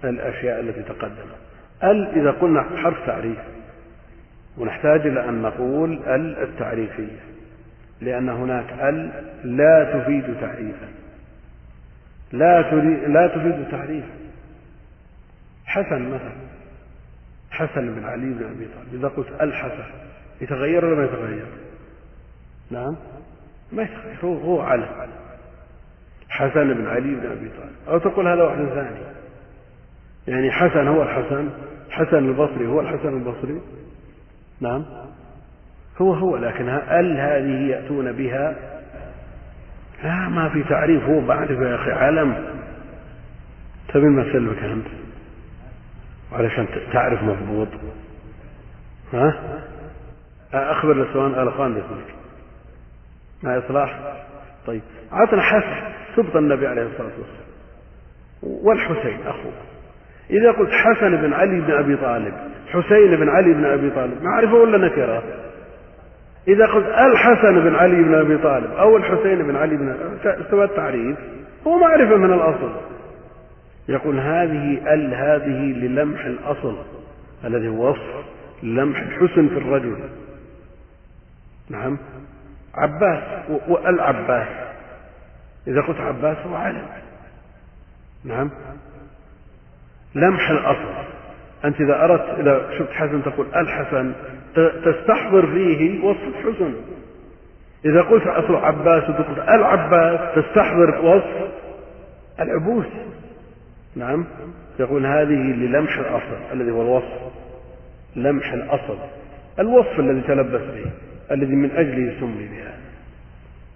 الأشياء 0.04 0.60
التي 0.60 0.82
تقدمت. 0.82 1.36
ال 1.84 2.20
إذا 2.20 2.30
قلنا 2.30 2.62
حرف 2.76 3.06
تعريف 3.06 3.38
ونحتاج 4.58 5.06
إلى 5.06 5.28
أن 5.28 5.42
نقول 5.42 5.92
ال 5.92 6.42
التعريفية 6.42 7.20
لأن 8.00 8.28
هناك 8.28 8.72
ال 8.72 9.10
لا 9.44 9.98
تفيد 9.98 10.40
تعريفا. 10.40 10.88
لا 12.32 12.62
لا 13.06 13.26
تفيد 13.26 13.70
تعريفا. 13.70 14.14
حسن 15.66 16.02
مثلا. 16.02 16.49
حسن 17.60 17.94
بن 17.94 18.04
علي 18.04 18.34
بن 18.34 18.44
أبي 18.44 18.68
طالب. 18.74 18.94
إذا 18.94 19.08
قلت 19.08 19.28
الحسن 19.40 19.84
يتغير 20.40 20.84
ولا 20.84 20.96
ما 20.96 21.04
يتغير؟ 21.04 21.46
نعم. 22.70 22.96
ما 23.72 23.82
يتغير 23.82 24.16
هو 24.24 24.38
هو 24.38 24.60
علم. 24.60 24.88
حسن 26.28 26.74
بن 26.74 26.86
علي 26.86 27.14
بن 27.14 27.26
أبي 27.30 27.48
طالب. 27.48 27.72
أو 27.88 27.98
تقول 27.98 28.28
هذا 28.28 28.42
واحد 28.42 28.58
ثاني. 28.58 29.00
يعني 30.28 30.50
حسن 30.50 30.88
هو 30.88 31.02
الحسن 31.02 31.48
حسن 31.90 32.28
البصري 32.28 32.66
هو 32.66 32.80
الحسن 32.80 33.08
البصري. 33.08 33.60
نعم. 34.60 34.84
هو 36.00 36.14
هو 36.14 36.36
لكن 36.36 36.68
ال 36.68 37.16
هذه 37.16 37.70
يأتون 37.70 38.12
بها؟ 38.12 38.56
لا 40.04 40.28
ما 40.28 40.48
في 40.48 40.62
تعريف. 40.62 41.02
هو 41.02 41.20
بعرف 41.20 41.50
يا 41.50 41.74
أخي 41.74 41.90
علم. 41.90 42.60
تبي 43.88 44.06
ما 44.06 44.32
سلمك 44.32 44.62
أنت؟ 44.62 44.86
علشان 46.32 46.66
تعرف 46.92 47.22
مضبوط. 47.22 47.68
ها؟ 49.12 49.34
أخبر 50.54 50.92
الإخوان 50.92 51.42
الأخوان 51.42 51.74
باسمك 51.74 52.14
ما 53.42 53.58
إصلاح؟ 53.58 53.98
طيب. 54.66 54.82
عطنا 55.12 55.42
حسن 55.42 55.92
سبط 56.16 56.36
النبي 56.36 56.66
عليه 56.66 56.82
الصلاة 56.82 57.10
والسلام. 57.18 57.40
والحسين 58.42 59.26
أخوه 59.26 59.52
إذا 60.30 60.52
قلت 60.52 60.70
حسن 60.70 61.16
بن 61.16 61.32
علي 61.32 61.60
بن 61.60 61.72
أبي 61.72 61.96
طالب 61.96 62.34
حسين 62.68 63.16
بن 63.16 63.28
علي 63.28 63.54
بن 63.54 63.64
أبي 63.64 63.90
طالب 63.90 64.22
معرفة 64.22 64.54
ولا 64.54 64.78
نكرة. 64.78 65.22
إذا 66.48 66.66
قلت 66.66 66.86
الحسن 66.86 67.60
بن 67.60 67.74
علي 67.74 68.02
بن 68.02 68.14
أبي 68.14 68.38
طالب 68.38 68.70
أو 68.70 68.96
الحسين 68.96 69.42
بن 69.42 69.56
علي 69.56 69.76
بن 69.76 70.18
استوى 70.24 70.64
التعريف. 70.64 71.18
هو 71.66 71.78
معرفة 71.78 72.16
من 72.16 72.32
الأصل. 72.32 72.72
يقول 73.88 74.18
هذه 74.20 74.94
ال 74.94 75.14
هذه 75.14 75.72
للمح 75.72 76.24
الأصل 76.24 76.76
الذي 77.44 77.68
هو 77.68 77.90
وصف 77.90 78.24
لمح 78.62 79.00
الحسن 79.00 79.48
في 79.48 79.58
الرجل. 79.58 79.98
نعم. 81.70 81.98
عباس 82.74 83.22
والعباس. 83.68 84.48
إذا 85.66 85.80
قلت 85.80 86.00
عباس 86.00 86.36
هو 86.36 86.54
علم. 86.54 86.86
نعم. 88.24 88.50
لمح 90.14 90.50
الأصل. 90.50 91.10
أنت 91.64 91.80
إذا 91.80 92.04
أردت 92.04 92.38
إذا 92.38 92.78
شفت 92.78 92.92
حسن 92.92 93.22
تقول 93.22 93.46
الحسن 93.56 94.12
تستحضر 94.84 95.46
فيه 95.46 96.04
وصف 96.04 96.22
الحسن. 96.22 96.74
إذا 97.84 98.02
قلت 98.02 98.26
أصل 98.26 98.56
عباس 98.56 99.10
وتقول 99.10 99.40
العباس 99.40 100.34
تستحضر 100.34 101.04
وصف 101.04 101.50
العبوس. 102.40 102.86
نعم. 103.96 104.26
يقول 104.80 105.06
هذه 105.06 105.34
للمح 105.34 105.98
الأصل 105.98 106.52
الذي 106.52 106.70
هو 106.70 106.82
الوصف. 106.82 107.32
لمح 108.16 108.52
الأصل. 108.52 108.98
الوصف 109.58 110.00
الذي 110.00 110.20
تلبس 110.20 110.60
به. 110.60 110.90
الذي 111.30 111.54
من 111.54 111.70
أجله 111.70 112.20
سمي 112.20 112.48
بها. 112.48 112.76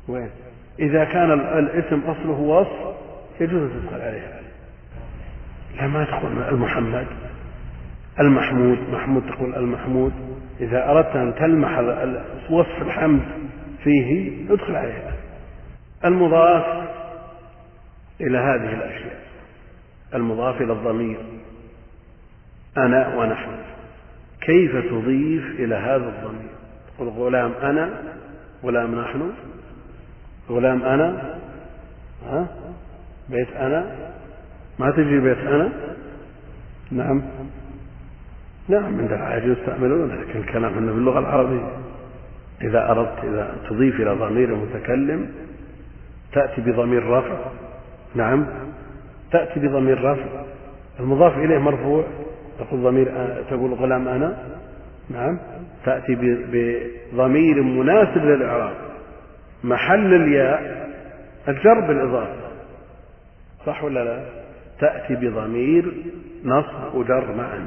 وين؟ 0.09 0.31
إذا 0.79 1.05
كان 1.05 1.33
الاسم 1.33 2.01
أصله 2.01 2.41
وصف 2.41 2.97
يجوز 3.41 3.63
أن 3.63 3.83
تدخل 3.83 4.01
عليه. 4.01 4.41
لا 5.77 5.87
ما 5.87 6.05
تقول 6.05 6.43
المحمد؟ 6.43 7.07
المحمود. 8.21 8.79
محمود 8.93 9.23
تقول 9.27 9.55
المحمود. 9.55 10.13
إذا 10.61 10.91
أردت 10.91 11.17
أن 11.17 11.35
تلمح 11.35 11.79
وصف 12.51 12.83
الحمد 12.83 13.23
فيه 13.85 14.33
ادخل 14.51 14.77
عليه. 14.77 15.11
المضاف 16.05 16.89
إلى 18.21 18.39
هذه 18.39 18.75
الأشياء. 18.75 19.24
المضاف 20.15 20.61
إلى 20.61 20.73
الضمير. 20.73 21.19
أنا 22.77 23.17
ونحن. 23.17 23.51
كيف 24.41 24.77
تضيف 24.77 25.61
إلى 25.61 25.75
هذا 25.75 26.09
الضمير؟ 26.09 26.51
تقول 26.97 27.09
غلام 27.09 27.53
أنا 27.63 28.03
غلام 28.65 29.01
نحن 29.01 29.33
غلام 30.51 30.83
أنا 30.83 31.39
ها؟ 32.27 32.47
بيت 33.29 33.49
أنا. 33.57 33.97
ما 34.79 34.91
تجي 34.91 35.21
بيت 35.21 35.39
أنا؟ 35.39 35.73
نعم. 36.91 37.23
نعم 38.69 38.85
عند 38.85 39.13
الحاجة 39.13 39.45
يستعملون 39.45 40.09
لكن 40.09 40.41
الكلام 40.41 40.75
هنا 40.75 40.93
باللغة 40.93 41.19
العربية. 41.19 41.69
إذا 42.63 42.91
أردت 42.91 43.25
إذا 43.25 43.57
تضيف 43.69 43.95
إلى 43.95 44.11
ضمير 44.11 44.49
المتكلم 44.49 45.33
تأتي 46.33 46.61
بضمير 46.61 47.11
رفع. 47.11 47.37
نعم. 48.15 48.47
تأتي 49.35 49.61
بضمير 49.61 50.05
رفع 50.05 50.45
المضاف 51.01 51.39
إليه 51.39 51.59
مرفوع 51.59 52.05
تقول 52.59 52.83
ضمير 52.83 53.07
تقول 53.51 53.75
غلام 53.75 54.09
أنا 54.09 54.37
نعم 55.11 55.39
تأتي 55.85 56.17
بضمير 56.53 57.63
مناسب 57.63 58.25
للإعراب. 58.25 58.75
محل 59.65 60.15
الياء 60.15 60.89
الجر 61.49 61.81
بالإضافة. 61.81 62.51
صح 63.67 63.85
ولا 63.85 64.05
لا؟ 64.05 64.25
تأتي 64.81 65.15
بضمير 65.15 65.93
نصب 66.45 66.95
وجر 66.95 67.35
معا 67.35 67.67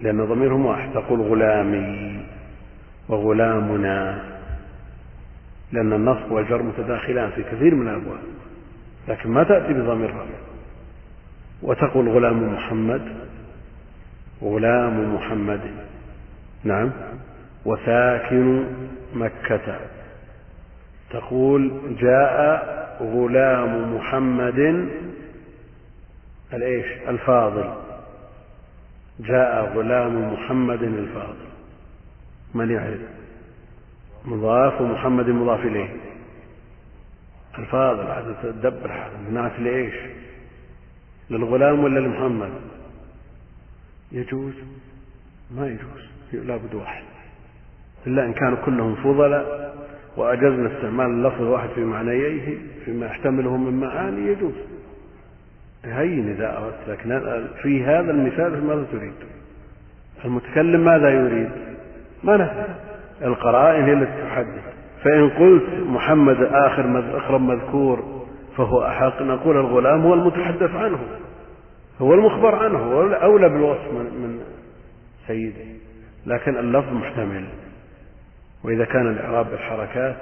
لأن 0.00 0.24
ضميرهم 0.24 0.66
واحد 0.66 0.92
تقول 0.92 1.20
غلامي 1.20 2.20
وغلامنا. 3.08 4.18
لأن 5.72 5.92
النصب 5.92 6.32
والجر 6.32 6.62
متداخلان 6.62 7.30
في 7.30 7.42
كثير 7.42 7.74
من 7.74 7.88
الأبواب. 7.88 8.18
لكن 9.08 9.30
ما 9.30 9.44
تأتي 9.44 9.72
بضمير 9.72 10.10
رفع. 10.10 10.55
وتقول 11.62 12.08
غلام 12.08 12.54
محمد 12.54 13.26
غلام 14.42 15.14
محمد. 15.14 15.60
نعم. 16.64 16.90
وساكن 17.64 18.64
مكة. 19.14 19.80
تقول 21.10 21.72
جاء 22.00 22.66
غلام 23.00 23.96
محمد. 23.96 24.88
الإيش؟ 26.52 26.86
الفاضل. 27.08 27.74
جاء 29.20 29.72
غلام 29.76 30.32
محمد 30.32 30.82
الفاضل. 30.82 31.46
من 32.54 32.70
يعرف؟ 32.70 33.00
مضاف 34.24 34.80
ومحمد 34.80 35.28
مضاف 35.30 35.60
إليه. 35.60 35.88
الفاضل 37.58 38.06
عاد 38.06 38.34
تدبر 38.42 38.92
هذا 38.92 39.30
نعت 39.32 39.60
لايش 39.60 39.94
للغلام 41.30 41.84
ولا 41.84 42.00
لمحمد؟ 42.00 42.50
يجوز. 44.12 44.54
ما 45.56 45.66
يجوز. 45.66 46.46
لابد 46.46 46.74
واحد. 46.74 47.04
إلا 48.06 48.24
إن 48.24 48.32
كانوا 48.32 48.56
كلهم 48.64 48.94
فضلاء 48.94 49.76
وأجزنا 50.16 50.76
استعمال 50.76 51.06
اللفظ 51.06 51.42
الواحد 51.42 51.68
في 51.68 51.80
معنييه 51.80 52.58
فيما 52.84 53.06
يحتمله 53.06 53.56
من 53.56 53.80
معاني 53.80 54.32
يجوز. 54.32 54.54
هين 55.84 56.28
إذا 56.28 56.58
أردت 56.58 56.88
لكن 56.88 57.20
في 57.62 57.84
هذا 57.84 58.10
المثال 58.10 58.64
ماذا 58.64 58.86
تريد؟ 58.92 59.12
المتكلم 60.24 60.84
ماذا 60.84 61.10
يريد؟ 61.10 61.50
ما 62.24 62.36
نفهم 62.36 62.74
القرائن 63.22 63.84
هي 63.84 63.92
التي 63.92 64.22
تحدد 64.22 64.62
فإن 65.04 65.30
قلت 65.30 65.86
محمد 65.86 66.36
آخر 66.40 67.16
أقرب 67.16 67.40
مذكور 67.40 68.15
فهو 68.56 68.86
أحق 68.86 69.22
نقول 69.22 69.56
الغلام 69.56 70.02
هو 70.02 70.14
المتحدث 70.14 70.70
عنه. 70.74 70.98
هو 72.02 72.14
المخبر 72.14 72.54
عنه 72.54 72.78
هو 72.78 73.02
أولى 73.02 73.48
بالوصف 73.48 73.92
من 73.92 74.40
سيده. 75.26 75.64
لكن 76.26 76.56
اللفظ 76.56 76.92
محتمل. 76.92 77.44
وإذا 78.64 78.84
كان 78.84 79.12
الإعراب 79.12 79.46
بالحركات 79.50 80.16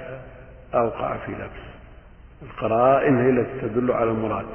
أوقع 0.75 1.17
في 1.25 1.31
لبس. 1.31 1.65
القرائن 2.41 3.17
هي 3.17 3.29
التي 3.29 3.67
تدل 3.67 3.91
على 3.91 4.11
المراد. 4.11 4.45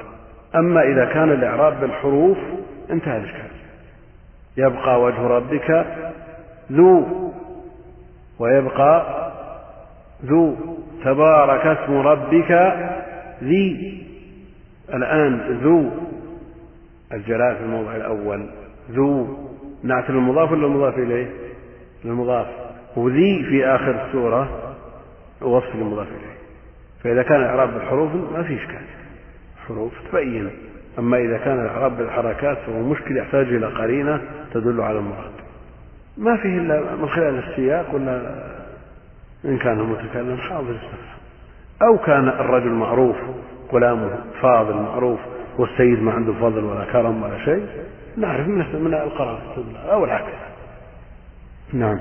أما 0.55 0.81
إذا 0.81 1.05
كان 1.05 1.31
الإعراب 1.31 1.79
بالحروف 1.81 2.37
انتهى 2.91 3.17
الإشكال. 3.17 3.51
يبقى 4.57 5.01
وجه 5.01 5.27
ربك 5.27 5.85
ذو. 6.71 7.31
ويبقى 8.39 9.31
ذو. 10.25 10.55
تبارك 11.05 11.65
اسم 11.65 11.97
ربك 11.97 12.51
ذي 13.43 14.03
الآن 14.93 15.59
ذو 15.63 15.91
الجلاء 17.13 17.55
في 17.55 17.63
الموضع 17.63 17.95
الأول. 17.95 18.49
ذو 18.91 19.37
نعت 19.83 20.09
المضاف 20.09 20.51
ولا 20.51 20.65
المضاف 20.65 20.97
إليه؟ 20.97 21.29
المضاف. 22.05 22.47
وذي 22.95 23.43
في 23.43 23.65
آخر 23.65 24.05
السورة 24.05 24.73
وصف 25.41 25.75
المضاف 25.75 26.07
إليه. 26.07 26.37
فإذا 27.03 27.23
كان 27.23 27.39
الإعراب 27.39 27.73
بالحروف 27.73 28.11
ما 28.33 28.43
في 28.43 28.55
إشكال. 28.55 28.85
حروف 29.67 29.91
تبين. 30.11 30.49
أما 30.99 31.17
إذا 31.17 31.37
كان 31.37 31.59
الإعراب 31.59 31.97
بالحركات 31.97 32.57
فهو 32.57 32.79
مشكل 32.79 33.17
يحتاج 33.17 33.47
إلى 33.47 33.65
قرينة 33.65 34.21
تدل 34.53 34.81
على 34.81 34.99
المراد. 34.99 35.31
ما 36.17 36.37
فيه 36.37 36.57
إلا 36.57 36.95
من 36.95 37.09
خلال 37.09 37.43
السياق 37.49 37.95
ولا 37.95 38.43
إن 39.45 39.57
كان 39.57 39.79
المتكلم 39.79 40.37
حاضر 40.37 40.69
السفر 40.69 41.10
أو 41.87 41.97
كان 41.97 42.27
الرجل 42.27 42.69
معروف 42.69 43.15
غلامه 43.73 44.17
فاضل 44.41 44.75
معروف 44.75 45.19
والسيد 45.57 46.01
ما 46.01 46.11
عنده 46.11 46.33
فضل 46.33 46.63
ولا 46.63 46.85
كرم 46.85 47.23
ولا 47.23 47.45
شيء 47.45 47.67
نعرف 48.17 48.47
من 48.47 48.83
من 48.83 48.93
القرائن 48.93 49.75
أو 49.91 50.05
العكس. 50.05 50.33
نعم. 51.73 51.99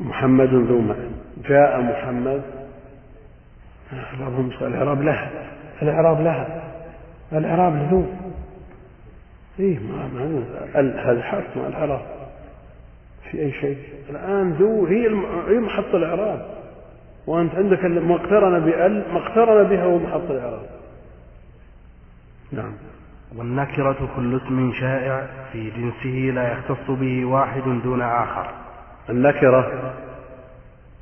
محمد 0.00 0.54
ذو 0.54 0.94
جاء 1.48 1.80
محمد. 1.80 2.42
صل 4.58 4.66
الإعراب 4.66 5.02
لها 5.02 5.30
الإعراب 5.82 6.20
لها 6.20 6.62
الإعراب 7.32 7.76
لذو 7.76 8.06
إيه 9.60 9.78
ما 9.78 10.08
ما 10.14 10.44
هذا؟ 10.74 11.22
حرف 11.22 11.56
مع 11.56 11.66
الإعراب 11.66 12.00
في 13.30 13.40
أي 13.40 13.52
شيء؟ 13.52 13.78
الآن 14.10 14.52
ذو 14.52 14.86
هي 14.86 15.08
هي 15.48 15.58
محط 15.58 15.94
الإعراب. 15.94 16.46
وأنت 17.26 17.54
عندك 17.54 17.84
ما 17.84 18.14
اقترن 18.14 18.60
بأل 18.60 19.04
ما 19.12 19.18
اقترن 19.18 19.68
بها 19.68 19.84
هو 19.84 19.98
محط 19.98 20.30
الإعراب. 20.30 20.66
نعم. 22.52 22.72
والنكرة 23.36 24.08
كل 24.16 24.36
اسم 24.36 24.72
شائع 24.72 25.26
في 25.52 25.70
جنسه 25.70 26.34
لا 26.34 26.52
يختص 26.52 26.90
به 26.90 27.24
واحد 27.24 27.62
دون 27.84 28.02
آخر. 28.02 28.50
النكرة 29.10 29.92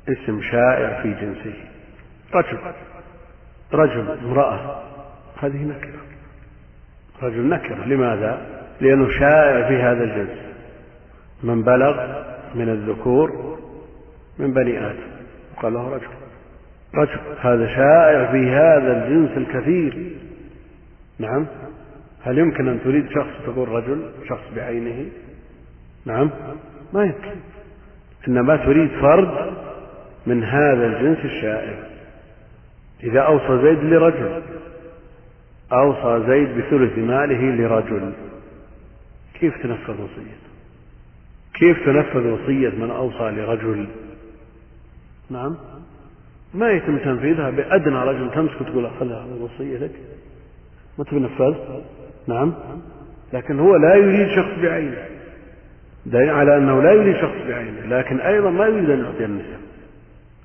اسم 0.09 0.41
شائع 0.41 1.01
في 1.01 1.13
جنسه. 1.13 1.53
رجل. 2.33 2.57
رجل 3.73 4.17
امرأة. 4.25 4.83
هذه 5.41 5.63
نكرة. 5.63 5.99
رجل 7.23 7.49
نكرة. 7.49 7.85
لماذا؟ 7.85 8.41
لأنه 8.81 9.09
شائع 9.19 9.67
في 9.67 9.75
هذا 9.75 10.03
الجنس. 10.03 10.37
من 11.43 11.63
بلغ 11.63 12.23
من 12.55 12.69
الذكور 12.69 13.57
من 14.39 14.53
بني 14.53 14.85
آدم. 14.85 15.12
قال 15.61 15.73
له 15.73 15.89
رجل 15.89 16.07
رجل 16.95 17.19
هذا 17.39 17.67
شائع 17.67 18.31
في 18.31 18.49
هذا 18.49 19.05
الجنس 19.05 19.37
الكثير. 19.37 20.11
نعم. 21.19 21.45
هل 22.23 22.37
يمكن 22.37 22.67
أن 22.67 22.79
تريد 22.83 23.09
شخص 23.09 23.45
تقول 23.45 23.69
رجل 23.69 24.09
شخص 24.29 24.43
بعينه؟ 24.55 25.05
نعم. 26.05 26.29
ما 26.93 27.03
يمكن. 27.03 27.35
إنما 28.27 28.55
تريد 28.55 28.89
فرد 29.01 29.53
من 30.25 30.43
هذا 30.43 30.85
الجنس 30.85 31.25
الشائع. 31.25 31.79
إذا 33.03 33.19
أوصى 33.19 33.61
زيد 33.61 33.83
لرجل 33.83 34.41
أوصى 35.73 36.27
زيد 36.27 36.57
بثلث 36.57 36.97
ماله 36.97 37.55
لرجل. 37.55 38.13
كيف 39.39 39.63
تنفذ 39.63 39.93
وصيته 39.93 40.43
كيف 41.53 41.85
تنفذ 41.85 42.27
وصية 42.27 42.69
من 42.69 42.91
أوصى 42.91 43.23
لرجل؟ 43.23 43.87
نعم. 45.29 45.55
ما 46.53 46.71
يتم 46.71 46.97
تنفيذها 46.97 47.49
بأدنى 47.49 47.95
رجل 47.95 48.31
تمسك 48.31 48.61
وتقول 48.61 48.91
خذها 48.99 49.25
الوصية 49.37 49.77
لك 49.77 49.91
ما 50.97 51.03
تنفذ 51.03 51.55
نعم. 52.27 52.53
لكن 53.33 53.59
هو 53.59 53.75
لا 53.75 53.95
يريد 53.95 54.27
شخص 54.35 54.59
بعينه. 54.61 55.05
دليل 56.05 56.29
على 56.29 56.57
أنه 56.57 56.81
لا 56.81 56.91
يريد 56.91 57.15
شخص 57.15 57.47
بعينه 57.47 57.85
لكن 57.85 58.19
أيضا 58.19 58.49
ما 58.49 58.65
يريد 58.65 58.89
أن 58.89 58.99
يعطي 58.99 59.25
النساء. 59.25 59.59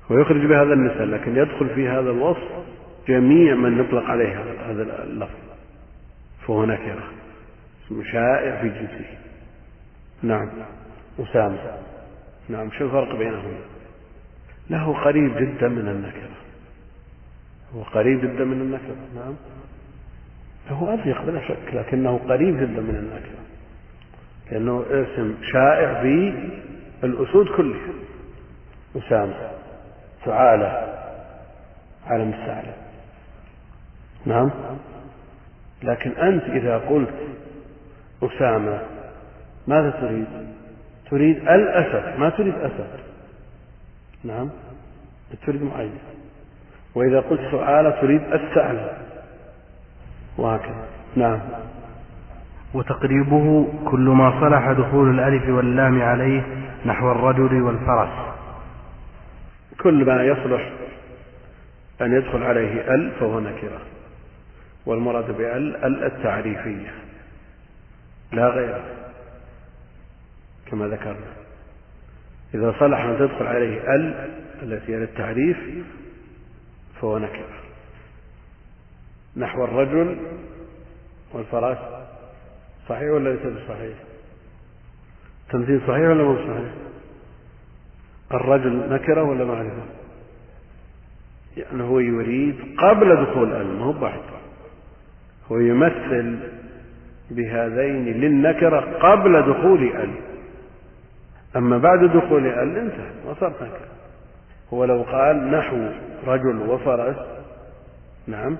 ويخرج 0.09 0.45
بهذا 0.45 0.73
النساء 0.73 1.05
لكن 1.05 1.37
يدخل 1.37 1.69
في 1.75 1.87
هذا 1.87 2.09
الوصف 2.11 2.49
جميع 3.07 3.55
من 3.55 3.77
نطلق 3.77 4.03
عليه 4.03 4.43
هذا 4.65 5.03
اللفظ. 5.03 5.39
فهو 6.47 6.65
نكرة. 6.65 7.03
اسم 7.85 8.03
شائع 8.03 8.61
في 8.61 8.69
جنسه. 8.69 9.05
نعم. 10.23 10.49
أسامة. 11.19 11.57
نعم. 12.49 12.71
شو 12.71 12.85
الفرق 12.85 13.15
بينهما؟ 13.15 13.78
له 14.69 14.93
قريب 15.03 15.37
جدا 15.37 15.67
من 15.67 15.87
النكرة. 15.87 16.29
هو 17.75 17.83
قريب 17.83 18.21
جدا 18.21 18.43
من 18.43 18.61
النكرة 18.61 18.95
نعم. 19.15 19.35
هو 20.69 20.93
أضيق 20.93 21.21
بلا 21.21 21.47
شك 21.47 21.73
لكنه 21.73 22.17
قريب 22.17 22.55
جدا 22.55 22.81
من 22.81 22.95
النكرة. 22.95 23.39
لأنه 24.51 24.85
اسم 24.89 25.35
شائع 25.53 26.01
في 26.01 26.33
الأسود 27.03 27.47
كلها. 27.57 27.93
أسامة 28.95 29.51
ثعالة 30.25 30.99
عالم 32.07 32.29
الثعلب 32.29 32.75
نعم. 34.25 34.51
لكن 35.83 36.11
أنت 36.11 36.43
إذا 36.43 36.77
قلت 36.77 37.13
أسامة 38.23 38.81
ماذا 39.67 39.89
تريد؟ 39.89 40.25
تريد 41.11 41.37
الأسد. 41.37 42.19
ما 42.19 42.29
تريد 42.29 42.53
أسد. 42.55 42.89
نعم. 44.23 44.49
تريد 45.45 45.63
معين 45.63 45.97
وإذا 46.95 47.19
قلت 47.19 47.41
سؤال 47.51 48.01
تريد 48.01 48.21
الثعلب 48.33 48.97
وهكذا. 50.37 50.85
نعم. 51.15 51.39
وتقريبه 52.73 53.67
كل 53.91 54.09
ما 54.09 54.41
صلح 54.41 54.71
دخول 54.71 55.19
الألف 55.19 55.49
واللام 55.49 56.01
عليه 56.01 56.41
نحو 56.85 57.11
الرجل 57.11 57.61
والفرس. 57.61 58.35
كل 59.81 60.05
ما 60.05 60.23
يصلح 60.23 60.71
أن 62.01 62.13
يدخل 62.13 62.43
عليه 62.43 62.95
ال 62.95 63.11
فهو 63.19 63.39
نكرة. 63.39 63.81
والمراد 64.85 65.37
بال 65.37 65.75
ال 65.85 66.03
التعريفية. 66.03 66.93
لا 68.31 68.47
غيره 68.47 68.83
كما 70.65 70.87
ذكرنا. 70.87 71.48
إذا 72.53 72.75
صلح 72.79 72.99
أن 72.99 73.17
تدخل 73.19 73.47
عليه 73.47 73.95
ال 73.95 74.29
التي 74.63 74.91
هي 74.93 74.97
للتعريف 74.99 75.57
فهو 77.01 77.17
نكرة 77.17 77.59
نحو 79.37 79.63
الرجل 79.63 80.17
والفرس 81.33 81.77
صحيح 82.89 83.11
ولا 83.11 83.29
ليس 83.29 83.41
بصحيح؟ 83.41 83.97
تمثيل 85.49 85.81
صحيح 85.87 86.09
ولا 86.09 86.23
مو 86.23 86.35
صحيح 86.35 86.73
الرجل 88.31 88.93
نكرة 88.93 89.23
ولا 89.23 89.45
معرفة 89.45 89.83
يعني 91.57 91.83
هو 91.83 91.99
يريد 91.99 92.55
قبل 92.77 93.25
دخول 93.25 93.53
ال 93.53 93.67
ما 93.79 93.85
هو 93.85 93.91
بعد 93.91 94.21
هو 95.51 95.59
يمثل 95.59 96.39
بهذين 97.31 98.05
للنكرة 98.05 98.79
قبل 98.79 99.41
دخول 99.41 99.83
ال. 99.83 100.28
أما 101.55 101.77
بعد 101.77 101.99
دخول 102.03 102.45
ال 102.45 102.77
انتهى 102.77 103.09
نكرة 103.61 103.87
هو 104.73 104.85
لو 104.85 105.01
قال 105.01 105.51
نحو 105.51 105.89
رجل 106.27 106.57
وفرس 106.57 107.15
نعم 108.27 108.57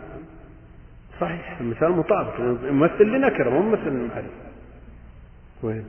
صحيح 1.22 1.60
المثال 1.62 1.92
مطابق 1.92 2.34
يمثل 2.70 3.04
لنكرة 3.04 3.50
مو 3.50 3.62
ممثل 3.62 3.90
للمعرفة 3.90 4.30
وين؟ 5.64 5.86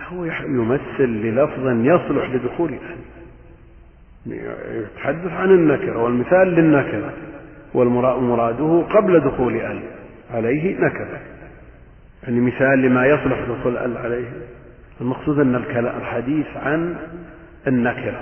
هو 0.00 0.24
يمثل 0.24 1.04
للفظ 1.08 1.66
يصلح 1.66 2.30
لدخول 2.30 2.72
ال 2.72 2.98
يتحدث 4.82 5.32
عن 5.32 5.50
النكرة 5.50 6.02
والمثال 6.02 6.48
للنكرة 6.48 7.12
ومراده 7.74 8.82
قبل 8.90 9.20
دخول 9.20 9.56
ال 9.56 9.82
عليه 10.30 10.76
نكرة. 10.76 11.20
يعني 12.22 12.40
مثال 12.40 12.82
لما 12.82 13.06
يصلح 13.06 13.40
دخول 13.40 13.76
ال 13.76 13.96
عليه. 13.96 14.30
المقصود 15.00 15.38
أن 15.38 15.54
الحديث 15.54 16.46
عن 16.56 16.96
النكرة 17.66 18.20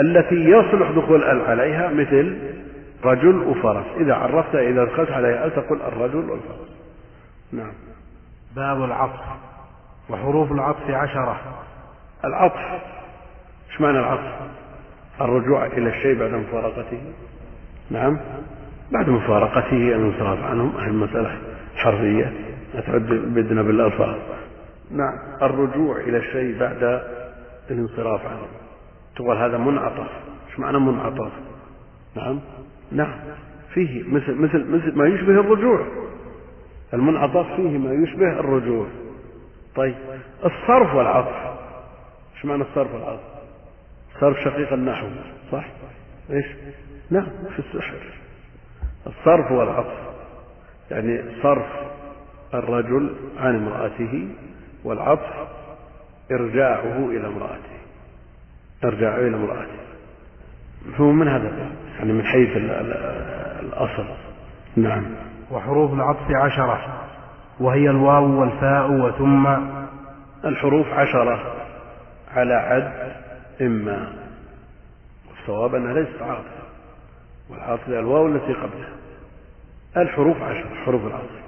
التي 0.00 0.34
يصلح 0.34 0.90
دخول 0.90 1.24
ال 1.24 1.40
عليها 1.40 1.88
مثل 1.88 2.38
رجل 3.04 3.36
وفرس. 3.36 3.86
إذا 3.96 4.14
عرفت 4.14 4.54
إذا 4.54 4.84
دخلت 4.84 5.10
عليها 5.10 5.44
ال 5.44 5.54
تقول 5.54 5.82
الرجل 5.82 6.30
والفرس؟ 6.30 6.70
نعم. 7.52 7.72
باب 8.56 8.84
العطف 8.84 9.20
وحروف 10.10 10.52
العطف 10.52 10.90
عشرة. 10.90 11.40
العطف 12.24 12.82
إيش 13.70 13.80
معنى 13.80 13.98
العطف؟ 13.98 14.32
الرجوع 15.20 15.66
إلى 15.66 15.88
الشيء 15.88 16.18
بعد 16.18 16.30
مفارقته. 16.30 17.00
نعم. 17.90 18.18
بعد 18.92 19.08
مفارقته 19.08 19.76
الانصراف 19.76 20.44
عنهم 20.44 20.72
هذه 20.76 20.86
المسألة 20.86 21.38
حرفية 21.76 22.32
لا 22.74 22.80
تعد 22.80 23.02
بدنا 23.02 23.62
بالألفاظ. 23.62 24.16
نعم. 24.90 25.18
الرجوع 25.42 25.96
إلى 25.96 26.18
الشيء 26.18 26.58
بعد 26.58 27.02
الانصراف 27.70 28.26
عنه 28.26 28.46
تقول 29.16 29.36
هذا 29.36 29.58
منعطف. 29.58 30.08
إيش 30.48 30.58
معنى 30.58 30.78
منعطف؟ 30.78 31.32
نعم. 32.16 32.40
نعم. 32.92 33.14
فيه 33.74 34.02
مثل 34.02 34.34
مثل 34.34 34.66
مثل 34.66 34.98
ما 34.98 35.06
يشبه 35.06 35.40
الرجوع. 35.40 35.86
المنعطف 36.94 37.46
فيه 37.56 37.78
ما 37.78 37.92
يشبه 37.92 38.40
الرجوع. 38.40 38.86
طيب. 39.76 39.94
الصرف 40.44 40.94
والعطف. 40.94 41.58
إيش 42.36 42.44
معنى 42.44 42.62
الصرف 42.62 42.94
والعطف؟ 42.94 43.20
صرف 44.20 44.36
شقيق 44.44 44.72
النحو 44.72 45.06
صح؟ 45.52 45.66
إيش؟ 46.30 46.46
نعم. 47.10 47.28
في 47.56 47.58
السحر. 47.58 47.94
الصرف 49.06 49.52
والعطف. 49.52 49.98
يعني 50.90 51.22
صرف 51.42 51.66
الرجل 52.54 53.14
عن 53.38 53.56
امرأته 53.56 54.28
والعطف 54.84 55.48
إرجاعه 56.32 57.08
إلى 57.08 57.26
امرأته. 57.26 57.80
إرجاعه 58.84 59.16
إلى 59.16 59.36
امرأته. 59.36 59.80
فهو 60.98 61.12
من 61.12 61.28
هذا؟ 61.28 61.70
يعني 61.98 62.12
من 62.12 62.24
حيث 62.24 62.56
الأصل. 63.60 64.06
نعم. 64.76 65.04
وحروف 65.50 65.92
العطف 65.92 66.30
عشرة. 66.30 67.00
وهي 67.60 67.90
الواو 67.90 68.40
والفاء 68.40 68.90
وثم. 68.90 69.46
الحروف 70.44 70.86
عشرة. 70.86 71.54
على 72.34 72.54
عد 72.54 73.12
إما. 73.60 74.12
الصواب 75.40 75.74
أنها 75.74 75.92
ليست 75.92 76.22
عاطفة. 76.22 76.60
والعاطفة 77.50 77.98
الواو 77.98 78.26
التي 78.26 78.52
قبلها. 78.52 78.92
الحروف 79.96 80.42
عشرة 80.42 80.74
حروف 80.84 81.06
العطف. 81.06 81.40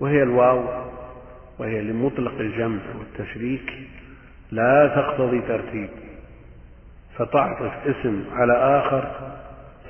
وهي 0.00 0.22
الواو 0.22 0.83
وهي 1.58 1.80
لمطلق 1.80 2.40
الجمع 2.40 2.80
والتشريك 2.98 3.72
لا 4.50 4.86
تقتضي 4.86 5.40
ترتيب 5.40 5.88
فتعطف 7.16 7.72
اسم 7.86 8.24
على 8.32 8.52
آخر 8.52 9.12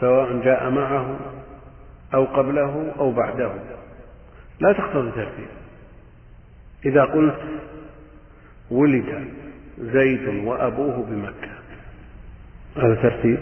سواء 0.01 0.41
جاء 0.45 0.71
معه 0.71 1.19
أو 2.15 2.25
قبله 2.25 2.93
أو 2.99 3.13
بعده. 3.13 3.53
لا 4.61 4.73
تقتضي 4.73 5.11
ترتيب. 5.11 5.49
إذا 6.87 7.05
قلت 7.05 7.41
ولد 8.71 9.29
زيد 9.79 10.29
وأبوه 10.29 11.07
بمكة 11.11 11.55
هذا 12.77 12.95
ترتيب؟ 12.95 13.39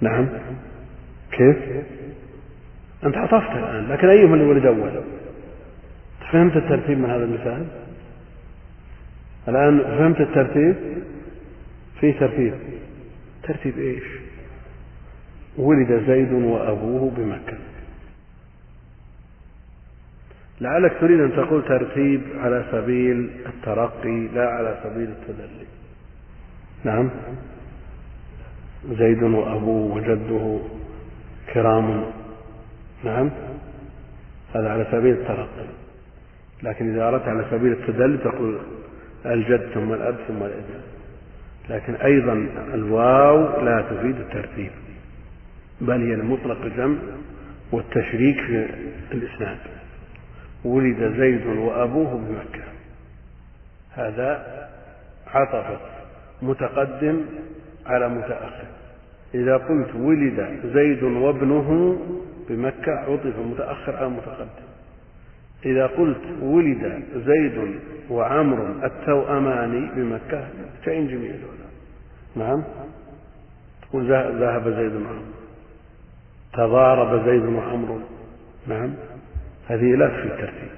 نعم. 0.00 0.28
كيف؟ 1.32 1.56
أنت 3.04 3.16
عطفت 3.16 3.50
الآن 3.50 3.88
لكن 3.88 4.08
أيهما 4.08 4.34
اللي 4.34 4.44
ولد 4.44 4.66
أول؟ 4.66 5.04
فهمت 6.34 6.56
الترتيب 6.56 6.98
من 6.98 7.10
هذا 7.10 7.24
المثال؟ 7.24 7.66
الآن 9.48 9.78
فهمت 9.82 10.20
الترتيب؟ 10.20 10.74
في 12.00 12.12
ترتيب. 12.12 12.54
ترتيب 13.42 13.78
إيش؟ 13.78 14.04
ولد 15.56 16.02
زيد 16.06 16.32
وأبوه 16.32 17.12
بمكة. 17.16 17.58
لعلك 20.60 20.96
تريد 21.00 21.20
أن 21.20 21.32
تقول 21.32 21.64
ترتيب 21.64 22.22
على 22.36 22.64
سبيل 22.72 23.30
الترقي 23.46 24.28
لا 24.34 24.48
على 24.48 24.80
سبيل 24.84 25.08
التدلي. 25.08 25.66
نعم. 26.84 27.10
زيد 28.90 29.22
وأبوه 29.22 29.96
وجده 29.96 30.60
كرام. 31.54 32.04
نعم. 33.04 33.30
هذا 34.54 34.70
على 34.70 34.86
سبيل 34.92 35.14
الترقي. 35.14 35.83
لكن 36.64 36.94
إذا 36.94 37.08
أردت 37.08 37.28
على 37.28 37.44
سبيل 37.50 37.72
التدلي 37.72 38.18
تقول 38.18 38.58
الجد 39.26 39.68
ثم 39.74 39.92
الأب 39.92 40.16
ثم 40.28 40.36
الابن. 40.36 40.80
لكن 41.70 41.94
أيضا 41.94 42.32
الواو 42.74 43.64
لا 43.64 43.82
تفيد 43.90 44.16
الترتيب 44.16 44.70
بل 45.80 46.02
هي 46.02 46.14
المطلق 46.14 46.62
الجمع 46.62 46.98
والتشريك 47.72 48.40
في 49.08 49.14
الإسناد. 49.14 49.58
ولد 50.64 51.14
زيد 51.18 51.46
وأبوه 51.46 52.14
بمكة. 52.14 52.64
هذا 53.94 54.46
عطف 55.26 55.80
متقدم 56.42 57.20
على 57.86 58.08
متأخر. 58.08 58.66
إذا 59.34 59.56
قلت 59.56 59.94
ولد 59.94 60.60
زيد 60.74 61.02
وابنه 61.02 61.98
بمكة 62.48 62.92
عطف 62.92 63.38
متأخر 63.38 63.96
على 63.96 64.08
متقدم. 64.08 64.73
إذا 65.66 65.86
قلت 65.86 66.20
ولد 66.42 67.02
زيد 67.16 67.80
وعمر 68.10 68.84
التوأمان 68.84 69.90
بمكة 69.96 70.48
شيء 70.84 71.06
جميل 71.08 71.40
نعم؟ 72.36 72.64
تقول 73.82 74.08
ذهب 74.40 74.68
زيد 74.68 74.92
وعمر 74.92 75.22
تضارب 76.52 77.26
زيد 77.26 77.44
وعمر 77.44 78.00
نعم؟ 78.66 78.94
هذه 79.66 79.94
لا 79.96 80.08
في 80.08 80.24
الترتيب. 80.24 80.70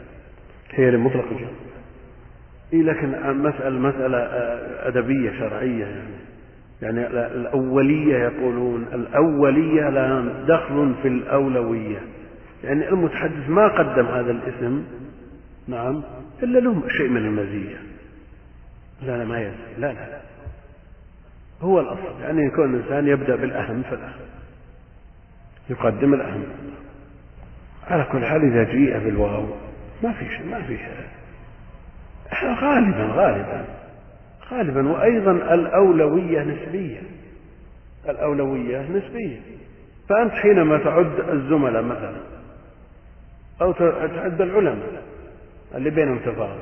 هي 0.71 0.91
لمطلق 0.91 1.25
الجمع 1.31 1.49
إيه 2.73 2.83
لكن 2.83 3.39
مسألة 3.43 3.79
مسألة 3.79 4.19
أدبية 4.89 5.31
شرعية 5.39 5.85
يعني. 5.85 6.17
يعني 6.83 7.07
الأولية 7.07 8.17
يقولون 8.17 8.87
الأولية 8.93 9.89
لا 9.89 10.25
دخل 10.49 10.95
في 11.03 11.09
الأولوية. 11.09 11.99
يعني 12.67 12.89
المتحدث 12.89 13.49
ما 13.49 13.69
قدم 13.69 14.07
هذا 14.07 14.31
الاسم. 14.31 14.85
نعم. 15.69 16.03
إلا 16.43 16.59
له 16.59 16.89
شيء 16.89 17.09
من 17.09 17.17
المزية. 17.17 17.77
لا 19.03 19.19
لا 19.19 19.25
ما 19.25 19.41
يزي 19.41 19.79
لا 19.79 19.93
لا 19.93 20.21
هو 21.63 21.81
الأصل. 21.81 22.21
يعني 22.23 22.47
يكون 22.47 22.75
الإنسان 22.75 23.09
يبدأ 23.09 23.37
بالأهم 23.37 23.83
فالأهم 23.83 24.27
يقدم 25.71 26.15
الأهم. 26.15 26.45
على 27.87 28.07
كل 28.13 28.25
حال 28.25 28.53
إذا 28.53 28.73
جيء 28.73 28.99
بالواو 28.99 29.47
ما 30.03 30.13
في 30.13 30.29
شيء 30.37 30.47
ما 30.47 30.63
في 30.63 30.79
غالبا 32.45 33.13
غالبا. 33.15 33.65
غالبا. 34.51 34.89
وأيضا 34.89 35.31
الأولوية 35.31 36.43
نسبية. 36.43 37.01
الأولوية 38.09 38.83
نسبية. 38.83 39.41
فأنت 40.09 40.33
حينما 40.33 40.79
تعد 40.79 41.21
الزملاء 41.29 41.83
مثلا 41.83 42.36
أو 43.63 43.73
تعد 43.73 44.41
العلماء 44.41 45.03
اللي 45.75 45.91
بينهم 45.91 46.19
تفاهم. 46.19 46.59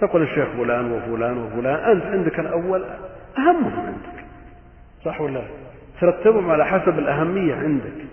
تقول 0.00 0.22
الشيخ 0.22 0.48
فلان 0.48 0.92
وفلان 0.92 1.38
وفلان 1.38 1.90
أنت 1.90 2.04
عندك 2.04 2.40
الأول 2.40 2.84
أهمهم 3.38 3.86
عندك. 3.86 4.24
صح 5.04 5.20
ولا 5.20 5.42
ترتبهم 6.00 6.50
على 6.50 6.66
حسب 6.66 6.98
الأهمية 6.98 7.54
عندك. 7.54 8.04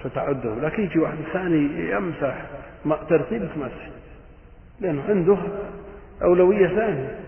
فتعدهم. 0.00 0.60
لكن 0.64 0.82
يجي 0.82 0.98
واحد 0.98 1.16
ثاني 1.32 1.90
يمسح 1.90 2.34
ترتيب 3.08 3.42
مسح 3.42 3.88
لأنه 4.80 5.02
عنده 5.08 5.36
أولوية 6.22 6.66
ثانية. 6.68 7.18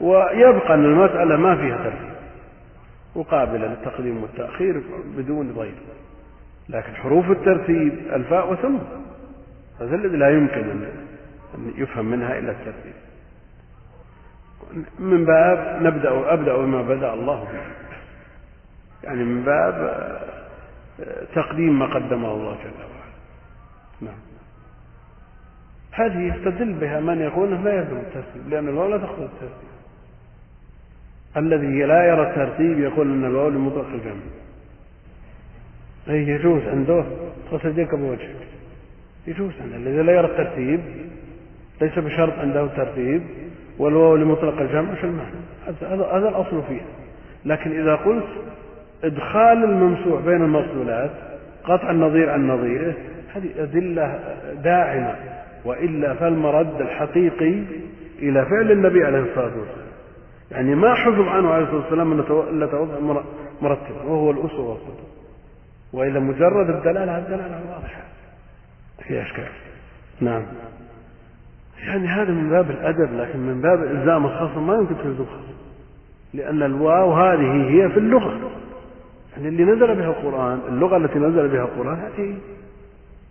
ويبقى 0.00 0.74
أن 0.74 0.84
المسألة 0.84 1.36
ما 1.36 1.56
فيها 1.56 1.76
ترتيب. 1.76 2.10
وقابلة 3.14 3.66
للتقديم 3.66 4.22
والتأخير 4.22 4.82
بدون 5.16 5.52
ضير 5.52 5.74
لكن 6.68 6.94
حروف 6.94 7.30
الترتيب 7.30 7.92
الفاء 8.12 8.52
وثم 8.52 8.76
هذا 9.80 9.96
الذي 9.96 10.16
لا 10.16 10.30
يمكن 10.30 10.70
أن 11.54 11.72
يفهم 11.76 12.04
منها 12.04 12.38
إلا 12.38 12.50
الترتيب. 12.50 12.92
من 14.98 15.24
باب 15.24 15.82
نبدأ 15.82 16.32
أبدأ 16.32 16.56
بما 16.56 16.82
بدأ 16.82 17.14
الله 17.14 17.44
به. 17.44 17.60
يعني 19.04 19.24
من 19.24 19.44
باب 19.44 19.74
تقديم 21.34 21.78
ما 21.78 21.86
قدمه 21.86 22.32
الله 22.32 22.54
جل 22.54 22.70
وعلا. 22.80 23.10
نعم. 24.00 24.18
هذه 25.92 26.34
يستدل 26.34 26.72
بها 26.72 27.00
من 27.00 27.20
يقول 27.20 27.64
لا 27.64 27.74
يلزم 27.74 27.96
الترتيب 27.96 28.48
لأن 28.48 28.68
الواو 28.68 28.88
لا 28.88 28.98
تقصد 28.98 29.22
الترتيب. 29.22 29.70
الذي 31.36 31.82
لا 31.84 32.08
يرى 32.08 32.30
الترتيب 32.30 32.78
يقول 32.78 33.12
أن 33.12 33.24
الواو 33.24 33.48
لمطلق 33.48 33.86
الجمع. 33.86 34.22
أي 36.08 36.28
يجوز 36.28 36.62
عنده 36.62 37.04
يديك 37.64 37.94
بوجهك. 37.94 38.36
يجوز 39.26 39.52
عنده 39.62 39.76
الذي 39.76 40.02
لا 40.02 40.12
يرى 40.12 40.26
الترتيب 40.26 40.80
ليس 41.80 41.98
بشرط 41.98 42.38
عنده 42.38 42.64
الترتيب 42.64 43.22
والواو 43.78 44.16
لمطلق 44.16 44.60
الجمع 44.60 44.94
في 44.94 45.04
المعنى. 45.04 45.36
هذا 46.12 46.28
الأصل 46.28 46.62
فيه. 46.68 46.80
لكن 47.44 47.80
إذا 47.80 47.94
قلت 47.94 48.26
إدخال 49.04 49.64
الممسوح 49.64 50.20
بين 50.20 50.42
المفصولات 50.42 51.10
قطع 51.64 51.90
النظير 51.90 52.30
عن 52.30 52.48
نظيره 52.48 52.94
هذه 53.34 53.48
أدلة 53.58 54.20
داعمة. 54.64 55.14
وإلا 55.64 56.14
فالمرد 56.14 56.80
الحقيقي 56.80 57.62
إلى 58.18 58.46
فعل 58.46 58.72
النبي 58.72 59.04
عليه 59.04 59.18
الصلاة 59.18 59.44
والسلام. 59.58 59.90
يعني 60.50 60.74
ما 60.74 60.94
حفظ 60.94 61.28
عنه 61.28 61.50
عليه 61.50 61.64
الصلاة 61.64 61.80
والسلام 61.80 62.12
إلا 62.50 62.66
توضع 62.66 63.22
مرتبا 63.62 64.02
وهو 64.06 64.30
الأسوة 64.30 64.68
والقدوة 64.68 65.06
وإلا 65.92 66.20
مجرد 66.20 66.70
الدلالة 66.70 67.18
الدلالة 67.18 67.60
واضحة. 67.70 68.09
في 69.08 69.22
أشكال. 69.22 69.48
نعم. 70.20 70.42
يعني 71.86 72.08
هذا 72.08 72.30
من 72.30 72.50
باب 72.50 72.70
الأدب 72.70 73.12
لكن 73.12 73.38
من 73.38 73.60
باب 73.60 73.82
إلزام 73.82 74.26
الخصم 74.26 74.66
ما 74.66 74.74
يمكن 74.74 74.94
تلزم 75.04 75.24
خصم 75.24 75.54
لأن 76.34 76.62
الواو 76.62 77.12
هذه 77.12 77.70
هي 77.70 77.88
في 77.88 77.98
اللغة. 77.98 78.50
يعني 79.36 79.48
اللي 79.48 79.64
نزل 79.64 79.94
بها 79.94 80.08
القرآن 80.10 80.60
اللغة 80.68 80.96
التي 80.96 81.18
نزل 81.18 81.48
بها 81.48 81.62
القرآن 81.62 81.98
هذه. 81.98 82.36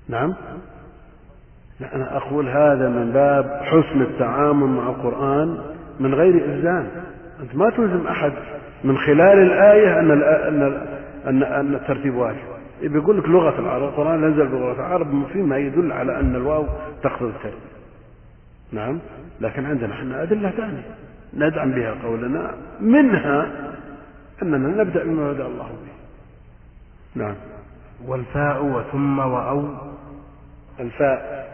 نعم. 0.09 0.35
لا 1.79 1.95
أنا 1.95 2.17
أقول 2.17 2.49
هذا 2.49 2.89
من 2.89 3.11
باب 3.11 3.61
حسن 3.63 4.01
التعامل 4.01 4.67
مع 4.67 4.89
القرآن 4.89 5.57
من 5.99 6.13
غير 6.13 6.45
إلزام. 6.45 6.87
أنت 7.39 7.55
ما 7.55 7.69
تلزم 7.69 8.07
أحد 8.07 8.33
من 8.83 8.97
خلال 8.97 9.41
الآية 9.41 9.99
أن 9.99 10.11
أن 11.27 11.43
أن 11.43 11.75
الترتيب 11.75 12.15
واجب. 12.15 12.48
بيقول 12.81 13.17
لك 13.17 13.25
لغة 13.25 13.59
العرب 13.59 13.83
القرآن 13.83 14.31
نزل 14.31 14.47
بلغة 14.47 14.73
العرب 14.73 15.27
فيما 15.33 15.57
يدل 15.57 15.91
على 15.91 16.19
أن 16.19 16.35
الواو 16.35 16.67
تقتضي 17.03 17.29
الترتيب 17.29 17.69
نعم؟ 18.71 18.99
لكن 19.41 19.65
عندنا 19.65 19.93
إحنا 19.93 20.23
أدلة 20.23 20.49
ثانية. 20.49 20.83
ندعم 21.33 21.71
بها 21.71 21.95
قولنا 22.03 22.55
منها 22.79 23.51
أننا 24.41 24.83
نبدأ 24.83 25.03
بما 25.03 25.33
بدأ 25.33 25.45
الله 25.45 25.67
به. 25.67 25.99
نعم. 27.15 27.35
والفاء 28.05 28.65
وثم 28.65 29.19
وأو. 29.19 29.67
الفاء. 30.79 31.49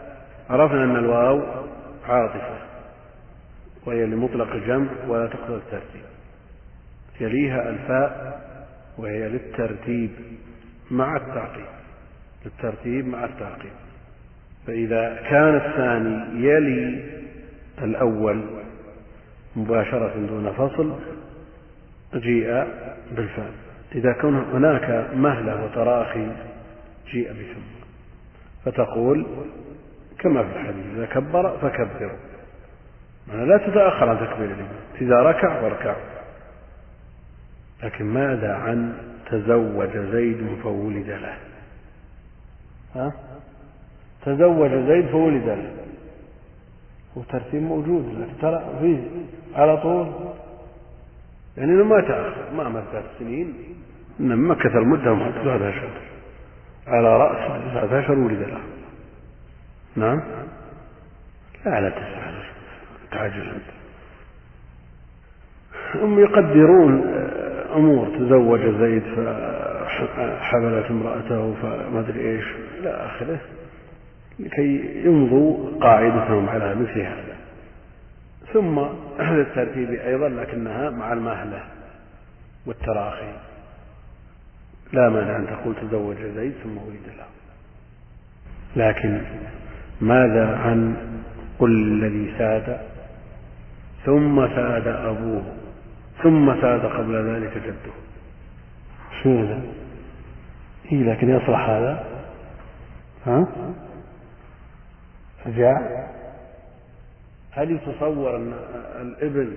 عرفنا 0.50 0.84
أن 0.84 0.96
الواو 0.96 1.42
عاطفة. 2.08 2.58
وهي 3.86 4.06
لمطلق 4.06 4.52
الجمع 4.52 4.88
ولا 5.08 5.26
تقتضي 5.26 5.56
الترتيب. 5.56 6.02
يليها 7.20 7.70
الفاء 7.70 8.40
وهي 8.98 9.28
للترتيب. 9.28 10.10
مع 10.90 11.16
التعقيب 11.16 11.66
للترتيب 12.44 13.08
مع 13.08 13.24
التعقيب. 13.24 13.72
فإذا 14.66 15.22
كان 15.30 15.56
الثاني 15.56 16.46
يلي 16.46 17.04
الأول 17.82 18.44
مباشرة 19.56 20.26
دون 20.28 20.52
فصل 20.52 20.94
جيء 22.14 22.64
بالفاء 23.16 23.52
إذا 23.94 24.12
كان 24.12 24.34
هناك 24.34 25.10
مهلة 25.14 25.64
وتراخي 25.64 26.28
جيء 27.12 27.32
بثم. 27.32 27.76
فتقول 28.64 29.26
كما 30.18 30.42
في 30.42 30.48
الحديث 30.48 30.86
إذا 30.96 31.06
كبر 31.06 31.58
فكبروا 31.58 32.18
لا 33.32 33.56
تتأخر 33.58 34.08
عن 34.08 34.16
تكبير 34.16 34.50
الإمام 34.50 34.68
إذا 35.00 35.16
ركع 35.16 35.60
فاركعوا 35.60 36.02
لكن 37.82 38.04
ماذا 38.04 38.54
عن 38.54 38.92
تزوج 39.30 39.96
زيد 39.96 40.58
فولد 40.62 41.08
له. 41.08 41.36
ها؟ 42.94 43.12
تزوج 44.24 44.70
زيد 44.70 45.06
فولد 45.06 45.48
له. 45.48 45.72
وترتيب 47.16 47.62
موجود 47.62 48.28
ترى 48.40 48.78
فيه 48.80 48.98
على 49.54 49.76
طول. 49.76 50.12
يعني 51.56 51.72
ما 51.72 52.00
تأخر 52.00 52.52
ما 52.56 52.68
مر 52.68 52.82
ثلاث 52.92 53.04
سنين. 53.18 53.54
إنما 54.20 54.54
مكث 54.54 54.76
المدة 54.76 55.14
مع 55.14 55.30
تسعة 55.30 55.56
أشهر 55.56 55.90
على 56.86 57.16
رأس 57.16 57.62
تسعة 57.70 58.00
أشهر 58.00 58.18
ولد 58.18 58.38
له. 58.38 58.60
نعم؟ 59.96 60.22
لا 61.64 61.72
على 61.72 61.90
تسعة 61.90 62.26
تعجل 63.10 63.48
أنت. 63.48 63.76
هم 65.94 66.18
يقدرون 66.18 67.25
أمور 67.76 68.08
تزوج 68.08 68.60
زيد 68.60 69.02
فحملت 69.02 70.90
امرأته 70.90 71.54
فما 71.62 72.00
أدري 72.00 72.20
إيش 72.20 72.44
إلى 72.80 72.90
آخره. 72.90 73.38
لكي 74.38 75.02
يمضوا 75.04 75.80
قاعدتهم 75.80 76.48
على 76.48 76.74
مثل 76.74 77.00
هذا. 77.00 77.36
ثم 78.52 78.80
للترتيب 79.20 79.90
أيضا 79.90 80.28
لكنها 80.28 80.90
مع 80.90 81.12
المهلة 81.12 81.62
والتراخي. 82.66 83.32
لا 84.92 85.08
مانع 85.08 85.36
أن 85.36 85.46
تقول 85.46 85.74
تزوج 85.74 86.16
زيد 86.36 86.52
ثم 86.64 86.76
ولد 86.78 87.06
له. 87.18 87.26
لكن 88.76 89.20
ماذا 90.00 90.56
عن 90.56 90.96
قل 91.58 91.70
الذي 91.70 92.34
ساد؟ 92.38 92.80
ثم 94.04 94.48
ساد 94.48 94.86
أبوه. 94.86 95.42
ثم 96.22 96.60
ساد 96.60 96.86
قبل 96.86 97.14
ذلك 97.14 97.58
جده. 97.58 97.92
هذا؟ 99.26 99.62
إيه 100.92 101.02
لكن 101.02 101.30
يصلح 101.30 101.68
هذا؟ 101.68 102.04
ها؟ 103.26 103.46
فجاء 105.44 106.06
هل 107.50 107.70
يتصور 107.70 108.36
أن 108.36 108.52
الابن 109.00 109.56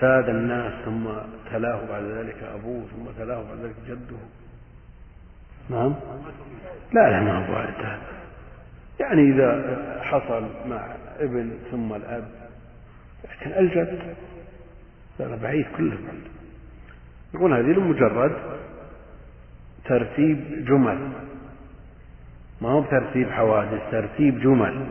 ساد 0.00 0.28
الناس 0.28 0.72
ثم 0.84 1.04
تلاه 1.52 1.80
بعد 1.88 2.02
ذلك 2.02 2.36
أبوه 2.54 2.82
ثم 2.82 3.24
تلاه 3.24 3.42
بعد 3.42 3.58
ذلك 3.58 3.74
جده؟ 3.88 4.16
نعم. 5.70 5.94
لا 6.92 7.10
لا 7.10 7.20
ما 7.20 7.46
هو 7.46 7.56
هذا 7.56 7.98
يعني 9.00 9.22
إذا 9.22 9.76
حصل 10.02 10.48
مع 10.66 10.86
ابن 11.18 11.58
ثم 11.70 11.92
الأب 11.92 12.28
لكن 13.24 13.52
الجد 13.52 14.16
هذا 15.20 15.38
بعيد 15.42 15.66
كله. 15.76 15.96
بعيد 15.96 16.22
يقول 17.34 17.52
هذه 17.52 17.78
لمجرد 17.78 18.32
ترتيب 19.84 20.64
جمل. 20.64 20.98
ما 22.60 22.68
هو 22.68 22.80
بترتيب 22.80 23.30
حوادث 23.30 23.80
ترتيب 23.90 24.40
جمل. 24.40 24.86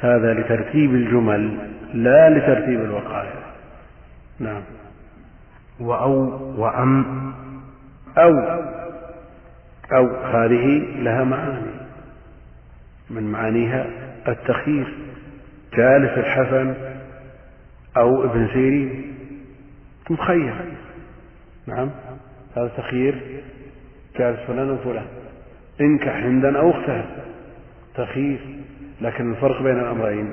هذا 0.00 0.34
لترتيب 0.34 0.94
الجمل 0.94 1.58
لا 1.94 2.30
لترتيب 2.30 2.80
الوقائع. 2.80 3.34
نعم. 4.38 4.62
وأو 5.80 6.14
وأم. 6.60 7.32
أو 8.18 8.38
أو 9.92 10.06
هذه 10.16 10.78
لها 11.02 11.24
معاني. 11.24 11.72
من 13.10 13.32
معانيها 13.32 13.86
التخيير 14.28 14.94
جالس 15.76 16.18
الحسن 16.18 16.91
أو 17.96 18.24
ابن 18.24 18.48
سيرين. 18.52 19.14
مخير 20.10 20.54
نعم. 21.66 21.90
هذا 22.56 22.68
تخيير 22.76 23.42
جالس 24.18 24.40
فلان 24.40 24.70
وفلان 24.70 25.06
انكح 25.80 26.16
هندا 26.16 26.58
أو 26.58 26.70
اختها. 26.70 27.06
تخيير. 27.94 28.40
لكن 29.00 29.30
الفرق 29.30 29.62
بين 29.62 29.80
الأمرين. 29.80 30.32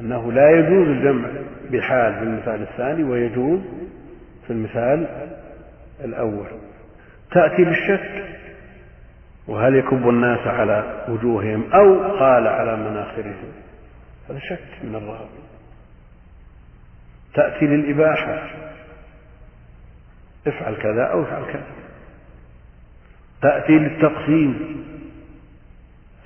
أنه 0.00 0.32
لا 0.32 0.50
يجوز 0.50 0.88
الجمع 0.88 1.28
بحال 1.70 2.14
في 2.14 2.22
المثال 2.22 2.62
الثاني 2.62 3.04
ويجوز 3.04 3.60
في 4.46 4.52
المثال 4.52 5.08
الأول. 6.04 6.46
تأتي 7.32 7.64
بالشك. 7.64 8.24
وهل 9.48 9.76
يكب 9.76 10.08
الناس 10.08 10.46
على 10.46 11.04
وجوههم 11.08 11.72
أو 11.72 12.02
قال 12.18 12.46
على 12.46 12.76
مناخرهم؟ 12.76 13.52
هذا 14.28 14.38
شك 14.38 14.84
من 14.84 14.94
الراوي 14.94 15.28
تأتي 17.34 17.66
للإباحة. 17.66 18.50
افعل 20.46 20.76
كذا 20.76 21.02
أو 21.02 21.22
افعل 21.22 21.52
كذا. 21.52 21.66
تأتي 23.42 23.72
للتقسيم. 23.72 24.84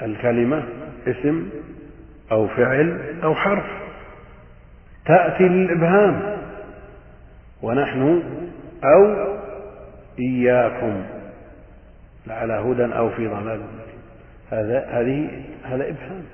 الكلمة 0.02 0.64
اسم 1.06 1.48
أو 2.32 2.48
فعل 2.48 3.14
أو 3.22 3.34
حرف. 3.34 3.66
تأتي 5.04 5.44
للإبهام. 5.44 6.38
ونحن 7.62 8.22
أو 8.84 9.36
إياكم. 10.18 11.04
لعلى 12.26 12.52
هدى 12.52 12.94
أو 12.94 13.10
في 13.10 13.26
ضلال. 13.26 13.60
هذا 14.50 14.86
هذه 14.90 15.44
هذا 15.64 15.88
إبهام. 15.88 16.24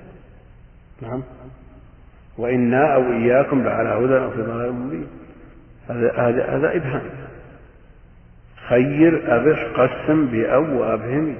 نعم. 1.01 1.23
وإنا 2.37 2.95
أو 2.95 3.11
إياكم 3.11 3.63
لعلى 3.63 3.89
هدى 3.89 4.17
أو 4.17 4.31
في 4.31 4.41
ضلال 4.41 4.73
مبين. 4.73 5.07
هذا 5.89 6.13
هذا 6.17 6.57
هذا 6.57 6.75
إبهام. 6.75 7.01
خير 8.69 9.35
أبح 9.35 9.65
قسم 9.79 10.25
بأو 10.25 10.81
وأبهم. 10.81 11.35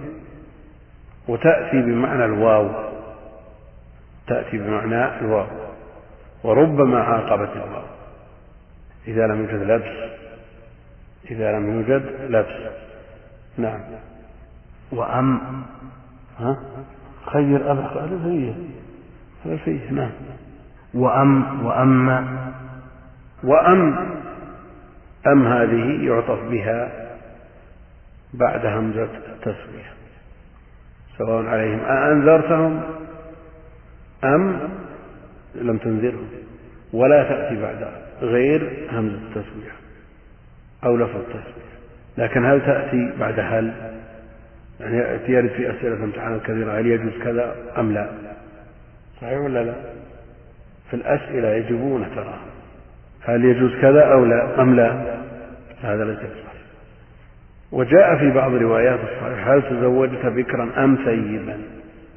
وتأتي 1.27 1.81
بمعنى 1.81 2.25
الواو. 2.25 2.69
تأتي 4.27 4.57
بمعنى 4.57 5.19
الواو. 5.19 5.47
وربما 6.43 6.99
عاقبت 6.99 7.49
الواو. 7.55 7.85
إذا 9.07 9.27
لم 9.27 9.41
يوجد 9.41 9.71
لبس. 9.71 10.11
إذا 11.31 11.51
لم 11.51 11.73
يوجد 11.73 12.03
لبس. 12.29 12.71
نعم. 13.57 13.79
وأم. 14.91 15.63
ها؟ 16.39 16.59
خير 17.25 17.71
أبح 17.71 17.91
هذا 17.91 18.19
فيه. 18.23 18.53
هذا 19.45 19.57
فيه. 19.57 19.91
نعم. 19.91 20.11
وأم 20.95 21.65
وأما 21.65 22.51
وأم 23.43 23.95
أم 25.27 25.47
هذه 25.47 26.05
يعطف 26.05 26.39
بها 26.49 26.91
بعد 28.33 28.65
همزة 28.65 29.09
التسوية. 29.33 29.93
سواء 31.17 31.45
عليهم. 31.45 31.79
أأنذرتهم؟ 31.79 32.81
أم؟ 34.23 34.59
لم 35.55 35.77
تنذرهم. 35.77 36.29
ولا 36.93 37.23
تأتي 37.23 37.61
بعد 37.61 37.87
غير 38.21 38.87
همزة 38.91 39.15
التسوية 39.15 39.71
أو 40.83 40.97
لفظ 40.97 41.15
التسوية. 41.15 41.75
لكن 42.17 42.45
هل 42.45 42.65
تأتي 42.65 43.13
بعد 43.19 43.39
هل؟ 43.39 43.73
يعني 44.79 44.97
يرد 45.27 45.49
في 45.49 45.69
أسئلة 45.71 46.03
امتحانات 46.03 46.41
كثيرة 46.41 46.79
هل 46.79 46.87
يجوز 46.87 47.13
كذا 47.23 47.55
أم 47.77 47.91
لا؟ 47.91 48.09
صحيح 49.21 49.39
ولا 49.39 49.63
لا؟ 49.63 49.73
في 50.95 51.01
الأسئلة 51.01 51.49
يجبون 51.49 52.15
ترى 52.15 52.39
هل 53.21 53.45
يجوز 53.45 53.71
كذا 53.81 54.03
أو 54.13 54.25
لا؟ 54.25 54.61
أم 54.61 54.75
لا؟ 54.75 55.17
هذا 55.81 56.05
ليس 56.05 56.17
بصحيح. 56.17 56.61
وجاء 57.71 58.17
في 58.17 58.31
بعض 58.31 58.53
روايات 58.53 58.99
الصحيح 58.99 59.47
هل 59.47 59.61
تزوجت 59.61 60.25
بكرا 60.25 60.83
أم 60.83 60.95
ثيبا 60.95 61.57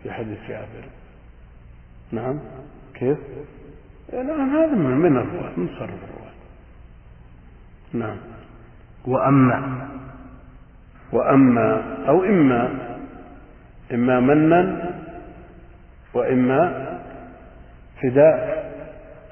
في 0.02 0.12
حديث 0.12 0.38
جابر. 0.48 0.84
نعم. 2.12 2.38
كيف؟ 2.94 3.18
نعم 4.12 4.56
هذا 4.56 4.74
من 4.74 4.96
من 4.96 5.16
الرواة 5.16 5.52
من 5.56 5.68
صرف 5.68 5.90
الرواة 5.90 6.32
نعم. 7.92 8.16
وأما؟ 9.06 9.88
وأما 11.12 11.82
أو 12.08 12.24
إما. 12.24 12.70
إما 13.92 14.20
منا 14.20 14.92
وإما 16.14 16.88
فداء. 18.02 18.57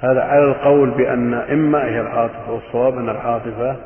هذا 0.01 0.21
على 0.21 0.45
القول 0.45 0.91
بأن 0.91 1.35
إما 1.35 1.85
هي 1.85 2.01
العاطفة 2.01 2.53
والصواب 2.53 2.99
أن 2.99 3.09
العاطفة 3.09 3.77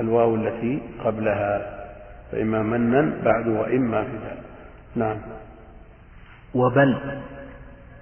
الواو 0.00 0.34
التي 0.34 0.82
قبلها 1.04 1.80
فإما 2.32 2.62
منا 2.62 3.12
بعد 3.24 3.48
وإما 3.48 4.02
فداء 4.04 4.36
نعم. 4.96 5.16
وبل. 6.54 7.20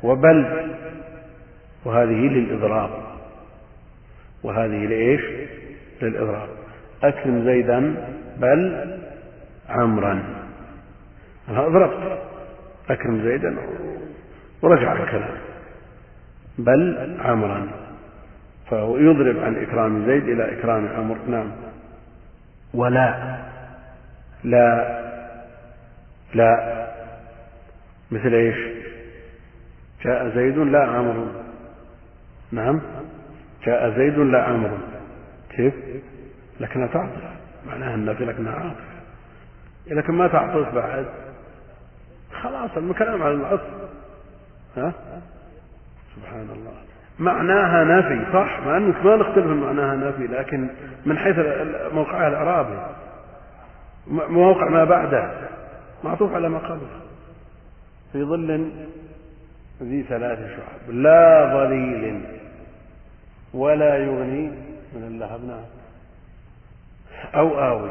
وبل. 0.03 0.71
وهذه 1.85 2.29
للإضراب. 2.29 2.91
وهذه 4.43 4.87
لإيش؟ 4.87 5.21
للإضراب. 6.03 6.49
أكرم 7.03 7.45
زيدا 7.45 7.95
بل 8.39 8.91
عمرا. 9.69 10.23
أنا 11.49 11.67
أضربت. 11.67 12.19
أكرم 12.91 13.23
زيدا 13.23 13.57
ورجع 14.63 14.93
الكلام. 14.93 15.48
بل 16.59 17.17
عمرا 17.21 17.69
فهو 18.71 18.99
يضرب 18.99 19.39
عن 19.39 19.57
إكرام 19.57 20.07
زيد 20.07 20.29
إلى 20.29 20.59
إكرام 20.59 20.89
عمرو. 20.89 21.19
نعم. 21.29 21.51
ولا. 22.75 23.39
لا. 24.45 24.99
لا. 26.35 26.89
مثل 28.11 28.35
إيش؟ 28.35 28.57
جاء 30.05 30.29
زيد 30.35 30.59
لا 30.59 30.85
عمرو. 30.85 31.27
نعم. 32.53 32.81
جاء 33.67 33.99
زيد 33.99 34.19
لا 34.19 34.43
عمرو. 34.43 34.79
كيف؟ 35.51 35.75
لكنها 36.61 36.87
تعطف. 36.87 37.23
معناها 37.67 37.95
النفي 37.95 38.25
لكنها 38.25 38.53
عاطفة. 38.53 38.99
لكن 39.87 40.13
ما 40.13 40.29
تعطف 40.29 40.75
بعد. 40.75 41.07
خلاص 42.43 42.71
الكلام 42.77 43.23
على 43.23 43.35
العطف 43.35 43.67
ها؟ 44.77 44.93
سبحان 46.19 46.49
الله. 46.53 46.73
معناها 47.19 47.85
نفي 47.85 48.33
صح؟ 48.33 48.61
مع 48.67 48.77
أنك 48.77 49.05
ما 49.05 49.17
نختلف 49.17 49.47
معناها 49.47 49.97
نفي 49.97 50.27
لكن 50.27 50.69
من 51.07 51.19
حيث 51.19 51.37
موقعها 51.93 52.29
الاعرابي 52.29 52.79
موقع 54.11 54.69
ما 54.69 54.85
بعده. 54.85 55.31
معطوف 56.05 56.35
على 56.35 56.49
ما 56.49 56.59
قبله. 56.59 57.01
في 58.13 58.25
ظل 58.25 58.71
ذي 59.83 60.03
ثلاث 60.03 60.39
شعب. 60.39 60.95
لا 60.95 61.51
ظليل 61.55 62.21
ولا 63.55 63.97
يغني 63.97 64.51
من 64.95 65.03
اللهب 65.07 65.45
نعم 65.45 65.65
أو 67.35 67.59
آوي. 67.59 67.91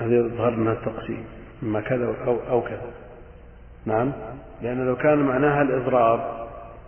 هذا 0.00 0.14
يظهر 0.14 0.50
لنا 0.50 0.72
التقسيم. 0.72 1.24
إما 1.62 1.80
كذا 1.80 2.14
أو, 2.26 2.36
أو 2.50 2.60
كذا. 2.60 2.90
نعم. 3.86 4.12
لأن 4.62 4.86
لو 4.86 4.96
كان 4.96 5.18
معناها 5.18 5.62
الإضراب 5.62 6.41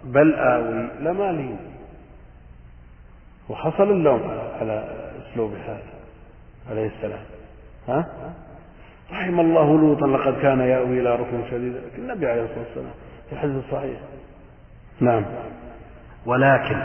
بل 0.04 0.34
آوي 0.34 0.88
لما 1.00 1.32
لين 1.32 1.58
وحصل 3.48 3.90
اللوم 3.90 4.22
على 4.60 4.84
أسلوب 5.22 5.54
هذا 5.54 5.82
عليه 6.70 6.86
السلام. 6.86 7.24
ها؟ 7.88 8.06
رحم 9.12 9.40
الله 9.40 9.78
لوطا 9.78 10.06
لقد 10.06 10.42
كان 10.42 10.60
يأوي 10.60 11.00
إلى 11.00 11.14
ركن 11.14 11.50
شديد. 11.50 11.72
لكن 11.72 12.02
النبي 12.02 12.26
عليه 12.26 12.42
الصلاة 12.42 12.58
والسلام 12.58 12.90
في 13.28 13.32
الحديث 13.32 13.64
الصحيح 13.64 14.00
نعم. 15.00 15.24
ولكن. 16.26 16.82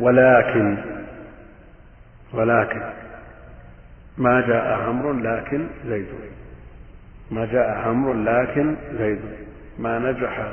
ولكن. 0.00 0.78
ولكن. 2.34 2.82
ما 4.18 4.40
جاء 4.40 4.80
عمرو 4.80 5.12
لكن 5.12 5.68
زيد. 5.86 6.06
ما 7.30 7.46
جاء 7.46 7.70
عمرو 7.70 8.12
لكن 8.12 8.76
زيد. 8.98 9.20
ما 9.78 9.98
نجح 9.98 10.48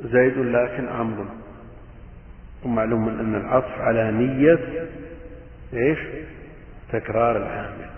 زيد 0.00 0.38
لكن 0.38 0.88
عمرو. 0.88 1.24
ومعلوم 2.64 3.08
أن 3.08 3.34
العطف 3.34 3.80
على 3.80 4.10
نية 4.10 4.88
إيش؟ 5.74 5.98
تكرار 6.92 7.36
العامل 7.36 7.90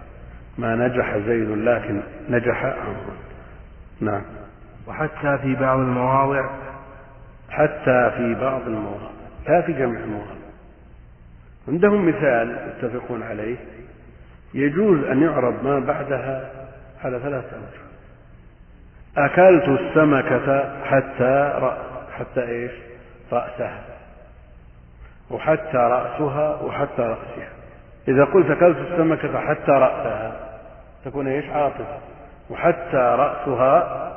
ما 0.59 0.77
نجح 0.77 1.19
زيد 1.19 1.49
لكن 1.49 2.01
نجح 2.29 2.65
عمرو. 2.65 3.15
نعم. 4.01 4.23
وحتى 4.87 5.39
في 5.43 5.55
بعض 5.55 5.79
المواضع. 5.79 6.51
حتى 7.51 8.13
في 8.17 8.37
بعض 8.41 8.61
المواضع. 8.67 9.11
لا 9.49 9.63
في 9.63 9.73
جميع 9.73 10.01
المواضع. 10.01 10.35
عندهم 11.69 12.09
مثال 12.09 12.73
يتفقون 12.79 13.23
عليه. 13.23 13.57
يجوز 14.55 15.05
أن 15.05 15.23
يعرب 15.23 15.65
ما 15.65 15.79
بعدها 15.79 16.51
على 17.05 17.19
ثلاثة 17.19 17.57
أوجه. 17.57 17.84
أكلت 19.17 19.69
السمكة 19.69 20.85
حتى 20.85 21.59
رأ 21.59 21.77
حتى 22.19 22.49
إيش؟ 22.49 22.73
رأسها. 23.33 23.83
وحتى 25.31 25.77
رأسها 25.77 26.63
وحتى 26.63 27.03
رأسها. 27.03 27.49
إذا 28.09 28.25
قلت 28.25 28.51
أكلت 28.51 28.77
السمكة 28.79 29.41
حتى 29.41 29.71
رأسها 29.73 30.37
تكون 31.05 31.29
إيش؟ 31.29 31.45
عاطفة. 31.45 31.99
وحتى 32.51 32.97
رأسها 32.97 34.13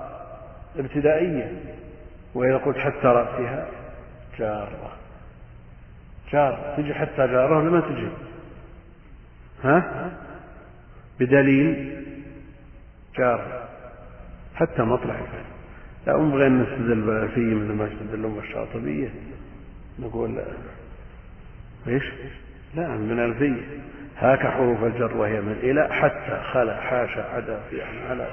ابتدائية. 0.79 1.51
وإذا 2.35 2.57
قلت 2.57 2.77
حتى 2.77 3.07
رأسها 3.07 3.65
جارة. 4.39 4.91
جار 6.31 6.73
تجي 6.77 6.93
حتى 6.93 7.27
جارة 7.27 7.57
ولا 7.57 7.69
ما 7.69 7.79
تجي؟ 7.79 8.07
ها؟ 9.63 10.09
بدليل. 11.19 12.03
جار 13.17 13.66
حتى 14.59 14.81
مطلع 14.81 15.13
الفجر 15.13 15.57
لا 16.07 16.17
نبغى 16.17 16.49
نستدل 16.49 17.29
فيه 17.35 17.55
مثل 17.55 17.73
ما 17.73 17.87
يستدلون 17.87 18.35
بالشاطبية 18.35 19.09
نقول 19.99 20.39
إيش؟ 21.87 22.03
لا 22.75 22.87
من 22.87 23.19
الفية 23.19 23.61
هاك 24.17 24.39
حروف 24.39 24.83
الجر 24.83 25.17
وهي 25.17 25.41
من 25.41 25.55
إلى 25.63 25.87
حتى 25.91 26.41
خلا 26.51 26.81
حاشا 26.81 27.25
عدا 27.35 27.59
في 27.69 27.81
على. 28.09 28.27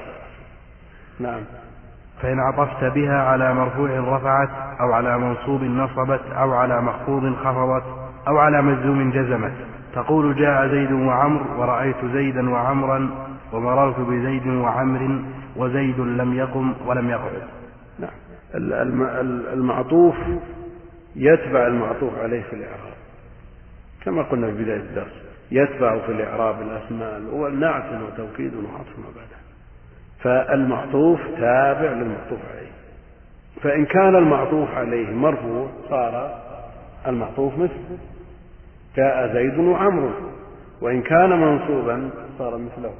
نعم. 1.20 1.40
فإن 2.22 2.40
عطفت 2.40 2.84
بها 2.84 3.16
على 3.16 3.54
مرفوع 3.54 3.90
رفعت 3.90 4.80
أو 4.80 4.92
على 4.92 5.18
منصوب 5.18 5.62
نصبت 5.62 6.20
أو 6.32 6.52
على 6.52 6.80
مخفوض 6.80 7.34
خفضت 7.34 7.84
أو 8.28 8.38
على 8.38 8.62
مجزوم 8.62 9.10
جزمت. 9.10 9.52
تقول 9.94 10.36
جاء 10.36 10.68
زيد 10.68 10.92
وعمر 10.92 11.42
ورأيت 11.58 12.04
زيدا 12.12 12.50
وعمرا 12.50 13.10
ومررت 13.52 14.00
بزيد 14.00 14.46
وعمر. 14.46 15.22
وزيد 15.56 16.00
لم 16.00 16.34
يقم 16.34 16.74
ولم 16.86 17.10
يقعد. 17.10 17.42
نعم. 17.98 18.10
المعطوف 19.52 20.14
يتبع 21.16 21.66
المعطوف 21.66 22.18
عليه 22.18 22.42
في 22.42 22.52
الإعراب. 22.52 22.94
كما 24.04 24.22
قلنا 24.22 24.46
في 24.46 24.62
بداية 24.62 24.80
الدرس 24.80 25.12
يتبع 25.50 25.98
في 25.98 26.12
الإعراب 26.12 26.62
الأسماء 26.62 27.16
الأول 27.16 27.58
نعت 27.58 28.02
وتوكيد 28.02 28.54
وعطف 28.54 28.98
ما 28.98 29.06
بعده. 29.16 29.44
فالمعطوف 30.20 31.20
تابع 31.20 31.92
للمعطوف 31.92 32.38
عليه. 32.52 32.72
فإن 33.62 33.84
كان 33.84 34.16
المعطوف 34.16 34.68
عليه 34.70 35.10
مرفوع 35.10 35.68
صار 35.88 36.40
المعطوف 37.06 37.54
مثله 37.54 37.98
جاء 38.96 39.34
زيد 39.34 39.58
وعمر 39.58 40.12
وإن 40.80 41.02
كان 41.02 41.30
منصوبا 41.40 42.10
صار 42.38 42.58
مثله. 42.58 42.92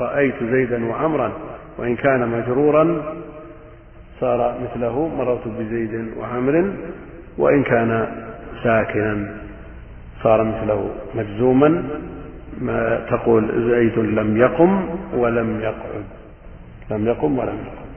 رأيت 0.00 0.34
زيدا 0.44 0.86
وعمرا 0.86 1.32
وإن 1.78 1.96
كان 1.96 2.28
مجرورا 2.28 3.02
صار 4.20 4.54
مثله 4.62 5.08
مررت 5.08 5.48
بزيد 5.48 6.12
وعمر 6.18 6.72
وإن 7.38 7.62
كان 7.62 8.08
ساكنا 8.62 9.36
صار 10.22 10.44
مثله 10.44 10.90
مجزوما 11.14 11.84
ما 12.60 13.06
تقول 13.10 13.70
زيد 13.70 13.98
لم 13.98 14.36
يقم 14.36 14.84
ولم 15.14 15.60
يقعد. 15.60 16.04
لم 16.90 17.06
يقم 17.06 17.38
ولم 17.38 17.58
يقعد. 17.66 17.90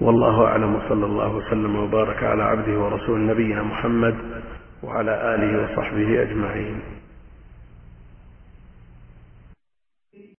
والله 0.00 0.44
أعلم 0.44 0.74
وصلى 0.74 1.06
الله 1.06 1.36
وسلم 1.36 1.76
وبارك 1.76 2.22
على 2.22 2.42
عبده 2.42 2.78
ورسول 2.78 3.26
نبينا 3.26 3.62
محمد 3.62 4.14
وعلى 4.82 5.34
آله 5.34 5.62
وصحبه 5.62 6.22
أجمعين. 6.22 7.01